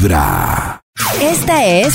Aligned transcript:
Vibra. 0.00 0.80
Esta 1.20 1.66
es 1.66 1.94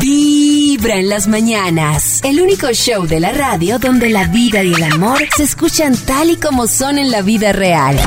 Vibra 0.00 0.94
en 0.94 1.08
las 1.08 1.26
mañanas. 1.26 2.20
El 2.22 2.40
único 2.40 2.70
show 2.72 3.08
de 3.08 3.18
la 3.18 3.32
radio 3.32 3.80
donde 3.80 4.08
la 4.08 4.28
vida 4.28 4.62
y 4.62 4.72
el 4.72 4.84
amor 4.84 5.18
se 5.36 5.42
escuchan 5.42 5.96
tal 5.96 6.30
y 6.30 6.36
como 6.36 6.68
son 6.68 6.96
en 6.96 7.10
la 7.10 7.22
vida 7.22 7.52
real. 7.52 7.98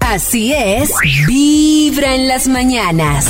Así 0.00 0.54
es, 0.54 0.90
Vibra 1.26 2.14
en 2.14 2.28
las 2.28 2.48
mañanas. 2.48 3.26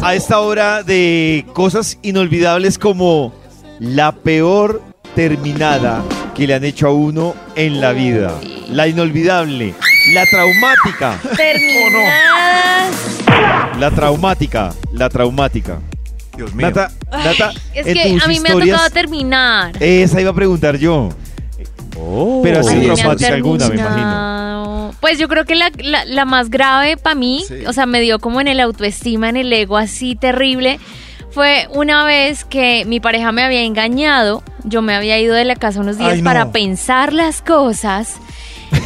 A 0.00 0.14
esta 0.14 0.40
hora 0.40 0.82
de 0.82 1.44
cosas 1.52 1.98
inolvidables 2.00 2.78
como 2.78 3.34
la 3.78 4.12
peor 4.12 4.82
terminada 5.14 6.02
que 6.34 6.46
le 6.46 6.54
han 6.54 6.64
hecho 6.64 6.88
a 6.88 6.92
uno 6.92 7.34
en 7.56 7.82
la 7.82 7.92
vida. 7.92 8.40
La 8.70 8.88
inolvidable, 8.88 9.74
la 10.14 10.24
traumática. 10.24 11.20
La 13.78 13.90
traumática, 13.90 14.72
la 14.92 15.08
traumática. 15.08 15.78
Dios 16.36 16.54
mío. 16.54 16.68
Nata, 16.68 16.90
Nata, 17.10 17.52
Es 17.74 17.86
en 17.86 17.94
que 17.94 18.10
tus 18.12 18.24
a 18.24 18.28
mí 18.28 18.40
me 18.40 18.48
ha 18.48 18.52
historias- 18.52 18.76
tocado 18.76 18.90
terminar. 18.90 19.72
Esa 19.82 20.20
iba 20.20 20.30
a 20.30 20.34
preguntar 20.34 20.76
yo. 20.76 21.08
Pero 22.42 22.60
mí 22.62 22.74
me 22.76 22.90
han 22.90 22.94
traumática 22.96 23.34
alguna, 23.34 23.68
me 23.68 23.74
imagino. 23.74 23.88
terminado. 23.88 24.94
Pues 25.00 25.18
yo 25.18 25.28
creo 25.28 25.44
que 25.44 25.54
la, 25.56 25.70
la- 25.78 26.04
la 26.04 26.24
más 26.24 26.48
grave 26.50 26.96
para 26.96 27.14
mí, 27.16 27.44
Sí. 27.46 27.66
o 27.66 27.72
sea, 27.72 27.86
me 27.86 28.00
dio 28.00 28.18
como 28.20 28.40
en 28.40 28.48
el 28.48 28.60
autoestima, 28.60 29.28
en 29.28 29.36
el 29.36 29.52
ego 29.52 29.76
así 29.76 30.14
terrible, 30.14 30.78
fue 31.30 31.66
una 31.72 32.04
vez 32.04 32.44
que 32.44 32.84
mi 32.86 33.00
pareja 33.00 33.32
me 33.32 33.42
había 33.42 33.62
engañado, 33.62 34.42
yo 34.64 34.80
me 34.80 34.94
había 34.94 35.18
ido 35.18 35.34
de 35.34 35.44
la 35.44 35.56
casa 35.56 35.80
unos 35.80 35.98
días 35.98 36.12
Ay, 36.14 36.18
no. 36.22 36.24
para 36.24 36.52
pensar 36.52 37.12
las 37.12 37.42
cosas. 37.42 38.14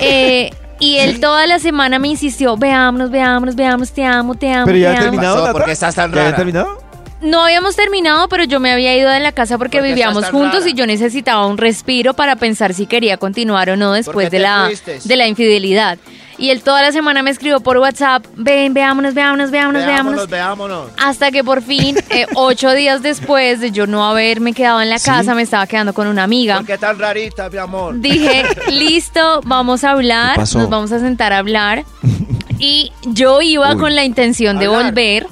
eh, 0.01 0.51
y 0.85 0.99
él 0.99 1.21
toda 1.21 1.47
la 1.47 1.59
semana 1.59 1.99
me 1.99 2.09
insistió, 2.09 2.57
veámonos, 2.57 3.11
veámonos, 3.11 3.55
veámonos, 3.55 3.93
te 3.93 4.05
amo, 4.05 4.35
te 4.35 4.51
amo, 4.53 4.67
Pero 4.67 4.79
ya 4.79 4.91
te 4.91 4.97
ha 4.97 5.01
amo. 5.01 5.11
terminado? 5.11 5.41
Nata? 5.41 5.53
¿Por 5.53 5.65
qué 5.65 5.73
estás 5.73 5.95
tan 5.95 6.11
¿Ya 6.13 6.23
rara? 6.25 6.37
terminado? 6.37 6.83
No 7.21 7.45
habíamos 7.45 7.77
terminado, 7.77 8.29
pero 8.29 8.43
yo 8.45 8.59
me 8.59 8.73
había 8.73 8.97
ido 8.97 9.09
de 9.09 9.21
la 9.21 9.31
casa 9.31 9.57
porque 9.57 9.79
¿Por 9.79 9.85
qué 9.87 9.93
vivíamos 9.93 10.17
estás 10.25 10.33
tan 10.33 10.41
juntos 10.41 10.61
rara? 10.61 10.71
y 10.71 10.75
yo 10.75 10.87
necesitaba 10.89 11.47
un 11.47 11.57
respiro 11.57 12.15
para 12.15 12.35
pensar 12.35 12.75
si 12.75 12.87
quería 12.87 13.17
continuar 13.17 13.71
o 13.71 13.77
no 13.77 13.93
después 13.93 14.29
qué 14.29 14.31
de 14.31 14.37
te 14.39 14.43
la, 14.43 14.65
fuiste? 14.67 14.99
de 15.05 15.17
la 15.17 15.29
infidelidad. 15.29 15.99
Y 16.43 16.51
él 16.51 16.61
toda 16.61 16.83
la 16.83 16.91
semana 16.91 17.23
me 17.23 17.31
escribió 17.31 17.61
por 17.61 17.79
WhatsApp, 17.79 18.27
ven, 18.35 18.75
veámonos, 18.75 19.15
veámonos, 19.15 19.53
veámonos, 19.53 20.29
veámonos. 20.29 20.91
Hasta 20.99 21.31
que 21.31 21.45
por 21.45 21.63
fin, 21.63 21.97
eh, 22.11 22.27
ocho 22.35 22.73
días 22.73 23.01
después 23.01 23.61
de 23.61 23.71
yo 23.71 23.87
no 23.87 24.05
haberme 24.05 24.53
quedado 24.53 24.81
en 24.81 24.91
la 24.91 24.99
casa, 24.99 25.37
me 25.37 25.43
estaba 25.43 25.69
quedando 25.69 25.95
con 25.95 26.09
una 26.09 26.25
amiga. 26.25 26.57
¿Por 26.57 26.67
qué 26.67 26.79
tan 26.79 26.99
rarita, 26.99 27.49
mi 27.49 27.59
amor? 27.59 28.01
Dije, 28.01 28.43
listo, 28.73 29.41
vamos 29.45 29.85
a 29.85 29.93
hablar, 29.93 30.33
¿Qué 30.33 30.41
pasó? 30.41 30.59
nos 30.59 30.69
vamos 30.69 30.91
a 30.91 30.99
sentar 30.99 31.33
a 31.33 31.39
hablar. 31.39 31.85
Y 32.59 32.93
yo 33.03 33.41
iba 33.41 33.73
Uy. 33.75 33.79
con 33.81 33.95
la 33.95 34.05
intención 34.05 34.59
de 34.59 34.67
Hablar. 34.67 34.85
volver, 34.87 35.27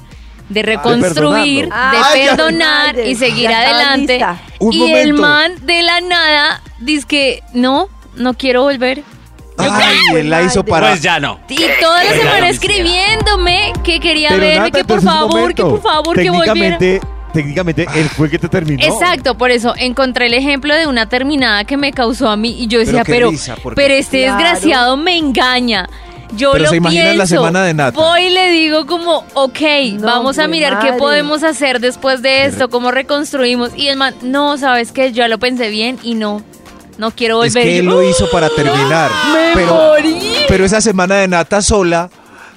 de 0.49 0.63
reconstruir, 0.63 1.65
de 1.65 1.99
perdonar 2.13 2.95
Ay, 2.97 3.11
y 3.11 3.15
seguir 3.15 3.49
adelante. 3.49 4.19
y 4.59 4.91
el 4.91 5.13
man 5.13 5.53
de 5.65 5.81
la 5.81 5.99
nada 6.01 6.61
dice 6.79 7.05
que 7.07 7.43
no, 7.53 7.87
no 8.15 8.33
quiero 8.33 8.63
volver. 8.63 9.03
Ay, 9.57 9.97
él 10.15 10.29
la 10.29 10.41
hizo 10.43 10.63
para... 10.63 10.89
Pues 10.89 11.01
ya 11.01 11.19
no. 11.19 11.39
Y 11.49 11.57
toda 11.79 12.03
la 12.03 12.11
semana 12.13 12.49
escribiéndome 12.49 13.73
que 13.83 13.99
quería 13.99 14.29
Pero 14.29 14.41
verme, 14.41 14.57
Nata, 14.59 14.71
que 14.79 14.83
por 14.85 14.97
entonces, 14.99 15.03
un 15.09 15.13
favor, 15.13 15.29
que 15.31 15.63
momento. 15.63 15.69
por 15.69 15.81
favor, 15.81 16.15
que 16.15 16.29
volviera. 16.29 16.77
Técnicamente, 16.77 17.01
técnicamente, 17.33 17.87
él 17.95 18.09
fue 18.09 18.25
el 18.27 18.31
que 18.31 18.39
te 18.39 18.49
terminó. 18.49 18.83
Exacto, 18.83 19.37
por 19.37 19.51
eso 19.51 19.73
encontré 19.77 20.27
el 20.27 20.33
ejemplo 20.33 20.73
de 20.75 20.87
una 20.87 21.07
terminada 21.07 21.63
que 21.65 21.77
me 21.77 21.91
causó 21.91 22.29
a 22.29 22.37
mí 22.37 22.55
y 22.59 22.67
yo 22.67 22.79
decía, 22.79 23.03
qué 23.03 23.11
pero, 23.13 23.29
risa, 23.29 23.55
porque- 23.61 23.75
pero 23.81 23.93
este 23.93 24.23
Claro. 24.23 24.37
desgraciado 24.39 24.97
me 24.97 25.17
engaña. 25.17 25.87
Yo 26.37 26.53
Pero 26.53 26.63
lo 26.63 26.69
se 26.69 26.77
imaginan 26.77 27.07
la 27.17 27.25
pienso, 27.25 27.35
semana 27.35 27.63
de 27.65 27.73
Nata. 27.73 27.99
Voy 27.99 28.21
y 28.21 28.29
le 28.29 28.51
digo 28.51 28.85
como, 28.85 29.25
ok, 29.33 29.59
No, 29.95 30.07
vamos 30.07 30.39
a 30.39 30.43
güey, 30.47 30.51
mirar 30.59 30.79
qué 30.79 30.85
madre. 30.87 30.97
podemos 30.97 31.43
hacer 31.43 31.81
después 31.81 32.21
de 32.21 32.45
esto, 32.45 32.69
cómo 32.69 32.89
reconstruimos. 32.91 33.71
Y 33.75 33.89
el 33.89 33.97
man, 33.97 34.15
no, 34.21 34.57
¿sabes 34.57 34.93
qué? 34.93 35.11
Yo 35.11 35.17
ya 35.23 35.27
lo 35.27 35.39
pensé 35.39 35.67
bien 35.67 35.99
y 36.03 36.13
no, 36.15 36.41
no 37.01 37.09
quiero 37.11 37.43
Es 37.43 37.53
volver. 37.53 37.67
que 37.67 37.79
él 37.79 37.85
lo 37.87 38.03
hizo 38.03 38.29
para 38.29 38.47
terminar. 38.49 39.09
¡Me 39.33 39.51
pero, 39.55 39.73
morí! 39.75 40.35
pero 40.47 40.63
esa 40.63 40.79
semana 40.79 41.15
de 41.15 41.27
Nata 41.27 41.61
sola, 41.61 42.09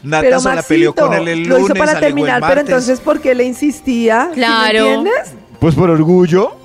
Nata 0.02 0.20
Pero 0.22 0.38
sola 0.40 0.56
Maxito, 0.56 0.68
peleó 0.68 0.94
con 0.94 1.14
él 1.14 1.26
el 1.28 1.38
lunes, 1.44 1.48
lo 1.48 1.64
hizo 1.64 1.74
para 1.74 1.98
terminar, 1.98 2.42
pero 2.46 2.60
entonces 2.60 3.00
¿por 3.00 3.20
qué 3.22 3.34
le 3.34 3.44
insistía? 3.44 4.24
¿Sí 4.24 4.28
me 4.28 4.34
Claro. 4.46 4.78
entiendes? 4.78 5.32
Pues 5.58 5.74
por 5.74 5.88
orgullo. 5.88 6.58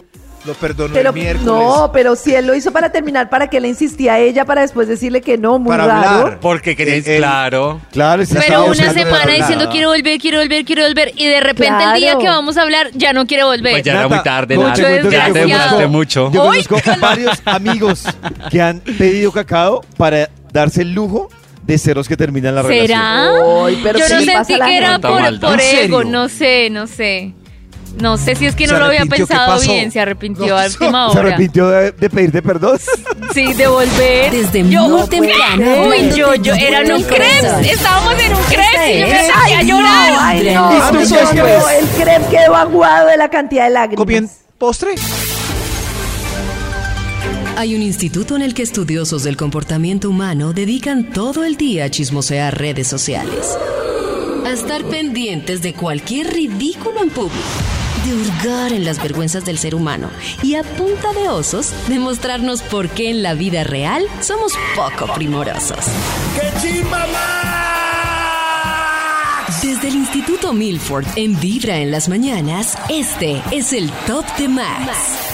Lo 0.46 0.54
perdonó 0.54 0.94
Pero 0.94 1.10
el 1.10 1.16
miércoles. 1.16 1.46
no, 1.46 1.92
pero 1.94 2.16
si 2.16 2.34
él 2.34 2.48
lo 2.48 2.56
hizo 2.56 2.72
para 2.72 2.92
terminar, 2.92 3.30
¿para 3.30 3.50
qué 3.50 3.60
le 3.60 3.68
insistía 3.68 4.14
a 4.14 4.20
ella 4.20 4.46
para 4.46 4.62
después 4.62 4.88
decirle 4.88 5.22
que 5.22 5.38
no? 5.38 5.60
Muy 5.60 5.70
Para 5.70 5.86
raro. 5.86 6.10
hablar. 6.10 6.40
Porque 6.40 6.76
queríais, 6.76 7.06
Él- 7.08 7.18
claro. 7.18 7.82
Claro, 7.92 8.26
sí 8.26 8.34
Pero 8.48 8.66
una 8.66 8.94
semana 8.94 9.34
diciendo 9.34 9.70
quiero 9.70 9.90
volver, 9.90 10.20
quiero 10.20 10.40
volver, 10.40 10.64
quiero 10.66 10.84
volver 10.84 11.12
y 11.16 11.28
de 11.28 11.40
repente 11.42 11.84
el 11.84 12.00
día 12.00 12.18
que 12.18 12.28
vamos 12.28 12.58
a 12.58 12.62
hablar 12.62 12.90
ya 12.94 13.14
no 13.14 13.26
quiere 13.28 13.44
volver. 13.44 13.74
Pues 13.74 13.84
ya 13.84 13.94
era 13.94 14.08
muy 14.08 14.24
tarde, 14.24 14.56
¿cómo 14.56 14.68
Nata. 14.70 14.82
te 14.82 15.10
Ya 15.50 15.78
te 15.78 15.88
mucho. 15.88 16.32
Yo 16.32 16.42
conozco 16.42 16.78
varios 17.00 17.42
amigos 17.46 18.04
que 18.50 18.62
han 18.62 18.80
pedido 18.80 19.32
cacao 19.32 19.82
para 19.98 20.30
darse 20.54 20.82
el 20.82 20.94
lujo 20.94 21.30
de 21.64 21.78
ser 21.78 21.96
los 21.98 22.08
que 22.08 22.18
terminan 22.18 22.56
la 22.56 22.62
relación. 22.64 22.88
¿Será? 22.88 23.66
Ay, 23.66 23.80
pero 23.84 24.00
Yo 24.00 24.06
¿qué 24.08 24.14
no 24.26 24.44
sentí 24.46 24.60
que 24.60 24.78
era 24.78 24.98
por, 25.00 25.22
Maldad. 25.22 25.50
por 25.52 25.62
¿En 25.62 25.78
ego, 25.86 26.04
no 26.04 26.28
sé, 26.30 26.70
no 26.72 26.88
sé. 26.88 27.34
No 27.98 28.18
sé 28.18 28.36
si 28.36 28.46
es 28.46 28.56
que 28.56 28.66
no 28.68 28.74
¿Se 28.76 28.80
lo 28.80 28.86
había 28.86 29.06
pensado 29.06 29.60
bien, 29.60 29.92
se 29.92 30.00
arrepintió 30.00 30.48
No, 30.48 30.58
a 30.58 30.66
última 30.68 31.12
¿Se 31.12 31.18
hora. 31.20 31.28
arrepintió 31.30 31.68
de, 31.68 31.92
de 31.92 32.10
pedirte 32.10 32.42
perdón? 32.42 32.80
Sí, 33.34 33.54
de 33.54 33.68
volver. 33.68 34.32
Desde 34.32 34.70
yo, 34.70 34.88
muy 34.88 35.08
temprano. 35.08 35.88
Uy, 35.90 36.12
yo, 36.16 36.34
yo, 36.36 36.54
era 36.56 36.82
en 36.82 36.94
un 36.94 37.04
crepes. 37.04 37.72
Estábamos 37.72 38.14
en 38.22 38.34
un 38.36 38.44
crepes 38.44 38.96
y 38.96 39.00
yo 39.00 39.08
me 39.08 39.54
a 39.56 39.62
llorar. 39.64 40.14
Ay, 40.20 40.44
no, 40.54 40.72
en 40.72 40.80
las 40.80 41.10
yo 41.10 41.16
mañanas. 41.24 41.36
no, 41.36 41.70
el 41.70 41.86
creme 42.02 42.26
quedó 42.32 42.56
aguado 42.56 43.08
de 43.08 43.18
la 43.18 43.30
cantidad 43.30 43.66
de 43.66 43.70
lágrimas. 43.72 43.98
¿Comien 43.98 44.30
postre? 44.58 44.96
Hay 47.58 47.76
un 47.76 47.82
instituto 47.82 48.36
en 48.38 48.42
el 48.42 48.54
que 48.54 48.64
estudiosos 48.64 49.24
del 49.24 49.36
comportamiento 49.36 50.10
humano 50.10 50.54
dedican 50.54 51.12
todo 51.12 51.44
el 51.44 51.58
día 51.58 51.86
a 51.86 51.90
chismosear 51.90 52.58
redes 52.58 52.88
sociales. 52.88 53.58
A 54.46 54.52
estar 54.52 54.84
pendientes 54.86 55.62
de 55.62 55.74
cualquier 55.74 56.32
ridículo 56.34 57.04
en 57.04 57.10
público. 57.10 57.36
De 58.06 58.14
hurgar 58.14 58.72
en 58.72 58.86
las 58.86 59.02
vergüenzas 59.02 59.46
del 59.46 59.58
ser 59.58 59.76
humano. 59.76 60.10
Y 60.42 60.56
a 60.56 60.64
punta 60.64 61.12
de 61.14 61.30
osos, 61.30 61.72
demostrarnos 61.88 62.62
por 62.62 62.90
qué 62.90 63.10
en 63.10 63.24
la 63.24 63.34
vida 63.34 63.64
real 63.64 64.06
somos 64.22 64.54
poco 64.76 65.14
primorosos. 65.14 65.86
Desde 69.62 69.88
el 69.90 69.96
Instituto 69.96 70.54
Milford 70.54 71.06
en 71.16 71.38
Vibra 71.40 71.78
en 71.78 71.92
las 71.92 72.08
mañanas, 72.08 72.78
este 72.90 73.42
es 73.52 73.74
el 73.74 73.92
Top 74.08 74.26
de 74.38 74.48
Max. 74.48 75.30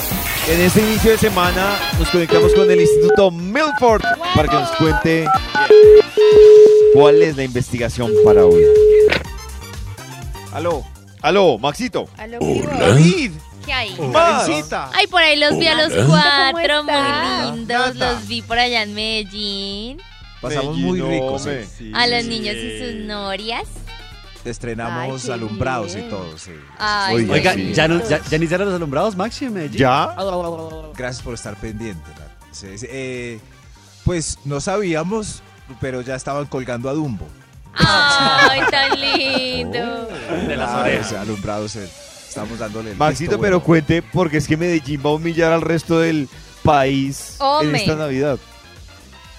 En 0.48 0.62
este 0.62 0.82
inicio 0.82 1.12
de 1.12 1.18
semana 1.18 1.78
nos 2.00 2.10
conectamos 2.10 2.54
con 2.54 2.70
el 2.70 2.82
Instituto 2.82 3.32
Milford 3.32 4.02
para 4.36 4.48
que 4.48 4.56
nos 4.56 4.70
cuente 4.78 5.26
cuál 6.94 7.22
es 7.22 7.36
la 7.36 7.44
investigación 7.44 8.12
para 8.24 8.46
hoy. 8.46 8.64
Aló, 10.54 10.84
aló, 11.28 11.58
Maxito. 11.58 12.08
David, 12.18 13.32
¿Qué 13.66 13.74
hay? 13.74 13.98
Ay, 14.94 15.08
por 15.08 15.22
ahí 15.22 15.40
los 15.40 15.58
vi 15.58 15.68
a 15.68 15.76
los 15.76 16.06
cuatro, 16.06 16.84
muy 16.84 17.56
lindos. 17.58 17.96
Los 17.96 18.28
vi 18.28 18.42
por 18.42 18.60
allá 18.60 18.84
en 18.84 18.94
Medellín. 18.94 20.02
Pasamos 20.42 20.78
Medellín, 20.78 20.86
muy 20.86 21.00
no, 21.00 21.10
ricos. 21.10 21.48
sí. 21.78 21.92
A 21.94 22.08
los 22.08 22.26
niños 22.26 22.56
y 22.56 22.80
sus 22.80 23.06
norias. 23.06 23.64
Estrenamos 24.44 25.22
Ay, 25.24 25.28
qué 25.28 25.34
alumbrados 25.34 25.96
bien. 25.96 26.06
y 26.06 26.10
todo, 26.10 26.38
sí. 26.38 26.52
Ay, 26.78 27.16
Oiga, 27.16 27.34
Oiga, 27.34 27.54
sí. 27.56 27.74
¿ya, 27.74 27.88
no, 27.88 28.08
ya, 28.08 28.22
ya 28.30 28.38
iniciaron 28.38 28.68
los 28.68 28.76
alumbrados, 28.76 29.16
Maxi, 29.16 29.46
en 29.46 29.54
Medellín? 29.56 29.80
¿Ya? 29.80 30.16
Gracias 30.96 31.24
por 31.24 31.34
estar 31.34 31.56
pendiente. 31.56 32.08
Nat. 32.12 32.30
Sí, 32.52 32.78
sí, 32.78 32.86
eh, 32.88 33.40
pues 34.04 34.38
no 34.46 34.62
sabíamos, 34.62 35.42
pero 35.82 36.02
ya 36.02 36.14
estaban 36.14 36.46
colgando 36.46 36.90
a 36.90 36.94
Dumbo. 36.94 37.28
Ay, 37.76 38.62
tan 38.72 39.00
lindo. 39.00 40.08
De 40.48 40.56
las 40.58 40.70
orejas. 40.72 41.08
ese 41.08 41.18
alumbrados, 41.18 41.76
eh, 41.76 41.90
estamos 42.28 42.58
dándole 42.60 42.92
el 42.92 42.98
Maxito, 42.98 43.32
visto 43.32 43.42
pero 43.42 43.60
bueno. 43.60 43.66
cuente 43.66 44.02
porque 44.02 44.38
es 44.38 44.48
que 44.48 44.58
Medellín 44.58 45.02
va 45.06 45.10
a 45.10 45.14
humillar 45.14 45.52
al 45.52 45.62
resto 45.62 46.00
del 46.00 46.28
país 46.64 47.38
en 47.40 47.46
Hombre. 47.46 47.80
esta 47.80 47.96
Navidad. 47.96 48.38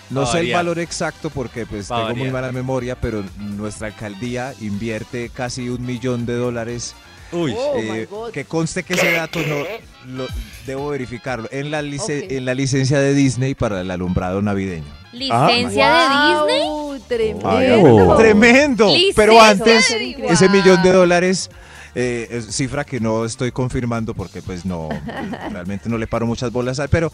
No 0.09 0.25
sé 0.25 0.39
el 0.41 0.53
valor 0.53 0.79
exacto 0.79 1.31
porque 1.31 1.67
pues 1.67 1.89
tengo 1.89 2.15
muy 2.15 2.31
mala 2.31 2.53
memoria, 2.53 2.95
pero 3.01 3.25
nuestra 3.39 3.89
alcaldía 3.89 4.55
invierte 4.61 5.31
casi 5.31 5.69
un 5.69 5.85
millón 5.85 6.27
de 6.27 6.35
dólares. 6.35 6.95
Uy. 7.33 7.53
Oh, 7.59 7.73
eh, 7.77 7.91
my 7.91 8.05
God. 8.17 8.31
que 8.31 8.45
conste 8.45 8.85
que 8.85 8.95
ese 8.95 9.11
dato 9.11 9.41
no 9.41 9.65
lo 10.15 10.27
debo 10.65 10.91
verificarlo 10.91 11.49
en 11.51 11.73
la 11.73 11.83
lice- 11.83 12.27
Ok. 12.27 12.31
en 12.33 12.45
la 12.45 12.55
licencia 12.55 13.01
de 13.01 13.15
Disney 13.15 13.57
para 13.57 13.81
el 13.81 13.91
alumbrado 13.91 14.41
navideño. 14.43 14.87
¿Licencia 15.19 15.89
de 15.93 16.55
Disney? 16.55 16.69
Wow, 16.69 16.99
Tremendo. 17.07 18.17
Tremendo. 18.17 18.87
Licencia 18.87 19.15
Pero 19.17 19.41
antes 19.43 19.91
ese 20.29 20.49
millón 20.49 20.83
de 20.83 20.93
dólares 20.93 21.51
eh, 21.95 22.43
cifra 22.51 22.85
que 22.85 23.01
no 23.01 23.25
estoy 23.25 23.53
confirmando 23.53 24.13
porque 24.15 24.43
pues 24.43 24.65
no 24.67 24.89
realmente 25.51 25.89
no 25.89 25.97
le 25.99 26.07
paro 26.07 26.27
muchas 26.27 26.51
bolas, 26.53 26.79
a- 26.81 26.89
pero 26.89 27.11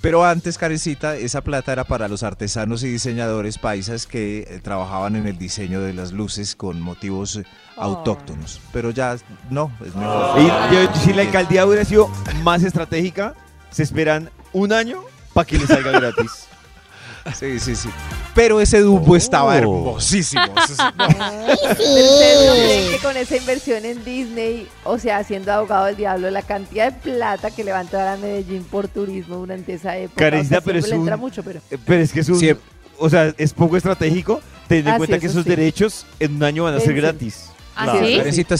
Pero 0.00 0.22
antes, 0.24 0.58
Karencita, 0.58 1.16
esa 1.16 1.40
plata 1.40 1.72
era 1.72 1.84
para 1.84 2.08
los 2.08 2.22
artesanos 2.22 2.82
y 2.82 2.88
diseñadores 2.88 3.56
paisas 3.58 4.06
que 4.06 4.40
eh, 4.48 4.60
trabajaban 4.62 5.16
en 5.16 5.26
el 5.26 5.38
diseño 5.38 5.80
de 5.80 5.94
las 5.94 6.12
luces 6.12 6.54
con 6.56 6.78
motivos 6.80 7.40
autóctonos. 7.76 8.60
Pero 8.72 8.90
ya 8.90 9.16
no, 9.50 9.72
es 9.84 9.94
mejor. 9.94 10.40
Y 10.42 10.46
yo- 10.74 10.94
si 11.02 11.12
la 11.14 11.22
alcaldía 11.22 11.64
hubiera 11.66 11.84
sido 11.86 12.10
más 12.42 12.62
estratégica, 12.62 13.34
se 13.70 13.82
esperan 13.82 14.28
un 14.52 14.72
año 14.74 15.02
para 15.32 15.46
que 15.46 15.56
les 15.58 15.68
salga 15.68 15.90
gratis. 15.92 16.48
Sí, 17.32 17.58
sí, 17.58 17.74
sí. 17.74 17.88
Pero 18.34 18.60
ese 18.60 18.80
Dumbo 18.80 19.16
estaba 19.16 19.52
Oh. 19.52 19.58
hermosísimo. 19.58 20.42
Eso 20.42 20.74
sí, 20.74 20.82
no. 20.98 21.06
Pero 21.08 21.82
ustedes 21.84 22.46
no 22.46 22.54
creen 22.54 22.90
que 22.90 22.98
con 23.02 23.16
esa 23.16 23.36
inversión 23.36 23.84
en 23.84 24.04
Disney, 24.04 24.68
o 24.84 24.98
sea, 24.98 25.24
siendo 25.24 25.52
abogado 25.52 25.86
del 25.86 25.96
diablo, 25.96 26.30
la 26.30 26.42
cantidad 26.42 26.92
de 26.92 26.98
plata 27.00 27.50
que 27.50 27.64
le 27.64 27.72
va 27.72 27.78
a 27.80 28.16
Medellín 28.18 28.64
por 28.64 28.88
turismo 28.88 29.36
durante 29.36 29.72
esa 29.74 29.96
época. 29.96 30.18
Karencita, 30.24 30.58
o 30.58 30.60
sea, 30.60 30.64
pero 30.66 30.78
es 30.80 30.88
un- 30.88 31.00
entra 31.00 31.16
mucho, 31.16 31.42
pero. 31.42 31.60
Eh, 31.70 31.78
Pero 31.84 32.02
es 32.02 32.12
que 32.12 32.20
es 32.20 32.28
un... 32.28 32.38
Siempre. 32.38 32.64
O 32.98 33.08
sea, 33.10 33.32
es 33.38 33.52
poco 33.52 33.76
estratégico 33.76 34.40
teniendo 34.68 34.90
en 34.90 34.94
Ah, 34.94 34.98
cuenta 34.98 35.16
sí, 35.16 35.20
que 35.20 35.26
eso 35.26 35.40
esos 35.40 35.44
sí. 35.44 35.50
derechos 35.50 36.06
en 36.20 36.36
un 36.36 36.42
año 36.44 36.64
van 36.64 36.74
a 36.74 36.80
ser 36.80 36.94
gratis. 36.94 37.50
¿Ah, 37.74 37.84
Claro. 37.84 38.06
sí? 38.06 38.16
Karencita, 38.18 38.56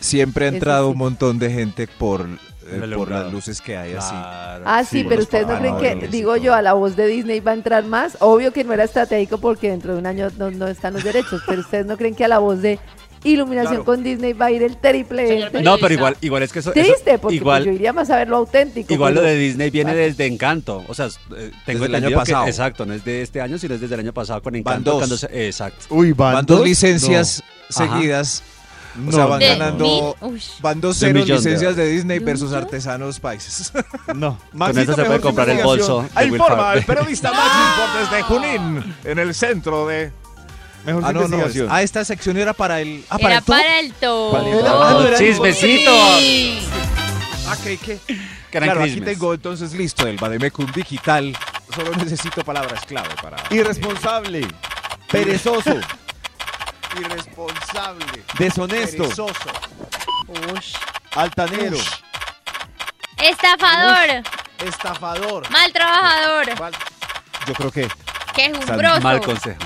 siempre 0.00 0.46
ha 0.46 0.48
entrado 0.48 0.86
sí. 0.86 0.92
un 0.92 0.98
montón 0.98 1.38
de 1.38 1.50
gente 1.52 1.86
por, 1.86 2.26
El 2.74 2.92
por 2.94 3.10
las 3.10 3.32
luces 3.32 3.60
que 3.60 3.76
hay 3.76 3.94
así. 3.94 4.10
Claro. 4.10 4.64
Ah, 4.66 4.84
sí, 4.84 5.00
Sí, 5.00 5.06
pero 5.08 5.22
ustedes 5.22 5.46
no 5.46 5.58
creen 5.78 6.00
que, 6.00 6.08
digo 6.08 6.36
yo, 6.36 6.54
a 6.54 6.62
la 6.62 6.72
voz 6.74 6.96
de 6.96 7.06
Disney 7.06 7.40
va 7.40 7.52
a 7.52 7.54
entrar 7.54 7.84
más. 7.84 8.16
Obvio 8.20 8.52
que 8.52 8.64
no 8.64 8.72
era 8.72 8.84
estratégico 8.84 9.38
porque 9.38 9.70
dentro 9.70 9.92
de 9.94 9.98
un 9.98 10.06
año 10.06 10.28
no, 10.38 10.50
no 10.50 10.68
están 10.68 10.92
los 10.94 11.04
derechos, 11.04 11.42
pero 11.46 11.60
ustedes 11.60 11.86
no 11.86 11.96
creen 11.96 12.14
que 12.14 12.24
a 12.24 12.28
la 12.28 12.38
voz 12.38 12.60
de 12.62 12.78
Iluminación 13.22 13.72
Claro. 13.72 13.84
con 13.84 14.02
Disney 14.02 14.32
va 14.32 14.46
a 14.46 14.50
ir 14.50 14.62
el 14.62 14.78
triple. 14.78 15.26
Periodista. 15.26 15.60
No, 15.60 15.76
pero 15.76 15.92
igual, 15.92 16.16
igual 16.22 16.42
es 16.42 16.54
que 16.54 16.60
eso. 16.60 16.72
Triste, 16.72 17.18
porque 17.18 17.36
igual, 17.36 17.64
pues, 17.64 17.66
yo 17.66 17.74
iría 17.76 17.92
más 17.92 18.08
a 18.08 18.16
ver 18.16 18.28
lo 18.28 18.38
auténtico. 18.38 18.94
igual 18.94 19.14
lo 19.14 19.20
de 19.20 19.36
Disney 19.36 19.68
viene 19.68 19.90
Vale. 19.90 20.04
desde 20.04 20.24
Encanto. 20.24 20.82
O 20.88 20.94
sea, 20.94 21.06
eh, 21.36 21.50
tengo 21.66 21.80
Desde 21.80 21.86
el 21.86 21.94
año 21.96 22.08
que- 22.08 22.14
pasado. 22.14 22.46
exacto, 22.46 22.86
no 22.86 22.94
es 22.94 23.04
de 23.04 23.20
este 23.20 23.42
año, 23.42 23.58
sino 23.58 23.74
es 23.74 23.80
desde 23.82 23.92
el 23.94 24.00
año 24.00 24.14
pasado 24.14 24.40
con 24.42 24.54
Van 24.54 24.60
Encanto. 24.60 24.92
dos. 24.92 25.00
cuando 25.00 25.18
se- 25.18 25.46
exacto. 25.48 25.84
Uy, 25.90 26.12
van, 26.12 26.32
Van 26.32 26.46
dos 26.46 26.60
dos? 26.60 26.66
licencias 26.66 27.42
No. 27.78 27.84
Ajá. 27.84 27.98
No, 28.96 29.08
o 29.10 29.12
sea, 29.12 29.26
van 29.26 29.38
De 29.38 29.46
ganando- 29.48 30.16
mil-. 30.20 30.42
Van 30.60 30.80
dos 30.80 30.96
cero 30.98 31.20
de 31.24 31.26
licencias 31.26 31.76
de 31.76 31.86
Disney 31.86 32.18
¿De 32.18 32.24
versus 32.24 32.52
artesanos 32.52 33.20
países. 33.20 33.72
No. 34.14 34.38
Con 34.56 34.76
eso 34.78 34.94
se 34.94 35.04
puede 35.04 35.20
comprar 35.20 35.48
el 35.50 35.62
bolso 35.62 36.06
Will 36.16 36.28
Informa 36.32 36.74
el 36.74 36.84
periodista 36.84 37.30
Max 37.32 37.50
Importes 38.08 38.10
de 38.10 38.22
Junín 38.22 38.96
en 39.04 39.18
el 39.18 39.34
centro 39.34 39.86
de. 39.86 40.12
Mejor 40.84 41.02
Ah, 41.04 41.12
no. 41.12 41.20
Ah, 41.68 41.82
esta 41.82 42.04
sección 42.04 42.36
era 42.38 42.52
para 42.54 42.80
el. 42.80 43.04
Ah, 43.10 43.18
para 43.18 43.34
Era 43.36 43.38
el 43.38 43.44
top. 43.44 43.54
para 43.54 43.80
el 43.80 43.92
top. 43.92 44.32
Para 44.32 44.48
el 44.48 44.58
top. 44.64 44.66
Ah, 44.66 44.92
no. 47.44 47.50
Ah, 47.50 47.56
¿qué, 47.62 47.76
qué? 47.76 47.98
Gran 48.52 48.64
Claro, 48.64 48.82
aquí 48.82 49.00
tengo 49.00 49.34
entonces 49.34 49.72
listo 49.74 50.06
el 50.06 50.16
Bademecum 50.16 50.66
digital. 50.72 51.36
Solo 51.74 51.92
necesito 51.96 52.42
palabras 52.44 52.84
clave 52.86 53.10
para. 53.22 53.36
Irresponsable, 53.50 54.46
perezoso, 55.10 55.74
Irresponsable. 56.98 58.24
deshonesto, 58.38 59.02
Perezoso. 59.04 59.50
Ush. 60.56 60.74
altanero, 61.14 61.76
Estafador. 63.18 64.22
Estafador. 64.64 65.50
Mal 65.50 65.72
trabajador. 65.72 66.46
Yo 67.46 67.54
creo 67.54 67.70
que 67.70 67.88
Quejumbroso. 68.34 69.00
Mal 69.00 69.20
consejo. 69.20 69.58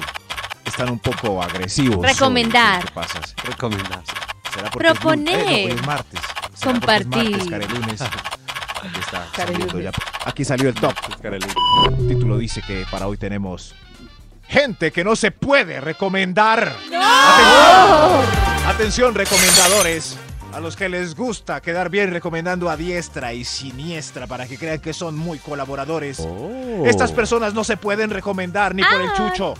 están 0.65 0.91
un 0.91 0.99
poco 0.99 1.43
agresivos. 1.43 2.05
Recomendar. 2.05 2.85
¿Qué 2.85 2.91
pasa? 2.93 3.21
Recomendar. 3.45 4.03
¿Será 4.53 4.69
es? 4.69 4.73
Proponer. 4.77 5.41
Eh, 5.49 5.67
no, 5.69 5.75
es 5.75 5.87
martes. 5.87 6.21
¿Será 6.55 6.81
porque 6.81 7.21
es 7.21 7.35
Compartir. 7.35 7.35
Aquí 8.85 9.01
está 9.01 9.27
Carelunes. 9.33 9.33
saliendo 9.37 9.81
ya. 9.81 9.91
Aquí 10.25 10.45
salió 10.45 10.69
el 10.69 10.75
top. 10.75 10.95
El 11.23 12.09
título 12.09 12.39
dice 12.39 12.61
que 12.63 12.85
para 12.91 13.07
hoy 13.07 13.17
tenemos 13.17 13.75
gente 14.49 14.91
que 14.93 15.05
no 15.05 15.17
se 15.17 15.31
puede 15.31 15.81
recomendar. 15.81 16.73
Atención, 16.93 18.25
atención 18.67 19.15
recomendadores. 19.15 20.17
A 20.53 20.61
los 20.61 20.77
que 20.77 20.89
les 20.89 21.17
gusta 21.17 21.61
quedar 21.61 21.89
bien 21.91 22.13
recomendando 22.13 22.71
a 22.71 22.77
diestra 22.77 23.33
y 23.33 23.45
siniestra 23.45 24.29
para 24.29 24.47
que 24.47 24.57
crean 24.57 24.79
que 24.79 24.93
son 24.93 25.17
muy 25.17 25.41
colaboradores. 25.41 26.21
Oh. 26.21 26.85
Estas 26.87 27.11
personas 27.11 27.55
no 27.55 27.65
se 27.65 27.77
pueden 27.77 28.11
recomendar 28.11 28.73
ni 28.73 28.85
por 28.85 29.01
el 29.01 29.09
Ah. 29.09 29.15
chucho. 29.17 29.55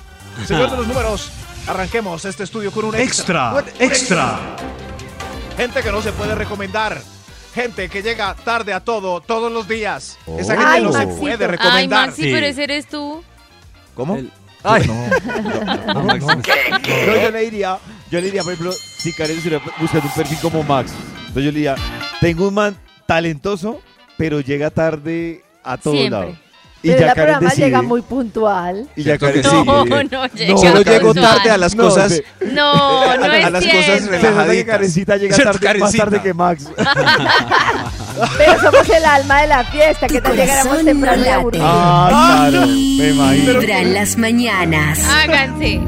Señor 0.47 0.71
de 0.71 0.77
los 0.77 0.87
números, 0.87 1.31
arranquemos 1.67 2.25
este 2.25 2.45
estudio 2.45 2.71
con 2.71 2.85
un 2.85 2.95
extra. 2.95 3.65
Extra. 3.81 4.39
Gente 5.57 5.83
que 5.83 5.91
no 5.91 6.01
se 6.01 6.13
puede 6.13 6.37
recomendar. 6.37 7.01
Gente 7.57 7.89
que 7.89 8.01
llega 8.03 8.35
tarde 8.35 8.73
a 8.73 8.79
todo, 8.81 9.21
todos 9.21 9.51
los 9.51 9.67
días. 9.67 10.17
Esa 10.39 10.55
Oh. 10.55 10.57
gente 10.59 10.65
Ay, 10.75 10.83
no 10.83 10.93
se 10.93 10.99
Maxito. 10.99 11.21
puede 11.21 11.45
Ay, 11.45 11.51
recomendar. 11.51 12.07
Maxi, 12.09 12.23
Sí. 12.23 12.31
pero 12.33 12.47
ese 12.47 12.63
eres 12.65 12.87
tú. 12.89 13.23
¿Cómo? 13.97 14.17
El- 14.17 14.31
Ay, 14.65 14.87
No, 14.87 15.95
no, 15.95 16.03
Max, 16.05 16.25
No, 16.25 17.17
yo 17.23 17.31
le 17.31 17.41
diría, 17.41 17.79
yo 18.11 18.19
le 18.21 18.27
diría, 18.27 18.43
por 18.43 18.53
ejemplo, 18.55 18.73
si 18.73 19.13
Karen 19.13 19.37
estuviera 19.37 19.63
buscando 19.81 20.07
un 20.09 20.15
perfil 20.15 20.39
como 20.41 20.63
Max, 20.63 20.93
entonces 21.19 21.45
yo 21.45 21.51
le 21.51 21.57
diría, 21.59 21.75
tengo 22.21 22.49
un 22.49 22.55
man 22.55 22.77
talentoso, 23.07 23.81
pero 24.17 24.41
llega 24.41 24.71
tarde 24.71 25.43
a 25.63 25.77
todo 25.77 25.95
Siempre. 25.95 26.19
lado. 26.21 26.37
Y 26.83 26.89
Pero 26.89 27.01
ya 27.01 27.07
el 27.07 27.15
Karen 27.15 27.25
programa 27.25 27.49
decide. 27.51 27.65
llega 27.67 27.83
muy 27.83 28.03
puntual. 28.03 28.89
Y 28.95 29.03
ya 29.05 29.17
Karen. 29.17 29.41
No, 29.43 29.85
decide. 29.85 30.05
no 30.11 30.27
llega. 30.29 30.57
Solo 30.59 30.83
llego 30.83 31.15
no. 31.15 31.21
tarde 31.23 31.51
a 31.51 31.57
las 31.57 31.75
No, 31.75 31.83
cosas. 31.85 32.13
se- 32.13 32.25
No, 32.53 33.03
a 33.11 33.17
no 33.17 33.27
la- 33.27 33.39
es 33.39 33.45
a 33.47 33.51
las 33.51 33.65
cierto. 33.65 33.81
cosas 33.81 34.07
relajaditas. 34.09 34.67
Karencita 34.67 35.17
llega 35.17 35.37
tarde, 35.37 35.79
más 35.79 35.93
tarde 35.95 36.21
que 36.23 36.35
Max. 36.35 36.69
Pero 38.39 38.61
somos 38.61 38.89
el 38.89 39.05
alma 39.05 39.43
de 39.43 39.49
la 39.49 39.65
fiesta. 39.65 40.07
¿Qué 40.07 40.21
tal 40.21 40.37
llegáramos 40.37 40.85
temprano 40.85 41.23
y 41.23 41.29
no 41.29 41.45
late. 41.51 41.59
Ah, 41.61 42.49
claro, 42.51 42.67
me 42.67 43.11
imagino. 43.11 43.61
Las 43.93 44.17
mañanas. 44.17 45.01
Háganse. 45.09 45.81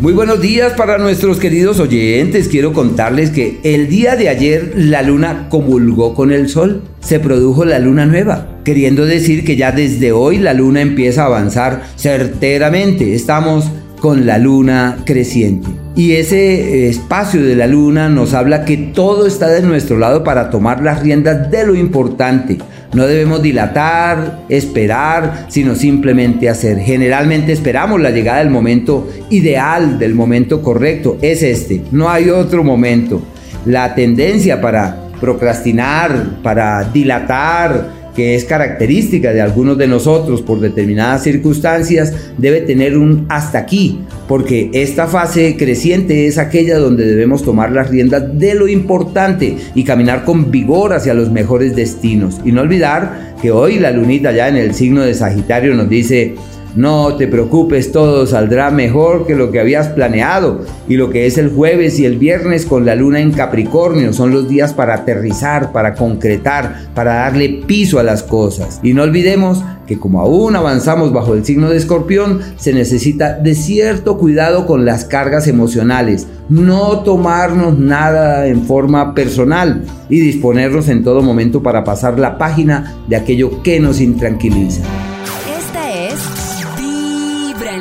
Muy 0.00 0.14
buenos 0.14 0.40
días 0.40 0.72
para 0.72 0.96
nuestros 0.96 1.38
queridos 1.38 1.78
oyentes. 1.78 2.48
Quiero 2.48 2.72
contarles 2.72 3.30
que 3.30 3.60
el 3.64 3.88
día 3.88 4.16
de 4.16 4.30
ayer 4.30 4.72
la 4.74 5.02
luna 5.02 5.48
comulgó 5.50 6.14
con 6.14 6.32
el 6.32 6.48
sol. 6.48 6.82
Se 7.00 7.20
produjo 7.20 7.66
la 7.66 7.78
luna 7.78 8.06
nueva, 8.06 8.48
queriendo 8.64 9.04
decir 9.04 9.44
que 9.44 9.56
ya 9.56 9.72
desde 9.72 10.12
hoy 10.12 10.38
la 10.38 10.54
luna 10.54 10.80
empieza 10.80 11.24
a 11.24 11.26
avanzar 11.26 11.82
certeramente. 11.96 13.14
Estamos 13.14 13.66
con 14.00 14.26
la 14.26 14.38
luna 14.38 14.96
creciente. 15.04 15.68
Y 15.94 16.12
ese 16.12 16.88
espacio 16.88 17.44
de 17.44 17.54
la 17.54 17.66
luna 17.66 18.08
nos 18.08 18.32
habla 18.32 18.64
que 18.64 18.76
todo 18.76 19.26
está 19.26 19.48
de 19.48 19.62
nuestro 19.62 19.98
lado 19.98 20.24
para 20.24 20.50
tomar 20.50 20.82
las 20.82 21.02
riendas 21.02 21.50
de 21.50 21.66
lo 21.66 21.74
importante. 21.74 22.58
No 22.94 23.06
debemos 23.06 23.42
dilatar, 23.42 24.40
esperar, 24.48 25.46
sino 25.48 25.74
simplemente 25.74 26.48
hacer. 26.48 26.78
Generalmente 26.78 27.52
esperamos 27.52 28.00
la 28.00 28.10
llegada 28.10 28.38
del 28.38 28.50
momento 28.50 29.08
ideal, 29.30 29.98
del 29.98 30.14
momento 30.14 30.62
correcto. 30.62 31.18
Es 31.20 31.42
este, 31.42 31.82
no 31.92 32.08
hay 32.08 32.30
otro 32.30 32.64
momento. 32.64 33.22
La 33.66 33.94
tendencia 33.94 34.60
para 34.60 34.96
procrastinar, 35.20 36.40
para 36.42 36.82
dilatar, 36.84 37.99
que 38.14 38.34
es 38.34 38.44
característica 38.44 39.32
de 39.32 39.40
algunos 39.40 39.78
de 39.78 39.86
nosotros 39.86 40.42
por 40.42 40.60
determinadas 40.60 41.22
circunstancias, 41.22 42.12
debe 42.38 42.60
tener 42.62 42.96
un 42.96 43.26
hasta 43.28 43.58
aquí, 43.58 44.00
porque 44.28 44.70
esta 44.72 45.06
fase 45.06 45.56
creciente 45.56 46.26
es 46.26 46.38
aquella 46.38 46.78
donde 46.78 47.06
debemos 47.06 47.42
tomar 47.42 47.72
las 47.72 47.90
riendas 47.90 48.38
de 48.38 48.54
lo 48.54 48.68
importante 48.68 49.56
y 49.74 49.84
caminar 49.84 50.24
con 50.24 50.50
vigor 50.50 50.92
hacia 50.92 51.14
los 51.14 51.30
mejores 51.30 51.76
destinos. 51.76 52.40
Y 52.44 52.52
no 52.52 52.62
olvidar 52.62 53.34
que 53.40 53.50
hoy 53.50 53.78
la 53.78 53.90
lunita 53.90 54.32
ya 54.32 54.48
en 54.48 54.56
el 54.56 54.74
signo 54.74 55.02
de 55.02 55.14
Sagitario 55.14 55.74
nos 55.74 55.88
dice, 55.88 56.34
no 56.76 57.16
te 57.16 57.26
preocupes, 57.26 57.90
todo 57.90 58.26
saldrá 58.26 58.70
mejor 58.70 59.26
que 59.26 59.34
lo 59.34 59.50
que 59.50 59.60
habías 59.60 59.88
planeado. 59.88 60.60
Y 60.88 60.96
lo 60.96 61.10
que 61.10 61.26
es 61.26 61.36
el 61.38 61.50
jueves 61.50 61.98
y 61.98 62.04
el 62.04 62.16
viernes 62.16 62.64
con 62.64 62.86
la 62.86 62.94
luna 62.94 63.20
en 63.20 63.32
Capricornio 63.32 64.12
son 64.12 64.30
los 64.30 64.48
días 64.48 64.72
para 64.72 64.94
aterrizar, 64.94 65.72
para 65.72 65.94
concretar, 65.94 66.86
para 66.94 67.14
darle 67.14 67.62
piso 67.66 67.98
a 67.98 68.02
las 68.04 68.22
cosas. 68.22 68.80
Y 68.82 68.94
no 68.94 69.02
olvidemos 69.02 69.64
que 69.86 69.98
como 69.98 70.20
aún 70.20 70.54
avanzamos 70.54 71.12
bajo 71.12 71.34
el 71.34 71.44
signo 71.44 71.68
de 71.68 71.76
Escorpión, 71.76 72.40
se 72.56 72.72
necesita 72.72 73.34
de 73.34 73.56
cierto 73.56 74.18
cuidado 74.18 74.64
con 74.64 74.84
las 74.84 75.04
cargas 75.04 75.48
emocionales. 75.48 76.28
No 76.48 77.00
tomarnos 77.00 77.76
nada 77.76 78.46
en 78.46 78.64
forma 78.66 79.14
personal 79.14 79.82
y 80.08 80.20
disponernos 80.20 80.88
en 80.88 81.02
todo 81.02 81.22
momento 81.22 81.64
para 81.64 81.82
pasar 81.82 82.20
la 82.20 82.38
página 82.38 82.94
de 83.08 83.16
aquello 83.16 83.62
que 83.64 83.80
nos 83.80 84.00
intranquiliza. 84.00 84.82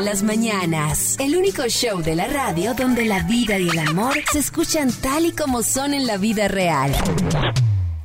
Las 0.09 0.23
mañanas. 0.23 1.17
El 1.19 1.37
único 1.37 1.67
show 1.67 2.01
de 2.01 2.15
la 2.15 2.25
radio 2.25 2.73
donde 2.73 3.05
la 3.05 3.21
vida 3.21 3.59
y 3.59 3.69
el 3.69 3.77
amor 3.77 4.15
se 4.31 4.39
escuchan 4.39 4.91
tal 4.91 5.27
y 5.27 5.33
como 5.33 5.61
son 5.61 5.93
en 5.93 6.07
la 6.07 6.17
vida 6.17 6.47
real. 6.47 6.91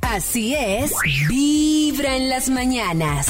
Así 0.01 0.53
es, 0.53 0.93
Vibra 1.27 2.15
en 2.15 2.29
las 2.29 2.47
mañanas. 2.47 3.25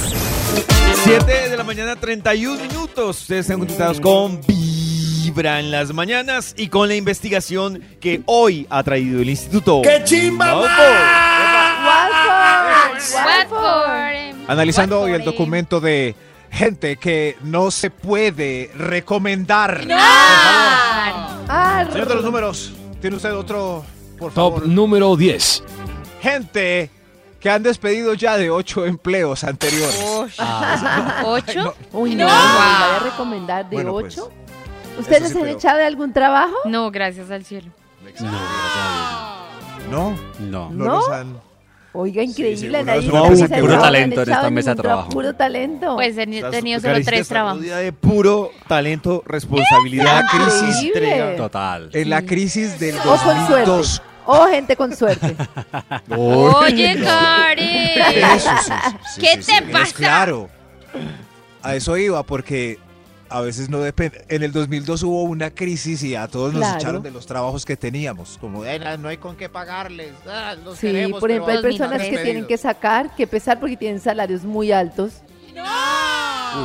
7 1.05 1.50
de 1.50 1.55
la 1.55 1.63
mañana, 1.63 1.96
31 1.96 2.63
minutos. 2.63 3.22
Ustedes 3.22 3.46
están 3.46 3.60
conectados 3.60 4.01
con 4.01 4.41
Vibra 4.46 5.62
en 5.62 5.72
las 5.72 5.94
mañanas 5.94 6.53
y 6.58 6.67
con 6.67 6.89
la 6.89 6.96
investigación 6.96 7.82
que 8.01 8.24
hoy 8.25 8.67
ha 8.70 8.84
traído 8.84 9.22
el 9.22 9.29
Instituto. 9.29 9.84
¡Qué 9.84 10.01
chimba! 10.03 10.53
Watford, 10.53 10.96
Watford. 13.05 13.51
Watford. 13.53 14.50
Analizando 14.50 15.00
hoy 15.00 15.13
el 15.13 15.24
documento 15.24 15.79
de 15.79 16.13
gente 16.56 16.96
que 16.98 17.38
no 17.44 17.70
se 17.70 17.90
puede 17.92 18.72
recomendar. 18.76 19.86
Ah, 19.92 21.42
Ah, 21.48 21.86
Señor 21.92 22.08
de 22.08 22.16
los 22.16 22.24
números, 22.24 22.74
¿tiene 23.02 23.18
usted 23.18 23.36
otro, 23.36 23.86
por 24.18 24.34
Top 24.34 24.54
favor? 24.56 24.68
número 24.68 25.16
10. 25.16 25.64
Gente 26.22 26.90
que 27.40 27.50
han 27.52 27.62
despedido 27.62 28.16
ya 28.16 28.36
de 28.38 28.50
ocho 28.50 28.84
empleos 28.86 29.44
anteriores. 29.44 30.04
¿Ocho? 31.24 31.76
Uy, 31.94 32.16
no, 32.16 32.26
No. 32.26 32.34
no, 32.34 32.54
voy 32.54 32.96
a 32.96 33.00
recomendar 33.04 33.70
de 33.70 33.76
Bueno, 33.76 33.92
pues, 33.92 34.18
8. 34.18 34.32
¿Ustedes 34.98 35.24
sí, 35.28 35.34
se 35.34 35.38
han 35.38 35.44
pero- 35.46 35.58
echado 35.58 35.78
de 35.78 35.86
algún 35.86 36.14
trabajo? 36.14 36.56
No, 36.66 36.90
gracias 36.90 37.30
al 37.30 37.46
cielo. 37.46 37.68
No, 38.02 38.06
gracias 38.10 38.32
No, 38.32 40.08
a 40.08 40.08
Dios. 40.10 40.20
No. 40.40 40.70
no, 40.70 40.70
¿No? 40.72 40.86
los 40.96 41.10
han... 41.10 41.40
Oiga, 41.98 42.22
sí, 42.24 42.30
increíble. 42.30 42.82
una 42.82 42.94
que- 42.94 43.00
echado, 43.00 43.62
Puro 43.62 43.80
talento 43.80 44.22
en 44.24 44.30
esta 44.32 44.50
mesa 44.50 44.70
de 44.75 44.82
trabajo. 44.82 45.10
Puro 45.10 45.34
talento. 45.34 45.96
Pues 45.96 46.18
he 46.18 46.25
tenido 46.25 46.80
solo 46.82 46.96
tres 47.06 47.28
trabajos. 47.28 47.60
rodeada 47.60 47.80
de 47.82 47.94
puro 47.94 48.52
talento, 48.68 49.24
responsabilidad, 49.25 50.24
crisis. 50.30 50.92
Total. 51.38 51.90
En 51.94 52.10
la 52.10 52.22
crisis 52.24 52.80
del 52.80 52.98
O 53.00 53.02
con 53.04 53.12
2002. 53.38 53.88
suerte. 53.88 54.16
O 54.28 54.48
gente 54.48 54.75
con 54.75 54.96
suerte. 54.96 55.36
Oye, 56.18 57.00
Karen. 57.04 58.24
Eso 58.36 58.50
sí, 58.64 58.72
sí, 59.14 59.22
¿Qué 59.22 59.28
sí, 59.28 59.36
te 59.38 59.44
sí, 59.44 59.52
es 59.54 59.72
pasa? 59.72 59.94
Claro. 59.96 60.50
A 61.62 61.75
eso 61.75 61.96
iba 61.98 62.24
porque 62.24 62.78
a 63.36 63.42
veces 63.42 63.70
no 63.70 63.80
depende. 63.80 64.24
En 64.30 64.44
el 64.44 64.51
2002 64.51 65.04
hubo 65.04 65.24
una 65.24 65.50
crisis 65.51 66.01
y 66.04 66.15
a 66.15 66.27
todos 66.27 66.54
nos 66.54 66.62
Claro. 66.62 66.77
echaron 66.80 67.04
de 67.04 67.12
los 67.12 67.25
trabajos 67.25 67.65
que 67.65 67.75
teníamos. 67.75 68.38
Como, 68.39 68.63
"Eh, 68.65 68.80
no 69.00 69.10
hay 69.10 69.18
con 69.18 69.36
qué 69.36 69.50
pagarles. 69.50 70.12
ah, 70.27 70.56
los 70.63 70.77
Sí, 70.77 70.88
queremos, 70.88 71.20
por 71.20 71.30
ejemplo, 71.32 71.51
hay 71.54 71.62
personas 71.62 71.98
que 71.98 72.04
despedidos". 72.12 72.24
tienen 72.24 72.46
que 72.48 72.58
sacar, 72.58 73.13
que 73.15 73.27
pesar 73.27 73.60
porque 73.60 73.75
tienen 73.77 74.00
salarios 74.00 74.44
muy 74.44 74.72
altos. 74.72 75.13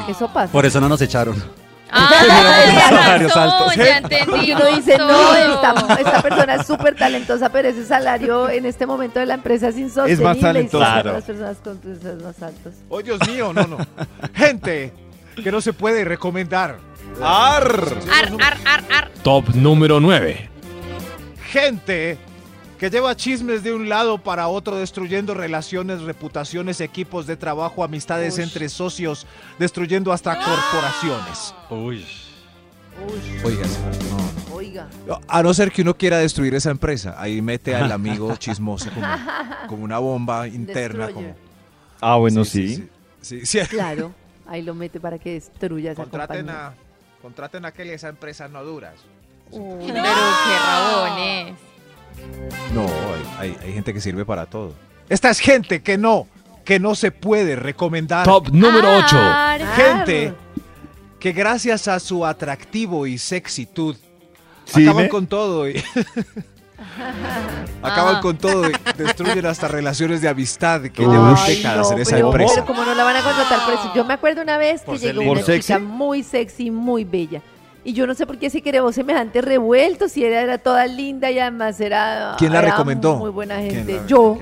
Eso 0.09 0.33
pasa. 0.33 0.53
Por 0.53 0.65
eso 0.67 0.81
no 0.81 0.89
nos 0.89 1.01
echaron. 1.03 1.35
Ah, 1.93 3.19
razón, 3.21 3.43
altos. 3.43 3.75
ya 3.75 3.99
entendí. 3.99 4.47
Y 4.47 4.53
uno 4.53 4.65
dice, 4.77 4.97
no, 4.97 5.35
esta, 5.35 5.75
esta 5.99 6.23
persona 6.23 6.55
es 6.55 6.65
súper 6.65 6.95
talentosa, 6.95 7.51
pero 7.51 7.69
ese 7.69 7.85
salario 7.85 8.49
en 8.49 8.65
este 8.65 8.87
momento 8.87 9.19
de 9.19 9.27
la 9.27 9.35
empresa 9.35 9.69
es 9.71 9.77
insostenible. 9.77 10.13
Es 10.13 10.21
más 10.21 10.37
y 10.37 10.47
a 10.47 10.69
Claro. 10.69 11.13
las 11.15 11.25
personas 11.25 11.57
con 11.65 11.81
más 12.25 12.41
altos. 12.45 12.75
Oh, 12.89 13.03
Dios 13.03 13.19
mío, 13.29 13.53
no, 13.53 13.67
no. 13.67 13.79
Gente 14.35 14.93
que 15.43 15.53
no 15.53 15.61
se 15.61 15.73
puede 15.73 16.05
recomendar. 16.05 16.79
¡Ar! 17.23 17.97
Ar, 18.13 18.33
ar, 18.41 18.57
ar, 18.65 18.85
ar. 18.93 19.11
Top 19.23 19.49
número 19.55 20.01
9. 20.01 20.49
Gente 21.51 22.19
que 22.79 22.89
lleva 22.89 23.15
chismes 23.15 23.63
de 23.63 23.75
un 23.75 23.89
lado 23.91 24.19
para 24.19 24.49
otro, 24.49 24.77
destruyendo 24.77 25.35
relaciones, 25.35 26.01
reputaciones, 26.01 26.81
equipos 26.81 27.27
de 27.27 27.37
trabajo, 27.37 27.85
amistades 27.85 28.39
entre 28.39 28.69
socios, 28.71 29.27
destruyendo 29.59 30.13
hasta 30.13 30.37
corporaciones. 30.39 31.55
Uy. 31.69 32.07
Oigan, 33.45 33.71
Oiga. 34.53 34.89
A 35.29 35.43
no 35.43 35.55
ser 35.55 35.73
que 35.73 35.83
uno 35.83 35.97
quiera 35.97 36.19
destruir 36.19 36.55
esa 36.55 36.71
empresa, 36.71 37.15
ahí 37.19 37.41
mete 37.41 37.75
al 37.75 37.91
amigo 37.93 38.35
chismoso 38.39 38.91
como, 38.91 39.07
como 39.69 39.85
una 39.85 39.99
bomba 39.99 40.47
interna. 40.49 41.09
Como, 41.09 41.35
Ah, 42.01 42.17
bueno, 42.17 42.45
sí. 42.45 42.77
sí, 43.21 43.41
sí, 43.41 43.47
sí. 43.47 43.59
Claro, 43.69 44.13
ahí 44.51 44.63
lo 44.63 44.75
mete 44.75 45.01
para 45.01 45.19
que 45.19 45.33
destruya 45.35 45.93
esa 45.93 46.03
Contraten 46.03 46.39
compañía. 46.47 46.67
a, 46.67 46.75
contraten 47.23 47.65
a 47.65 47.73
que 47.73 47.95
esa 47.95 48.09
empresa 48.09 48.49
no 48.49 48.63
duras. 48.65 48.95
Pero 49.51 49.79
qué 49.81 49.93
rabones. 50.67 51.55
No, 52.75 52.87
hay, 53.39 53.51
hay- 53.53 53.57
hay 53.63 53.73
gente 53.73 53.95
que 53.95 54.01
sirve 54.01 54.25
para 54.27 54.47
todo. 54.47 54.75
Esta 55.09 55.31
es 55.31 55.41
gente 55.41 55.83
que 55.83 55.97
no, 55.99 56.27
que 56.65 56.79
no 56.79 56.95
se 56.95 57.11
puede 57.11 57.57
recomendar. 57.57 58.25
Top 58.27 58.49
número 58.51 58.97
8. 58.99 59.17
Ar. 59.19 59.61
Gente 59.77 60.35
que 61.19 61.33
gracias 61.33 61.89
a 61.89 61.99
su 62.01 62.25
atractivo 62.27 63.07
y 63.07 63.19
sexitud 63.19 63.97
Sí, 64.67 64.85
acaban 64.85 65.09
con 65.09 65.27
todo 65.27 65.69
y 65.69 65.75
acaban 67.83 68.17
Ah. 68.17 68.21
con 68.21 68.37
todo 68.37 68.63
destruyen 68.97 69.47
hasta 69.47 69.69
relaciones 69.69 70.21
de 70.23 70.29
amistad 70.29 70.83
que 70.83 71.03
Uy. 71.07 71.13
llevan 71.13 71.35
décadas 71.47 71.89
no, 71.91 71.97
en 71.97 72.03
esa 72.03 72.17
pero, 72.17 72.27
empresa. 72.29 72.53
pero 72.55 72.67
como 72.67 72.85
no 72.85 72.95
la 72.95 73.05
van 73.05 73.17
a 73.17 73.23
contratar 73.23 73.65
por 73.65 73.75
eso. 73.75 73.93
Yo 73.95 74.05
me 74.05 74.15
acuerdo 74.15 74.43
una 74.43 74.59
vez 74.59 74.83
que 74.83 74.99
llegó 74.99 75.21
una 75.23 75.29
¿Por 75.31 75.39
chica 75.41 75.53
sexy? 75.63 75.79
muy 75.79 76.23
sexy, 76.23 76.71
muy 76.71 77.05
bella. 77.05 77.41
Y 77.83 77.95
yo 77.95 78.07
no 78.07 78.15
sé 78.15 78.27
por 78.27 78.37
qué 78.39 78.51
se 78.51 78.61
creó 78.63 78.93
semejante 78.93 79.41
revuelto, 79.41 80.07
si 80.09 80.23
ella 80.25 80.43
era 80.43 80.59
toda 80.59 80.87
linda 80.87 81.31
y 81.31 81.39
además 81.39 81.81
era, 81.81 82.35
¿Quién 82.37 82.53
la 82.53 82.59
era 82.59 82.71
recomendó? 82.73 83.17
muy 83.17 83.31
buena 83.31 83.57
¿Quién 83.57 83.71
gente. 83.71 83.93
la- 84.03 84.07
Yo. 84.07 84.39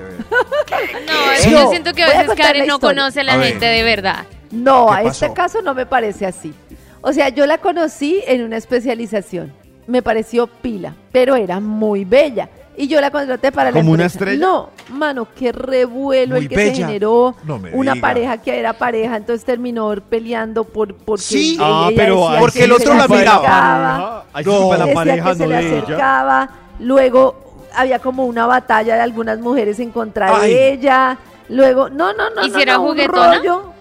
No, 1.06 1.32
es 1.32 1.44
que 1.44 1.50
yo 1.52 1.70
siento 1.70 1.92
que 1.94 2.02
a 2.02 2.08
veces 2.08 2.34
Karen 2.36 2.66
no 2.66 2.80
conoce 2.80 3.20
a 3.20 3.24
la 3.24 3.34
A 3.34 3.42
gente 3.42 3.64
de 3.66 3.82
verdad. 3.84 4.24
No, 4.50 4.88
¿Qué 4.88 4.94
a 4.94 5.02
este 5.04 5.32
caso 5.32 5.62
no 5.62 5.72
me 5.74 5.86
parece 5.86 6.26
así. 6.26 6.52
O 7.00 7.12
sea, 7.12 7.28
yo 7.28 7.46
la 7.46 7.58
conocí 7.58 8.20
en 8.26 8.42
una 8.42 8.56
especialización. 8.56 9.52
Me 9.88 10.02
pareció 10.02 10.46
pila, 10.46 10.94
pero 11.10 11.34
era 11.34 11.58
muy 11.58 12.04
bella. 12.04 12.48
Y 12.76 12.86
yo 12.86 13.00
la 13.00 13.10
contraté 13.10 13.50
para 13.50 13.72
la 13.72 13.76
¿Como 13.80 13.90
una 13.90 14.04
empresa. 14.04 14.18
estrella? 14.30 14.46
No, 14.46 14.70
mano, 14.90 15.26
qué 15.36 15.50
revuelo 15.50 16.36
Muy 16.36 16.44
el 16.44 16.48
que 16.48 16.54
bella. 16.54 16.74
se 16.76 16.82
generó. 16.84 17.34
No 17.42 17.58
me 17.58 17.72
una 17.72 17.94
diga. 17.94 18.06
pareja 18.06 18.38
que 18.38 18.56
era 18.56 18.72
pareja, 18.74 19.16
entonces 19.16 19.44
terminó 19.44 19.92
peleando 20.08 20.62
por 20.62 20.94
porque 20.94 21.22
Sí. 21.24 21.54
ella 21.54 21.64
Ah, 21.66 21.88
pero 21.96 22.28
ahí 22.28 22.38
Porque 22.38 22.62
el 22.64 22.70
otro 22.72 22.92
le 22.92 22.98
la 23.00 23.08
miraba. 23.08 23.38
acercaba, 23.48 24.24
Ahí 24.32 24.44
fue 24.44 24.52
la 24.78 24.84
decía 24.84 24.94
pareja, 24.94 25.28
que 25.30 25.34
se 25.34 25.42
no 25.42 25.48
le 25.48 25.56
de 25.56 25.68
ella. 25.68 25.82
acercaba. 25.82 26.50
Luego 26.78 27.64
había 27.74 27.98
como 27.98 28.26
una 28.26 28.46
batalla 28.46 28.94
de 28.94 29.00
algunas 29.00 29.40
mujeres 29.40 29.80
en 29.80 29.90
contra 29.90 30.36
Ay. 30.40 30.50
de 30.52 30.72
ella. 30.74 31.18
Luego, 31.48 31.88
no, 31.88 32.12
no, 32.12 32.30
no, 32.30 32.46
¿Y 32.46 32.50
no, 32.50 32.58
era 32.60 32.74
no, 32.74 32.82
un 32.82 32.88
juguetona? 32.90 33.38
rollo. 33.38 33.72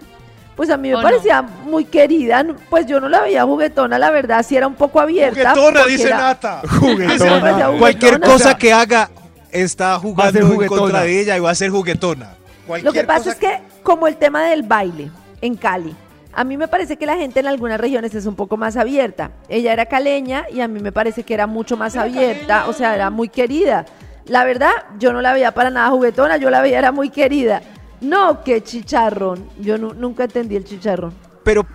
Pues 0.57 0.71
a 0.71 0.75
mí 0.75 0.89
me 0.89 0.95
parecía 1.01 1.43
muy 1.43 1.85
querida, 1.85 2.43
pues 2.67 2.87
yo 2.87 2.99
no 2.99 3.07
la 3.07 3.21
veía 3.21 3.43
juguetona, 3.43 3.99
la 3.99 4.09
verdad, 4.09 4.43
sí 4.43 4.57
era 4.57 4.65
un 4.65 4.73
poco 4.73 4.99
abierta. 4.99 5.51
Juguetona, 5.53 5.85
dice 5.85 6.07
era- 6.07 6.17
Nata. 6.17 6.61
Juguetona. 6.79 7.77
Cualquier 7.77 8.19
cosa 8.19 8.57
que 8.57 8.73
haga 8.73 9.11
está 9.51 9.99
jugando 9.99 10.39
en 10.39 10.47
juguetona. 10.47 10.81
contra 10.81 11.01
de 11.03 11.21
ella 11.21 11.37
y 11.37 11.39
va 11.39 11.51
a 11.51 11.55
ser 11.55 11.69
juguetona. 11.69 12.31
Lo 12.81 12.91
que 12.91 13.03
pasa 13.03 13.19
cosa 13.19 13.31
es 13.33 13.37
que, 13.37 13.59
como 13.83 14.07
el 14.07 14.17
tema 14.17 14.43
del 14.45 14.63
baile 14.63 15.11
en 15.41 15.55
Cali, 15.55 15.95
a 16.33 16.43
mí 16.43 16.57
me 16.57 16.67
parece 16.67 16.97
que 16.97 17.05
la 17.05 17.17
gente 17.17 17.39
en 17.39 17.47
algunas 17.47 17.79
regiones 17.79 18.15
es 18.15 18.25
un 18.25 18.35
poco 18.35 18.57
más 18.57 18.77
abierta. 18.77 19.29
Ella 19.49 19.73
era 19.73 19.85
caleña 19.85 20.45
y 20.51 20.61
a 20.61 20.67
mí 20.67 20.79
me 20.79 20.91
parece 20.91 21.21
que 21.21 21.35
era 21.35 21.45
mucho 21.45 21.77
más 21.77 21.95
abierta, 21.95 22.65
o 22.67 22.73
sea, 22.73 22.95
era 22.95 23.11
muy 23.11 23.29
querida. 23.29 23.85
La 24.25 24.43
verdad, 24.43 24.71
yo 24.97 25.13
no 25.13 25.21
la 25.21 25.33
veía 25.33 25.51
para 25.53 25.69
nada 25.69 25.89
juguetona, 25.91 26.37
yo 26.37 26.49
la 26.49 26.61
veía 26.61 26.79
era 26.79 26.91
muy 26.91 27.09
querida. 27.11 27.61
No, 28.01 28.43
qué 28.43 28.63
chicharrón. 28.63 29.49
Yo 29.59 29.77
nu- 29.77 29.93
nunca 29.93 30.25
entendí 30.25 30.55
el 30.55 30.63
chicharrón. 30.65 31.13
Pero, 31.43 31.65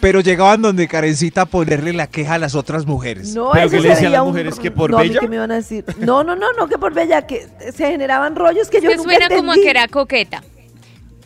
pero 0.00 0.20
llegaban 0.20 0.60
donde 0.60 0.86
Karencita 0.88 1.42
a 1.42 1.46
ponerle 1.46 1.92
la 1.92 2.06
queja 2.06 2.34
a 2.34 2.38
las 2.38 2.54
otras 2.54 2.84
mujeres. 2.86 3.34
No, 3.34 3.50
¿Pero 3.52 3.66
eso 3.66 3.76
qué 3.76 3.82
le 3.82 3.88
decían 3.90 4.04
veía 4.04 4.18
las 4.18 4.20
un- 4.22 4.28
mujeres, 4.28 4.58
que 4.58 4.70
por 4.70 4.90
no, 4.90 4.98
bella? 4.98 5.20
¿qué 5.20 5.28
me 5.28 5.36
iban 5.36 5.50
a 5.52 5.54
decir? 5.56 5.84
No, 5.98 6.22
no, 6.24 6.36
no, 6.36 6.52
no, 6.52 6.66
que 6.68 6.76
por 6.78 6.92
bella, 6.92 7.26
que 7.26 7.46
se 7.74 7.86
generaban 7.90 8.36
rollos 8.36 8.68
que 8.68 8.80
yo 8.82 8.90
Que 8.90 8.96
nunca 8.96 9.10
suena 9.10 9.28
como 9.28 9.52
entendí. 9.52 9.62
que 9.62 9.70
era 9.70 9.88
coqueta. 9.88 10.42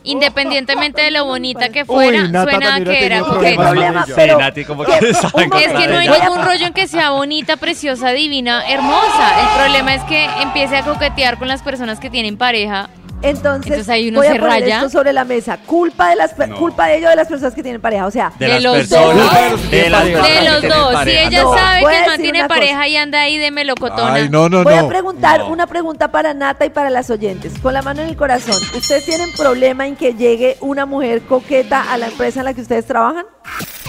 Independientemente 0.04 1.02
de 1.02 1.10
lo 1.10 1.24
bonita 1.24 1.68
que 1.70 1.84
fuera, 1.84 2.22
Uy, 2.22 2.28
Nata 2.30 2.50
suena 2.52 2.84
que 2.84 3.04
era 3.04 3.16
tenido 3.18 3.40
¿Qué 3.40 3.54
problemas 3.56 3.56
coqueta. 3.56 3.70
problema? 3.70 4.04
Pero, 4.16 4.36
Sí, 4.38 4.40
Nati, 4.44 4.64
como 4.64 4.84
que 4.84 4.92
Es 4.92 5.72
que 5.72 5.86
no 5.88 5.98
hay 5.98 6.08
ningún 6.08 6.44
rollo 6.44 6.66
en 6.66 6.72
que 6.72 6.86
sea 6.86 7.10
bonita, 7.10 7.56
preciosa, 7.56 8.10
divina, 8.12 8.62
hermosa. 8.70 9.42
El 9.42 9.60
problema 9.64 9.94
es 9.96 10.02
que 10.04 10.24
empiece 10.40 10.76
a 10.76 10.84
coquetear 10.84 11.38
con 11.38 11.48
las 11.48 11.62
personas 11.62 11.98
que 12.00 12.08
tienen 12.10 12.38
pareja. 12.38 12.88
Entonces, 13.20 13.66
Entonces 13.72 13.88
ahí 13.88 14.08
uno 14.10 14.18
voy 14.20 14.28
a 14.28 14.32
se 14.32 14.38
poner 14.38 14.60
raya. 14.62 14.76
esto 14.76 14.90
sobre 14.90 15.12
la 15.12 15.24
mesa. 15.24 15.58
Culpa 15.66 16.10
de 16.10 16.16
las 16.16 16.34
pe- 16.34 16.46
No. 16.46 16.56
culpa 16.56 16.86
de 16.86 16.98
ello 16.98 17.08
de 17.08 17.16
las 17.16 17.26
personas 17.26 17.52
que 17.52 17.62
tienen 17.62 17.80
pareja, 17.80 18.06
o 18.06 18.10
sea, 18.12 18.32
De, 18.38 18.46
las 18.46 18.62
los 18.62 18.76
personas. 18.76 19.50
dos. 19.50 19.70
De 19.70 19.90
las 19.90 20.08
los 20.08 20.22
tienen 20.26 20.68
dos. 20.68 20.88
Si 20.90 20.94
pareja. 20.94 21.22
ella 21.28 21.42
No, 21.42 21.54
sabe 21.56 21.80
voy 21.80 21.92
a 21.94 21.96
que 21.96 22.02
el 22.02 22.06
man 22.06 22.10
decir 22.18 22.22
tiene 22.22 22.38
una 22.40 22.48
pareja 22.48 22.88
y 22.88 22.96
anda 22.96 23.20
ahí 23.20 23.36
de 23.38 23.50
melocotona. 23.50 24.14
Ay, 24.14 24.28
no, 24.28 24.48
no, 24.48 24.62
voy 24.62 24.74
a 24.74 24.82
no. 24.82 24.88
preguntar 24.88 25.40
No. 25.40 25.48
una 25.48 25.66
pregunta 25.66 26.08
para 26.12 26.32
Nata 26.32 26.64
y 26.64 26.70
para 26.70 26.90
las 26.90 27.10
oyentes. 27.10 27.52
Con 27.60 27.74
la 27.74 27.82
mano 27.82 28.02
en 28.02 28.08
el 28.08 28.16
corazón, 28.16 28.56
¿ustedes 28.76 29.04
tienen 29.04 29.32
problema 29.32 29.86
en 29.86 29.96
que 29.96 30.14
llegue 30.14 30.56
una 30.60 30.86
mujer 30.86 31.22
coqueta 31.22 31.92
a 31.92 31.98
la 31.98 32.06
empresa 32.06 32.40
en 32.40 32.44
la 32.44 32.54
que 32.54 32.60
ustedes 32.60 32.86
trabajan? 32.86 33.26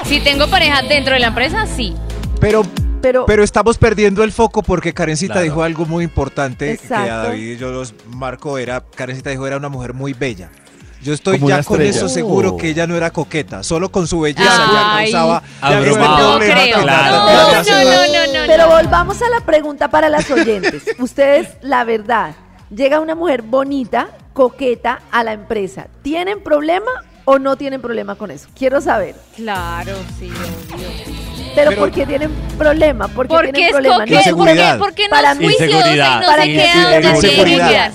Si 0.06 0.20
tengo 0.22 0.48
pareja 0.48 0.82
dentro 0.82 1.14
de 1.14 1.20
la 1.20 1.28
empresa, 1.28 1.68
sí. 1.68 1.96
Pero, 2.42 2.64
Pero, 3.02 3.26
pero 3.26 3.44
estamos 3.44 3.78
perdiendo 3.78 4.24
el 4.24 4.32
foco 4.32 4.62
porque 4.62 4.94
Karencita 4.94 5.34
Claro. 5.34 5.44
dijo 5.46 5.64
algo 5.64 5.86
muy 5.86 6.04
importante 6.04 6.66
que 6.66 6.72
Exacto. 6.74 7.12
a 7.14 7.18
David 7.28 7.54
y 7.54 7.58
yo 7.58 7.72
los 7.72 7.94
marco 8.08 8.58
era, 8.58 8.82
Karencita 8.82 9.30
dijo 9.30 9.48
era 9.48 9.58
una 9.58 9.70
mujer 9.70 9.94
muy 9.94 10.14
bella. 10.14 10.50
Yo 11.02 11.14
estoy 11.14 11.38
Como 11.40 11.48
ya 11.48 11.64
con 11.64 11.80
estrella. 11.82 11.98
eso 11.98 12.10
seguro 12.10 12.50
Oh. 12.52 12.58
que 12.58 12.68
ella 12.70 12.86
no 12.86 12.98
era 12.98 13.10
coqueta, 13.12 13.64
solo 13.64 13.90
con 13.90 14.06
su 14.06 14.20
belleza 14.20 14.44
ya 14.44 14.98
Ay. 14.98 15.12
causaba 15.12 15.44
Abrumado. 15.62 16.34
No 16.34 16.38
problema 16.40 16.62
creo. 16.64 16.82
Claro. 16.82 17.16
No, 17.16 17.64
Ya 17.64 17.84
no, 17.84 17.90
no, 17.90 18.34
no, 18.34 18.40
no, 18.42 18.48
pero 18.48 18.68
volvamos 18.68 19.22
a 19.22 19.30
la 19.30 19.40
pregunta 19.46 19.90
para 19.90 20.10
las 20.10 20.30
oyentes. 20.30 20.84
ustedes, 21.00 21.48
la 21.62 21.86
verdad, 21.86 22.36
llega 22.70 23.00
una 23.00 23.16
mujer 23.16 23.44
bonita, 23.44 24.10
coqueta 24.34 25.02
a 25.10 25.24
la 25.24 25.32
empresa. 25.32 25.88
¿Tienen 26.02 26.44
problema 26.44 26.92
o 27.24 27.40
no 27.40 27.56
tienen 27.56 27.80
problema 27.82 28.16
con 28.16 28.30
eso? 28.30 28.50
Quiero 28.54 28.82
saber. 28.82 29.16
Claro, 29.38 29.94
sí, 30.20 30.30
obvio. 30.30 31.29
Pero, 31.56 31.70
Pero- 31.72 31.82
¿por 31.82 31.92
qué 31.92 32.06
tienen 32.06 32.32
problema? 32.58 33.08
¿Por 33.08 33.28
qué 33.28 33.34
Porque 33.34 33.52
tienen 33.52 33.66
es 33.70 33.72
problema? 33.74 33.98
coqueta, 34.00 34.18
Inseguridad. 34.20 34.78
porque, 34.78 34.90
porque 34.90 35.04
no 35.04 35.10
Para 35.10 35.32
es 35.32 35.38
juiciosa 35.38 35.66
y 35.66 35.68
Inseguridad. 35.72 36.20
no 36.22 36.26
Para 36.28 36.42
se 36.44 36.48
mí 36.48 36.54
queda 36.56 36.66
es 36.66 36.74
donde 36.76 36.90
tiene 37.00 37.02
que 37.12 37.28
inseguridad. 37.30 37.70
quedar. 37.70 37.92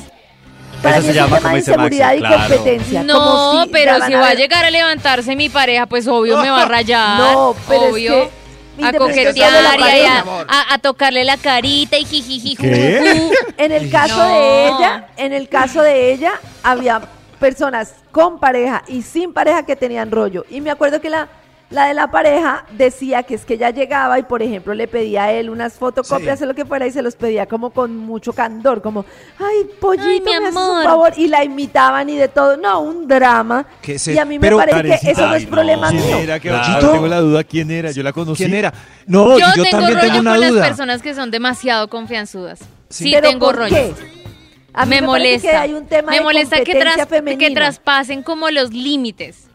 Para 0.83 0.97
Eso 0.99 1.01
mí 1.01 1.05
se 1.07 1.11
es 1.11 1.17
llama, 1.25 1.41
como 1.41 1.57
dice 1.57 1.71
Maxi, 1.77 1.95
inseguridad 1.95 2.13
y 2.15 2.19
claro. 2.19 2.37
competencia. 2.55 3.03
No, 3.05 3.15
como 3.15 3.63
si 3.65 3.69
pero 3.71 4.05
si 4.07 4.13
va 4.15 4.29
a 4.29 4.35
llegar 4.35 4.65
a 4.67 4.71
levantarse 4.71 5.35
mi 5.37 5.49
pareja, 5.49 5.87
pues 5.87 6.07
obvio 6.07 6.37
me 6.39 6.51
va 6.51 6.63
a 6.63 6.67
rayar. 6.67 7.19
No, 7.33 7.57
pero 7.69 7.85
es 7.87 7.93
obvio. 7.93 8.31
que, 8.79 8.85
a 8.85 8.93
coquetear 8.93 9.79
y 9.79 10.05
a, 10.05 10.25
a- 10.49 10.75
a 10.75 10.79
tocarle 10.79 11.25
la 11.25 11.37
carita 11.39 11.97
y 11.97 12.05
jijiji. 12.05 12.57
¿Qué? 12.57 13.31
En 13.57 13.73
el 13.73 13.89
caso 13.91 14.17
No. 14.19 14.29
de 14.29 14.67
ella, 14.69 15.07
en 15.17 15.33
el 15.33 15.49
caso 15.49 15.81
de 15.81 16.13
ella, 16.13 16.33
había 16.63 17.01
personas 17.41 17.95
con 18.11 18.39
pareja 18.39 18.83
y 18.89 19.03
sin 19.03 19.33
pareja 19.33 19.65
que 19.65 19.77
tenían 19.77 20.11
rollo. 20.11 20.45
Y 20.51 20.61
me 20.61 20.71
acuerdo 20.71 21.01
que 21.01 21.09
la, 21.09 21.29
la 21.75 21.87
de 21.89 21.95
la 21.95 22.11
pareja 22.11 22.65
decía 22.73 23.23
que 23.25 23.35
es 23.35 23.45
que 23.45 23.55
ella 23.55 23.71
llegaba 23.71 24.19
y, 24.19 24.23
por 24.23 24.43
ejemplo, 24.43 24.73
le 24.75 24.87
pedía 24.89 25.25
a 25.25 25.33
él 25.33 25.51
unas 25.51 25.75
fotocopias 25.75 26.41
o 26.41 26.47
lo 26.47 26.55
que 26.55 26.65
fuera 26.65 26.87
y 26.87 26.93
se 26.93 27.03
los 27.03 27.17
pedía 27.17 27.47
como 27.47 27.71
con 27.71 27.97
mucho 27.97 28.33
candor, 28.33 28.81
como, 28.81 29.05
ay, 29.39 29.69
pollito, 29.81 30.05
Ay, 30.07 30.21
mi 30.21 30.25
me 30.25 30.37
haces 30.49 30.57
un 30.57 30.63
amor". 30.63 30.85
favor. 30.85 31.13
Y 31.17 31.27
la 31.29 31.45
imitaban 31.45 32.09
y 32.09 32.17
de 32.17 32.29
todo. 32.29 32.57
No, 32.57 32.81
un 32.81 33.07
drama. 33.09 33.67
Que 33.83 33.99
se- 33.99 34.15
Y 34.15 34.19
a 34.19 34.25
mí 34.25 34.39
me 34.39 34.47
pero, 34.47 34.57
parece 34.59 34.99
que 35.05 35.11
eso 35.13 35.27
no 35.27 35.35
es 35.35 35.47
problema 35.47 35.91
¿Quién 35.91 36.07
mío. 36.07 36.17
era? 36.19 36.41
Que 36.41 36.49
Claro. 36.49 36.93
Tengo 36.93 37.07
la 37.09 37.21
duda 37.21 37.45
quién 37.45 37.71
era. 37.71 37.91
Yo 37.91 38.03
la 38.03 38.13
conocí. 38.13 38.45
¿Quién 38.45 38.55
era? 38.55 38.73
No, 39.07 39.39
Yo, 39.39 39.47
yo, 39.57 39.63
tengo 39.65 39.71
también 39.79 39.95
rollo 39.99 40.01
tengo 40.09 40.21
una 40.21 40.31
con 40.33 40.41
las 40.41 40.51
duda. 40.51 40.67
personas 40.67 41.03
que 41.03 41.15
son 41.15 41.31
demasiado 41.31 41.89
confianzudas. 41.89 42.61
Sí, 42.89 43.15
tengo 43.21 43.47
¿por 43.47 43.57
rollo. 43.57 43.75
qué? 43.75 43.93
A 44.73 44.87
mí 44.87 44.91
me, 44.91 45.03
parece 45.03 45.07
molesta. 45.07 45.51
que 45.51 45.57
hay 45.57 45.73
un 45.75 45.87
tema 45.87 46.11
me 46.11 46.17
de 46.19 46.23
molesta 46.23 46.57
que, 46.65 47.53
traspasen 47.55 48.23
como 48.23 48.51
los 48.51 48.73
límites. 48.73 49.49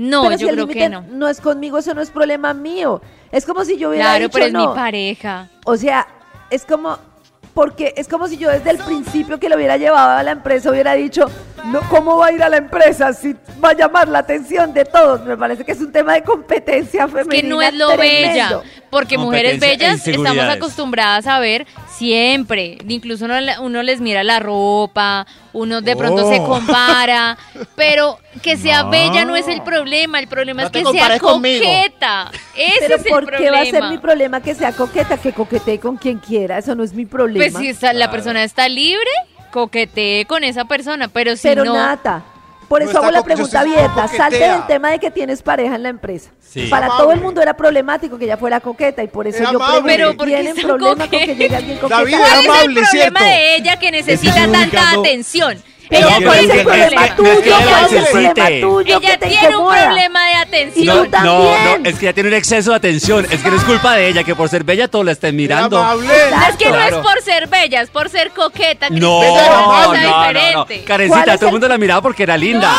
No, 0.00 0.22
pero 0.22 0.36
yo 0.36 0.48
si 0.48 0.54
creo 0.54 0.66
que 0.66 0.88
no. 0.88 1.02
no 1.10 1.28
es 1.28 1.40
conmigo, 1.40 1.76
eso 1.78 1.92
no 1.94 2.00
es 2.00 2.10
problema 2.10 2.54
mío. 2.54 3.02
Es 3.30 3.44
como 3.44 3.64
si 3.64 3.76
yo 3.76 3.90
hubiera 3.90 4.06
Claro, 4.06 4.24
dicho 4.24 4.32
pero 4.32 4.46
es 4.46 4.52
no. 4.52 4.68
mi 4.70 4.74
pareja. 4.74 5.48
O 5.66 5.76
sea, 5.76 6.06
es 6.48 6.64
como 6.64 6.98
porque 7.54 7.94
es 7.96 8.06
como 8.08 8.28
si 8.28 8.36
yo 8.38 8.48
desde 8.50 8.70
el 8.70 8.78
principio 8.78 9.38
que 9.40 9.48
lo 9.48 9.56
hubiera 9.56 9.76
llevado 9.76 10.18
a 10.18 10.22
la 10.22 10.30
empresa 10.32 10.70
hubiera 10.70 10.94
dicho, 10.94 11.26
no, 11.66 11.80
¿cómo 11.88 12.16
va 12.16 12.26
a 12.26 12.32
ir 12.32 12.42
a 12.42 12.48
la 12.48 12.56
empresa 12.58 13.12
si 13.12 13.34
va 13.62 13.70
a 13.70 13.74
llamar 13.74 14.08
la 14.08 14.20
atención 14.20 14.72
de 14.72 14.84
todos? 14.84 15.22
Me 15.24 15.36
parece 15.36 15.64
que 15.64 15.72
es 15.72 15.80
un 15.80 15.92
tema 15.92 16.14
de 16.14 16.22
competencia 16.22 17.04
Es 17.04 17.10
femenina. 17.10 17.42
que 17.42 17.42
no 17.42 17.60
es 17.62 17.74
lo 17.74 17.88
tremendo. 17.96 18.60
bella, 18.60 18.60
porque 18.90 19.18
mujeres 19.18 19.54
e 19.54 19.58
bellas 19.58 20.06
estamos 20.06 20.44
acostumbradas 20.48 21.26
a 21.26 21.38
ver 21.40 21.66
siempre, 21.88 22.78
incluso 22.88 23.26
uno, 23.26 23.34
uno 23.60 23.82
les 23.82 24.00
mira 24.00 24.24
la 24.24 24.40
ropa, 24.40 25.26
uno 25.52 25.80
de 25.82 25.96
pronto 25.96 26.26
Oh. 26.26 26.30
se 26.32 26.38
compara, 26.38 27.36
pero 27.76 28.18
que 28.42 28.56
sea 28.56 28.82
No. 28.84 28.90
bella 28.90 29.24
no 29.24 29.36
es 29.36 29.46
el 29.48 29.62
problema, 29.62 30.18
el 30.18 30.28
problema 30.28 30.62
No 30.62 30.66
es 30.68 30.72
que 30.72 30.84
sea 30.84 31.18
conmigo. 31.18 31.64
Ese 32.60 32.80
Pero 32.80 32.94
es 32.96 33.04
el 33.06 33.10
¿por 33.10 33.20
qué 33.24 33.30
problema. 33.30 33.56
va 33.56 33.62
a 33.62 33.66
ser 33.66 33.82
mi 33.84 33.98
problema 33.98 34.40
que 34.42 34.54
sea 34.54 34.72
coqueta, 34.72 35.16
que 35.16 35.32
coquetee 35.32 35.78
con 35.78 35.96
quien 35.96 36.18
quiera? 36.18 36.58
Eso 36.58 36.74
no 36.74 36.82
es 36.84 36.92
mi 36.94 37.06
problema. 37.06 37.44
Pues 37.44 37.54
si 37.62 37.68
está- 37.70 37.92
la 37.92 38.10
persona 38.10 38.42
está 38.44 38.68
libre, 38.68 39.10
coquetee 39.50 40.24
con 40.26 40.44
esa 40.44 40.64
persona, 40.64 41.08
pero 41.08 41.36
si 41.36 41.48
Pero 41.48 41.64
no, 41.64 41.74
Nata, 41.74 42.22
por 42.68 42.82
eso 42.82 42.98
hago 42.98 43.10
la 43.10 43.22
pregunta 43.24 43.60
abierta. 43.60 44.06
Salte 44.08 44.38
del 44.38 44.64
tema 44.68 44.90
de 44.92 44.98
que 45.00 45.10
tienes 45.10 45.42
pareja 45.42 45.74
en 45.74 45.82
la 45.82 45.88
empresa. 45.88 46.30
Sí. 46.40 46.66
Para 46.68 46.86
Amable. 46.86 47.02
todo 47.02 47.12
el 47.12 47.20
mundo 47.20 47.42
era 47.42 47.54
problemático 47.54 48.16
que 48.16 48.24
ella 48.26 48.36
fuera 48.36 48.60
coqueta 48.60 49.02
y 49.02 49.08
por 49.08 49.26
eso 49.26 49.38
Era 49.38 49.52
yo 49.52 49.58
pregunto, 49.58 49.82
Pero 49.86 50.16
¿por 50.16 50.28
qué 50.28 50.34
¿tienen 50.36 50.56
problema 50.56 50.96
con 50.96 51.08
que 51.10 51.26
llegue 51.34 51.56
alguien 51.56 51.78
coqueta? 51.78 51.98
David, 51.98 52.16
¿cuál 52.16 52.30
es 52.32 52.38
el 52.44 52.50
amable, 52.50 52.74
problema 52.80 52.90
¿cierto? 52.90 53.24
de 53.24 53.56
ella 53.56 53.76
que 53.78 53.90
necesita 53.90 54.48
tanta 54.52 54.90
atención? 54.92 55.62
Pero 55.90 56.06
Ella 56.08 56.26
¿cuál 56.26 56.38
tiene 56.38 56.54
que- 56.54 56.62
problema 56.64 57.02
que- 57.08 57.10
tuyo? 57.14 57.42
que 57.42 57.50
¿Cuál 57.50 57.62
es 57.62 57.92
el 57.92 58.00
necesite. 58.00 58.10
problema 58.10 58.60
tuyo 58.60 59.00
que 59.00 59.06
Ella 59.08 59.18
te 59.18 59.26
tiene 59.26 59.56
un 59.56 59.68
problema 59.74 60.26
de 60.28 60.34
atención. 60.36 61.08
No, 61.10 61.24
no, 61.78 61.84
es 61.84 61.98
que 61.98 62.04
ya 62.06 62.12
tiene 62.12 62.28
un 62.28 62.34
exceso 62.36 62.70
de 62.70 62.76
atención. 62.76 63.26
Es 63.30 63.42
que 63.42 63.50
no 63.50 63.56
es 63.56 63.64
culpa 63.64 63.94
de 63.96 64.06
ella, 64.08 64.22
que 64.22 64.34
por 64.36 64.48
ser 64.48 64.62
bella 64.62 64.86
todo 64.88 65.02
la 65.02 65.12
estén 65.12 65.34
mirando. 65.34 65.84
Es 66.48 66.56
que 66.56 66.66
no 66.68 66.74
Claro. 66.76 66.96
es 66.98 67.02
por 67.02 67.20
ser 67.22 67.48
bella, 67.48 67.80
es 67.82 67.90
por 67.90 68.08
ser 68.08 68.30
coqueta. 68.30 68.86
que 68.88 68.94
No, 69.00 69.20
no, 69.22 69.28
cosa 69.28 69.50
no, 69.50 69.66
no, 69.66 69.92
no. 69.92 69.92
diferente. 70.24 70.84
Karencita, 70.84 71.22
¿Cuál 71.24 71.28
es 71.34 71.40
todo 71.40 71.48
el 71.48 71.52
mundo 71.54 71.68
la 71.68 71.78
miraba 71.78 72.02
porque 72.02 72.22
era 72.22 72.36
linda. 72.36 72.70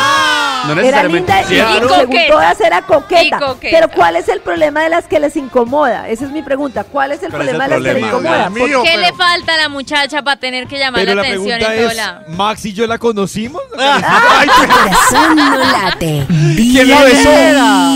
No, 0.64 0.72
Era 0.72 0.82
necesariamente. 0.82 1.32
linda 1.32 1.52
y, 1.52 1.54
Claro. 1.56 1.88
según 1.88 2.06
coqueta. 2.06 2.32
todas 2.32 2.60
era 2.60 2.82
coqueta. 2.82 3.22
Y 3.22 3.30
coqueta. 3.30 3.76
Pero 3.76 3.88
¿cuál 3.90 4.16
es 4.16 4.28
el 4.28 4.40
problema 4.40 4.82
de 4.84 4.88
las 4.90 5.06
que 5.06 5.18
les 5.20 5.36
incomoda? 5.36 6.08
Esa 6.08 6.24
es 6.24 6.30
mi 6.30 6.40
pregunta. 6.42 6.84
¿Cuál 6.84 7.12
es 7.12 7.22
el 7.22 7.30
¿Cuál 7.30 7.42
es 7.42 7.48
el 7.48 7.56
problema 7.56 7.64
de 7.76 7.80
las 7.80 7.94
que 7.94 8.00
les 8.00 8.08
incomoda? 8.08 8.48
Mío. 8.50 8.82
¿Qué 8.84 8.90
pero- 8.94 9.00
le 9.02 9.12
falta 9.14 9.54
a 9.54 9.56
la 9.56 9.68
muchacha 9.68 10.22
para 10.22 10.38
tener 10.38 10.66
que 10.68 10.78
llamar 10.78 11.00
Pero 11.00 11.14
la 11.16 11.22
la 11.22 11.28
atención 11.28 11.58
pregunta 11.58 11.74
en 11.74 11.80
todo 11.80 11.90
es, 11.90 11.96
lado? 11.96 12.20
¿Max 12.28 12.64
y 12.64 12.72
yo 12.72 12.86
la 12.86 12.98
conocimos? 13.02 13.60
Ay, 13.78 14.48
Corazón 14.48 15.36
no 15.36 15.58
late. 15.58 16.24
¿Quién 16.28 16.88
la 16.88 17.02
besó? 17.02 17.30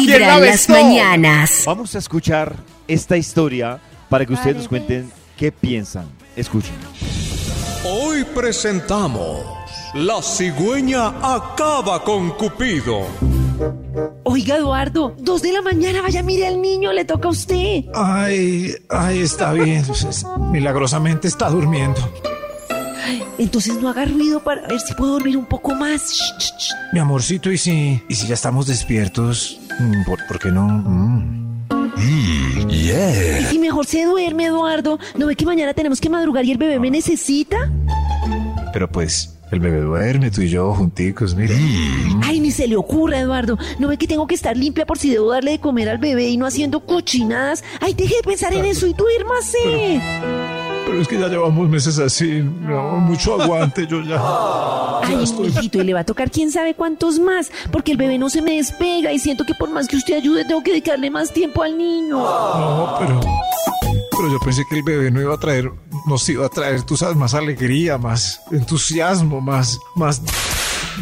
¿Quién 0.04 0.20
la 0.20 0.28
las 0.28 0.40
besó? 0.40 0.72
mañanas. 0.72 1.62
Vamos 1.64 1.94
a 1.94 1.98
escuchar 1.98 2.56
esta 2.88 3.16
historia 3.16 3.78
para 4.10 4.26
que 4.26 4.34
ustedes 4.34 4.56
nos 4.56 4.68
cuenten 4.68 5.10
qué 5.38 5.52
piensan. 5.52 6.06
Escuchen. 6.34 6.74
Hoy 7.84 8.24
presentamos 8.34 9.38
La 9.94 10.20
cigüeña 10.20 11.06
acaba 11.22 12.02
con 12.02 12.30
Cupido. 12.30 13.06
Oiga, 14.24 14.56
Eduardo, 14.56 15.14
dos 15.18 15.40
de 15.40 15.52
la 15.52 15.62
mañana, 15.62 16.02
vaya, 16.02 16.22
mire 16.22 16.48
al 16.48 16.60
niño, 16.60 16.92
le 16.92 17.04
toca 17.04 17.28
a 17.28 17.30
usted. 17.30 17.84
Ay, 17.94 18.74
ay, 18.90 19.20
está 19.20 19.52
bien. 19.52 19.84
Pues, 19.86 20.26
Milagrosamente 20.50 21.28
está 21.28 21.48
durmiendo. 21.48 22.00
Entonces 23.38 23.80
no 23.80 23.88
haga 23.88 24.04
ruido 24.04 24.42
para 24.42 24.66
ver 24.66 24.80
si 24.80 24.94
puedo 24.94 25.12
dormir 25.12 25.36
un 25.36 25.46
poco 25.46 25.74
más. 25.74 26.12
Shh, 26.12 26.38
shh, 26.38 26.52
shh. 26.58 26.72
Mi 26.92 27.00
amorcito, 27.00 27.50
¿y 27.50 27.58
si, 27.58 28.02
y 28.08 28.14
si 28.14 28.26
ya 28.26 28.34
estamos 28.34 28.66
despiertos? 28.66 29.60
Mm, 29.78 30.04
¿Por, 30.04 30.26
por 30.26 30.38
qué 30.38 30.50
no? 30.50 30.66
Mm. 30.66 31.46
Y 33.52 33.58
mejor 33.58 33.86
se 33.86 34.04
duerme, 34.04 34.46
Eduardo. 34.46 34.98
¿No 35.16 35.26
ve 35.26 35.36
que 35.36 35.44
mañana 35.44 35.74
tenemos 35.74 36.00
que 36.00 36.08
madrugar 36.08 36.44
y 36.44 36.52
el 36.52 36.58
bebé 36.58 36.78
me 36.78 36.90
necesita? 36.90 37.70
Pero 38.72 38.90
pues, 38.90 39.38
el 39.50 39.60
bebé 39.60 39.80
duerme, 39.80 40.30
tú 40.30 40.42
y 40.42 40.48
yo 40.48 40.74
junticos, 40.74 41.34
mira. 41.34 41.54
Ay, 42.22 42.40
ni 42.40 42.50
se 42.50 42.66
le 42.66 42.76
ocurra, 42.76 43.20
Eduardo. 43.20 43.58
¿No 43.78 43.88
ve 43.88 43.96
que 43.96 44.06
tengo 44.06 44.26
que 44.26 44.34
estar 44.34 44.56
limpia 44.56 44.86
por 44.86 44.98
si 44.98 45.10
debo 45.10 45.30
darle 45.30 45.52
de 45.52 45.60
comer 45.60 45.88
al 45.88 45.98
bebé 45.98 46.28
y 46.28 46.36
no 46.36 46.46
haciendo 46.46 46.80
cochinadas? 46.84 47.64
Ay, 47.80 47.94
deje 47.94 48.16
de 48.16 48.22
pensar 48.22 48.52
en 48.52 48.64
eso 48.64 48.86
y 48.86 48.92
duérmase. 48.92 50.00
Pero 50.02 50.55
es 50.94 51.08
que 51.08 51.18
ya 51.18 51.28
llevamos 51.28 51.68
meses 51.68 51.98
así, 51.98 52.42
no, 52.42 52.98
mucho 52.98 53.40
aguante, 53.40 53.86
yo 53.86 54.02
ya. 54.02 54.20
Ay, 55.02 55.16
hijito, 55.44 55.80
y 55.80 55.84
le 55.84 55.94
va 55.94 56.00
a 56.00 56.04
tocar 56.04 56.30
quién 56.30 56.50
sabe 56.50 56.74
cuántos 56.74 57.18
más, 57.18 57.50
porque 57.70 57.92
el 57.92 57.98
bebé 57.98 58.18
no 58.18 58.30
se 58.30 58.42
me 58.42 58.56
despega 58.56 59.12
y 59.12 59.18
siento 59.18 59.44
que 59.44 59.54
por 59.54 59.70
más 59.70 59.88
que 59.88 59.96
usted 59.96 60.16
ayude, 60.16 60.44
tengo 60.44 60.62
que 60.62 60.70
dedicarle 60.70 61.10
más 61.10 61.32
tiempo 61.32 61.62
al 61.62 61.76
niño. 61.76 62.18
No, 62.18 62.96
pero. 62.98 63.20
Pero 64.18 64.32
yo 64.32 64.38
pensé 64.38 64.62
que 64.68 64.76
el 64.76 64.82
bebé 64.82 65.10
no 65.10 65.20
iba 65.20 65.34
a 65.34 65.38
traer, 65.38 65.70
nos 66.06 66.26
iba 66.28 66.46
a 66.46 66.48
traer, 66.48 66.82
tú 66.82 66.96
sabes, 66.96 67.16
más 67.16 67.34
alegría, 67.34 67.98
más 67.98 68.40
entusiasmo, 68.50 69.42
más, 69.42 69.78
más 69.94 70.22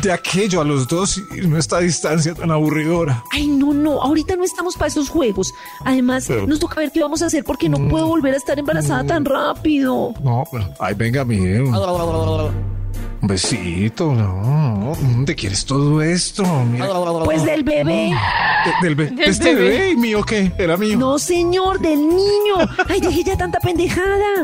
de 0.02 0.12
aquello 0.12 0.60
a 0.60 0.64
los 0.64 0.86
dos 0.88 1.18
y 1.18 1.46
no 1.46 1.58
esta 1.58 1.78
distancia 1.80 2.34
tan 2.34 2.50
aburridora. 2.50 3.22
Ay, 3.32 3.46
no, 3.46 3.72
no, 3.72 4.00
ahorita 4.02 4.36
no 4.36 4.44
estamos 4.44 4.74
para 4.76 4.88
esos 4.88 5.08
juegos. 5.08 5.52
Además, 5.84 6.24
Pero- 6.28 6.46
nos 6.46 6.58
toca 6.58 6.76
ver 6.80 6.90
qué 6.92 7.00
vamos 7.00 7.22
a 7.22 7.26
hacer 7.26 7.44
porque 7.44 7.68
no 7.68 7.88
puedo 7.88 8.06
volver 8.06 8.34
a 8.34 8.36
estar 8.36 8.58
embarazada 8.58 9.04
tan 9.04 9.24
rápido. 9.24 10.12
No, 10.22 10.44
pero. 10.50 10.68
Ay, 10.78 10.94
venga, 10.94 11.24
mijo. 11.24 11.70
Un 13.22 13.28
besito, 13.28 14.12
no. 14.14 14.92
¿Dónde 15.00 15.34
quieres 15.34 15.64
todo 15.64 16.02
esto? 16.02 16.44
Mira, 16.70 16.86
Pues 17.24 17.42
del 17.42 17.62
bebé. 17.64 18.10
de- 18.12 18.86
del 18.86 18.94
be- 18.94 19.06
Del 19.10 19.30
¿Este 19.30 19.54
bebé. 19.54 19.70
bebé? 19.70 19.90
¿Y 19.92 19.96
mío 19.96 20.22
qué? 20.22 20.52
Era 20.58 20.76
mío. 20.76 20.98
No, 20.98 21.18
señor, 21.18 21.80
del 21.80 22.06
niño. 22.06 22.56
Ay, 22.86 23.00
deje 23.00 23.24
ya 23.24 23.34
tanta 23.36 23.58
pendejada. 23.60 24.42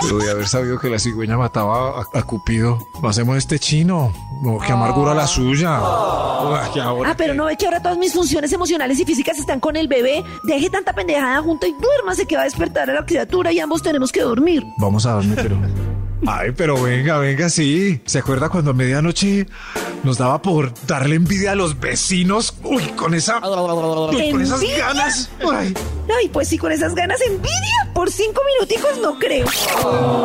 Pero 0.00 0.18
de 0.18 0.30
haber 0.30 0.46
sabido 0.48 0.78
que 0.78 0.88
la 0.88 0.98
cigüeña 0.98 1.36
mataba 1.36 2.00
a, 2.02 2.18
a 2.18 2.22
Cupido, 2.22 2.78
no 3.02 3.08
hacemos 3.08 3.36
este 3.36 3.58
chino. 3.58 4.12
No, 4.42 4.58
que 4.58 4.70
amargura 4.72 5.14
la 5.14 5.26
suya. 5.26 5.78
Que 6.72 6.80
ahora 6.80 7.10
Ah, 7.10 7.14
pero 7.16 7.32
qué. 7.32 7.36
no 7.36 7.44
ve 7.46 7.56
que 7.56 7.66
ahora 7.66 7.82
todas 7.82 7.98
mis 7.98 8.12
funciones 8.12 8.52
emocionales 8.52 8.98
y 9.00 9.04
físicas 9.04 9.38
están 9.38 9.58
con 9.60 9.74
el 9.76 9.88
bebé. 9.88 10.24
Deje 10.44 10.70
tanta 10.70 10.92
pendejada 10.92 11.42
junto 11.42 11.66
y 11.66 11.72
duérmase 11.72 12.26
que 12.26 12.36
va 12.36 12.42
a 12.42 12.44
despertar 12.44 12.88
a 12.90 12.94
la 12.94 13.04
criatura 13.06 13.50
y 13.52 13.58
ambos 13.60 13.82
tenemos 13.82 14.12
que 14.12 14.22
dormir. 14.22 14.64
Vamos 14.78 15.04
a 15.06 15.12
dormir, 15.14 15.34
pero. 15.36 15.56
Ay, 16.26 16.50
pero 16.56 16.80
venga, 16.82 17.18
venga, 17.18 17.48
sí. 17.48 18.00
¿Se 18.04 18.18
acuerda 18.18 18.48
cuando 18.48 18.72
a 18.72 18.74
medianoche 18.74 19.46
nos 20.04 20.18
daba 20.18 20.40
por 20.42 20.72
darle 20.86 21.16
envidia 21.16 21.52
a 21.52 21.54
los 21.54 21.78
vecinos? 21.78 22.54
Uy, 22.62 22.82
con 22.96 23.14
esa. 23.14 23.38
Uy, 23.38 24.30
con 24.30 24.42
esas 24.42 24.60
ganas. 24.78 25.30
Ay, 25.52 25.74
Ay, 26.18 26.28
pues 26.28 26.48
sí, 26.48 26.58
con 26.58 26.72
esas 26.72 26.94
ganas 26.94 27.20
envidia. 27.20 27.92
Por 27.94 28.10
cinco 28.10 28.40
minuticos 28.56 28.98
no 29.00 29.18
creo. 29.18 29.46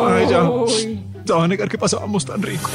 ay, 0.08 0.26
ya. 0.28 0.48
Te 1.24 1.32
voy 1.32 1.44
a 1.44 1.48
negar 1.48 1.68
que 1.70 1.78
pasábamos 1.78 2.24
tan 2.26 2.42
rico. 2.42 2.68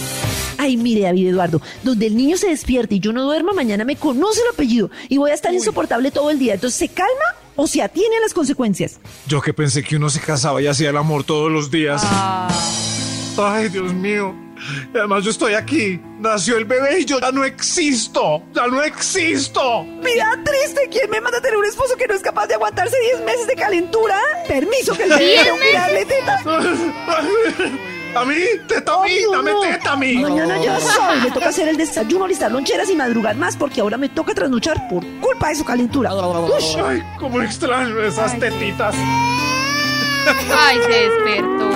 Ay, 0.57 0.75
mire, 0.75 1.01
David 1.01 1.29
Eduardo, 1.29 1.61
donde 1.83 2.07
el 2.07 2.17
niño 2.17 2.35
se 2.35 2.47
despierte 2.49 2.95
y 2.95 2.99
yo 2.99 3.13
no 3.13 3.23
duerma, 3.23 3.53
mañana 3.53 3.85
me 3.85 3.95
conoce 3.95 4.41
el 4.41 4.47
apellido 4.53 4.89
y 5.07 5.17
voy 5.17 5.29
a 5.31 5.35
estar 5.35 5.53
insoportable 5.53 6.09
todo 6.11 6.31
el 6.31 6.39
día. 6.39 6.55
Entonces, 6.55 6.77
¿se 6.79 6.87
calma 6.87 7.35
o 7.55 7.67
se 7.67 7.83
atiene 7.83 8.17
a 8.17 8.21
las 8.21 8.33
consecuencias? 8.33 8.99
Yo 9.27 9.39
que 9.41 9.53
pensé 9.53 9.83
que 9.83 9.95
uno 9.97 10.09
se 10.09 10.19
casaba 10.19 10.61
y 10.61 10.67
hacía 10.67 10.89
el 10.89 10.97
amor 10.97 11.23
todos 11.23 11.51
los 11.51 11.69
días. 11.69 12.03
Ay, 13.37 13.69
Dios 13.69 13.93
mío. 13.93 14.33
Y 14.93 14.97
Además, 14.97 15.23
yo 15.23 15.31
estoy 15.31 15.53
aquí. 15.53 15.99
Nació 16.19 16.57
el 16.57 16.65
bebé 16.65 16.99
y 16.99 17.05
yo 17.05 17.19
ya 17.19 17.31
no 17.31 17.43
existo. 17.45 18.43
Ya 18.53 18.67
no 18.67 18.81
existo. 18.83 19.83
Vida 20.03 20.37
triste, 20.43 20.89
¿quién 20.91 21.09
me 21.09 21.21
manda 21.21 21.37
a 21.37 21.41
tener 21.41 21.57
un 21.57 21.65
esposo 21.65 21.95
que 21.95 22.07
no 22.07 22.13
es 22.13 22.21
capaz 22.21 22.47
de 22.47 22.55
aguantarse 22.55 22.97
10 22.99 23.21
meses 23.25 23.47
de 23.47 23.55
calentura? 23.55 24.17
Permiso 24.47 24.93
que 24.95 25.03
el 25.03 25.09
bebé 25.09 25.25
¿Diez 25.25 25.43
tengo 25.43 25.59
que 25.59 25.73
darle 25.73 26.05
teta. 26.05 26.39
¿A 28.15 28.25
mí? 28.25 28.35
¿Teta 28.67 28.93
a 28.95 29.03
mí? 29.03 29.11
Obvio, 29.11 29.31
Dame 29.31 29.51
no. 29.51 29.61
teta 29.61 29.91
a 29.91 29.95
mí. 29.95 30.17
Mañana 30.17 30.57
ya 30.57 30.79
soy. 30.79 31.21
Me 31.21 31.31
toca 31.31 31.49
hacer 31.49 31.67
el 31.67 31.77
desayuno, 31.77 32.27
listar 32.27 32.51
loncheras 32.51 32.89
y 32.89 32.95
madrugar 32.95 33.35
más 33.35 33.55
porque 33.55 33.81
ahora 33.81 33.97
me 33.97 34.09
toca 34.09 34.33
trasnochar 34.33 34.87
por 34.89 35.05
culpa 35.21 35.49
de 35.49 35.55
su 35.55 35.63
calentura. 35.63 36.13
Ush. 36.13 36.75
Ay, 36.83 37.03
cómo 37.19 37.41
extraño 37.41 37.99
esas 38.01 38.37
tetitas. 38.39 38.95
Ay, 40.57 40.77
se 40.87 41.09
despertó. 41.09 41.68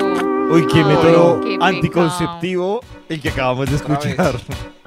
Uy, 0.54 0.68
qué 0.68 0.84
método 0.84 1.42
qué 1.42 1.58
anticonceptivo 1.60 2.82
el 3.10 3.22
que 3.22 3.30
acabamos 3.30 3.70
de 3.70 3.76
escuchar. 3.76 4.36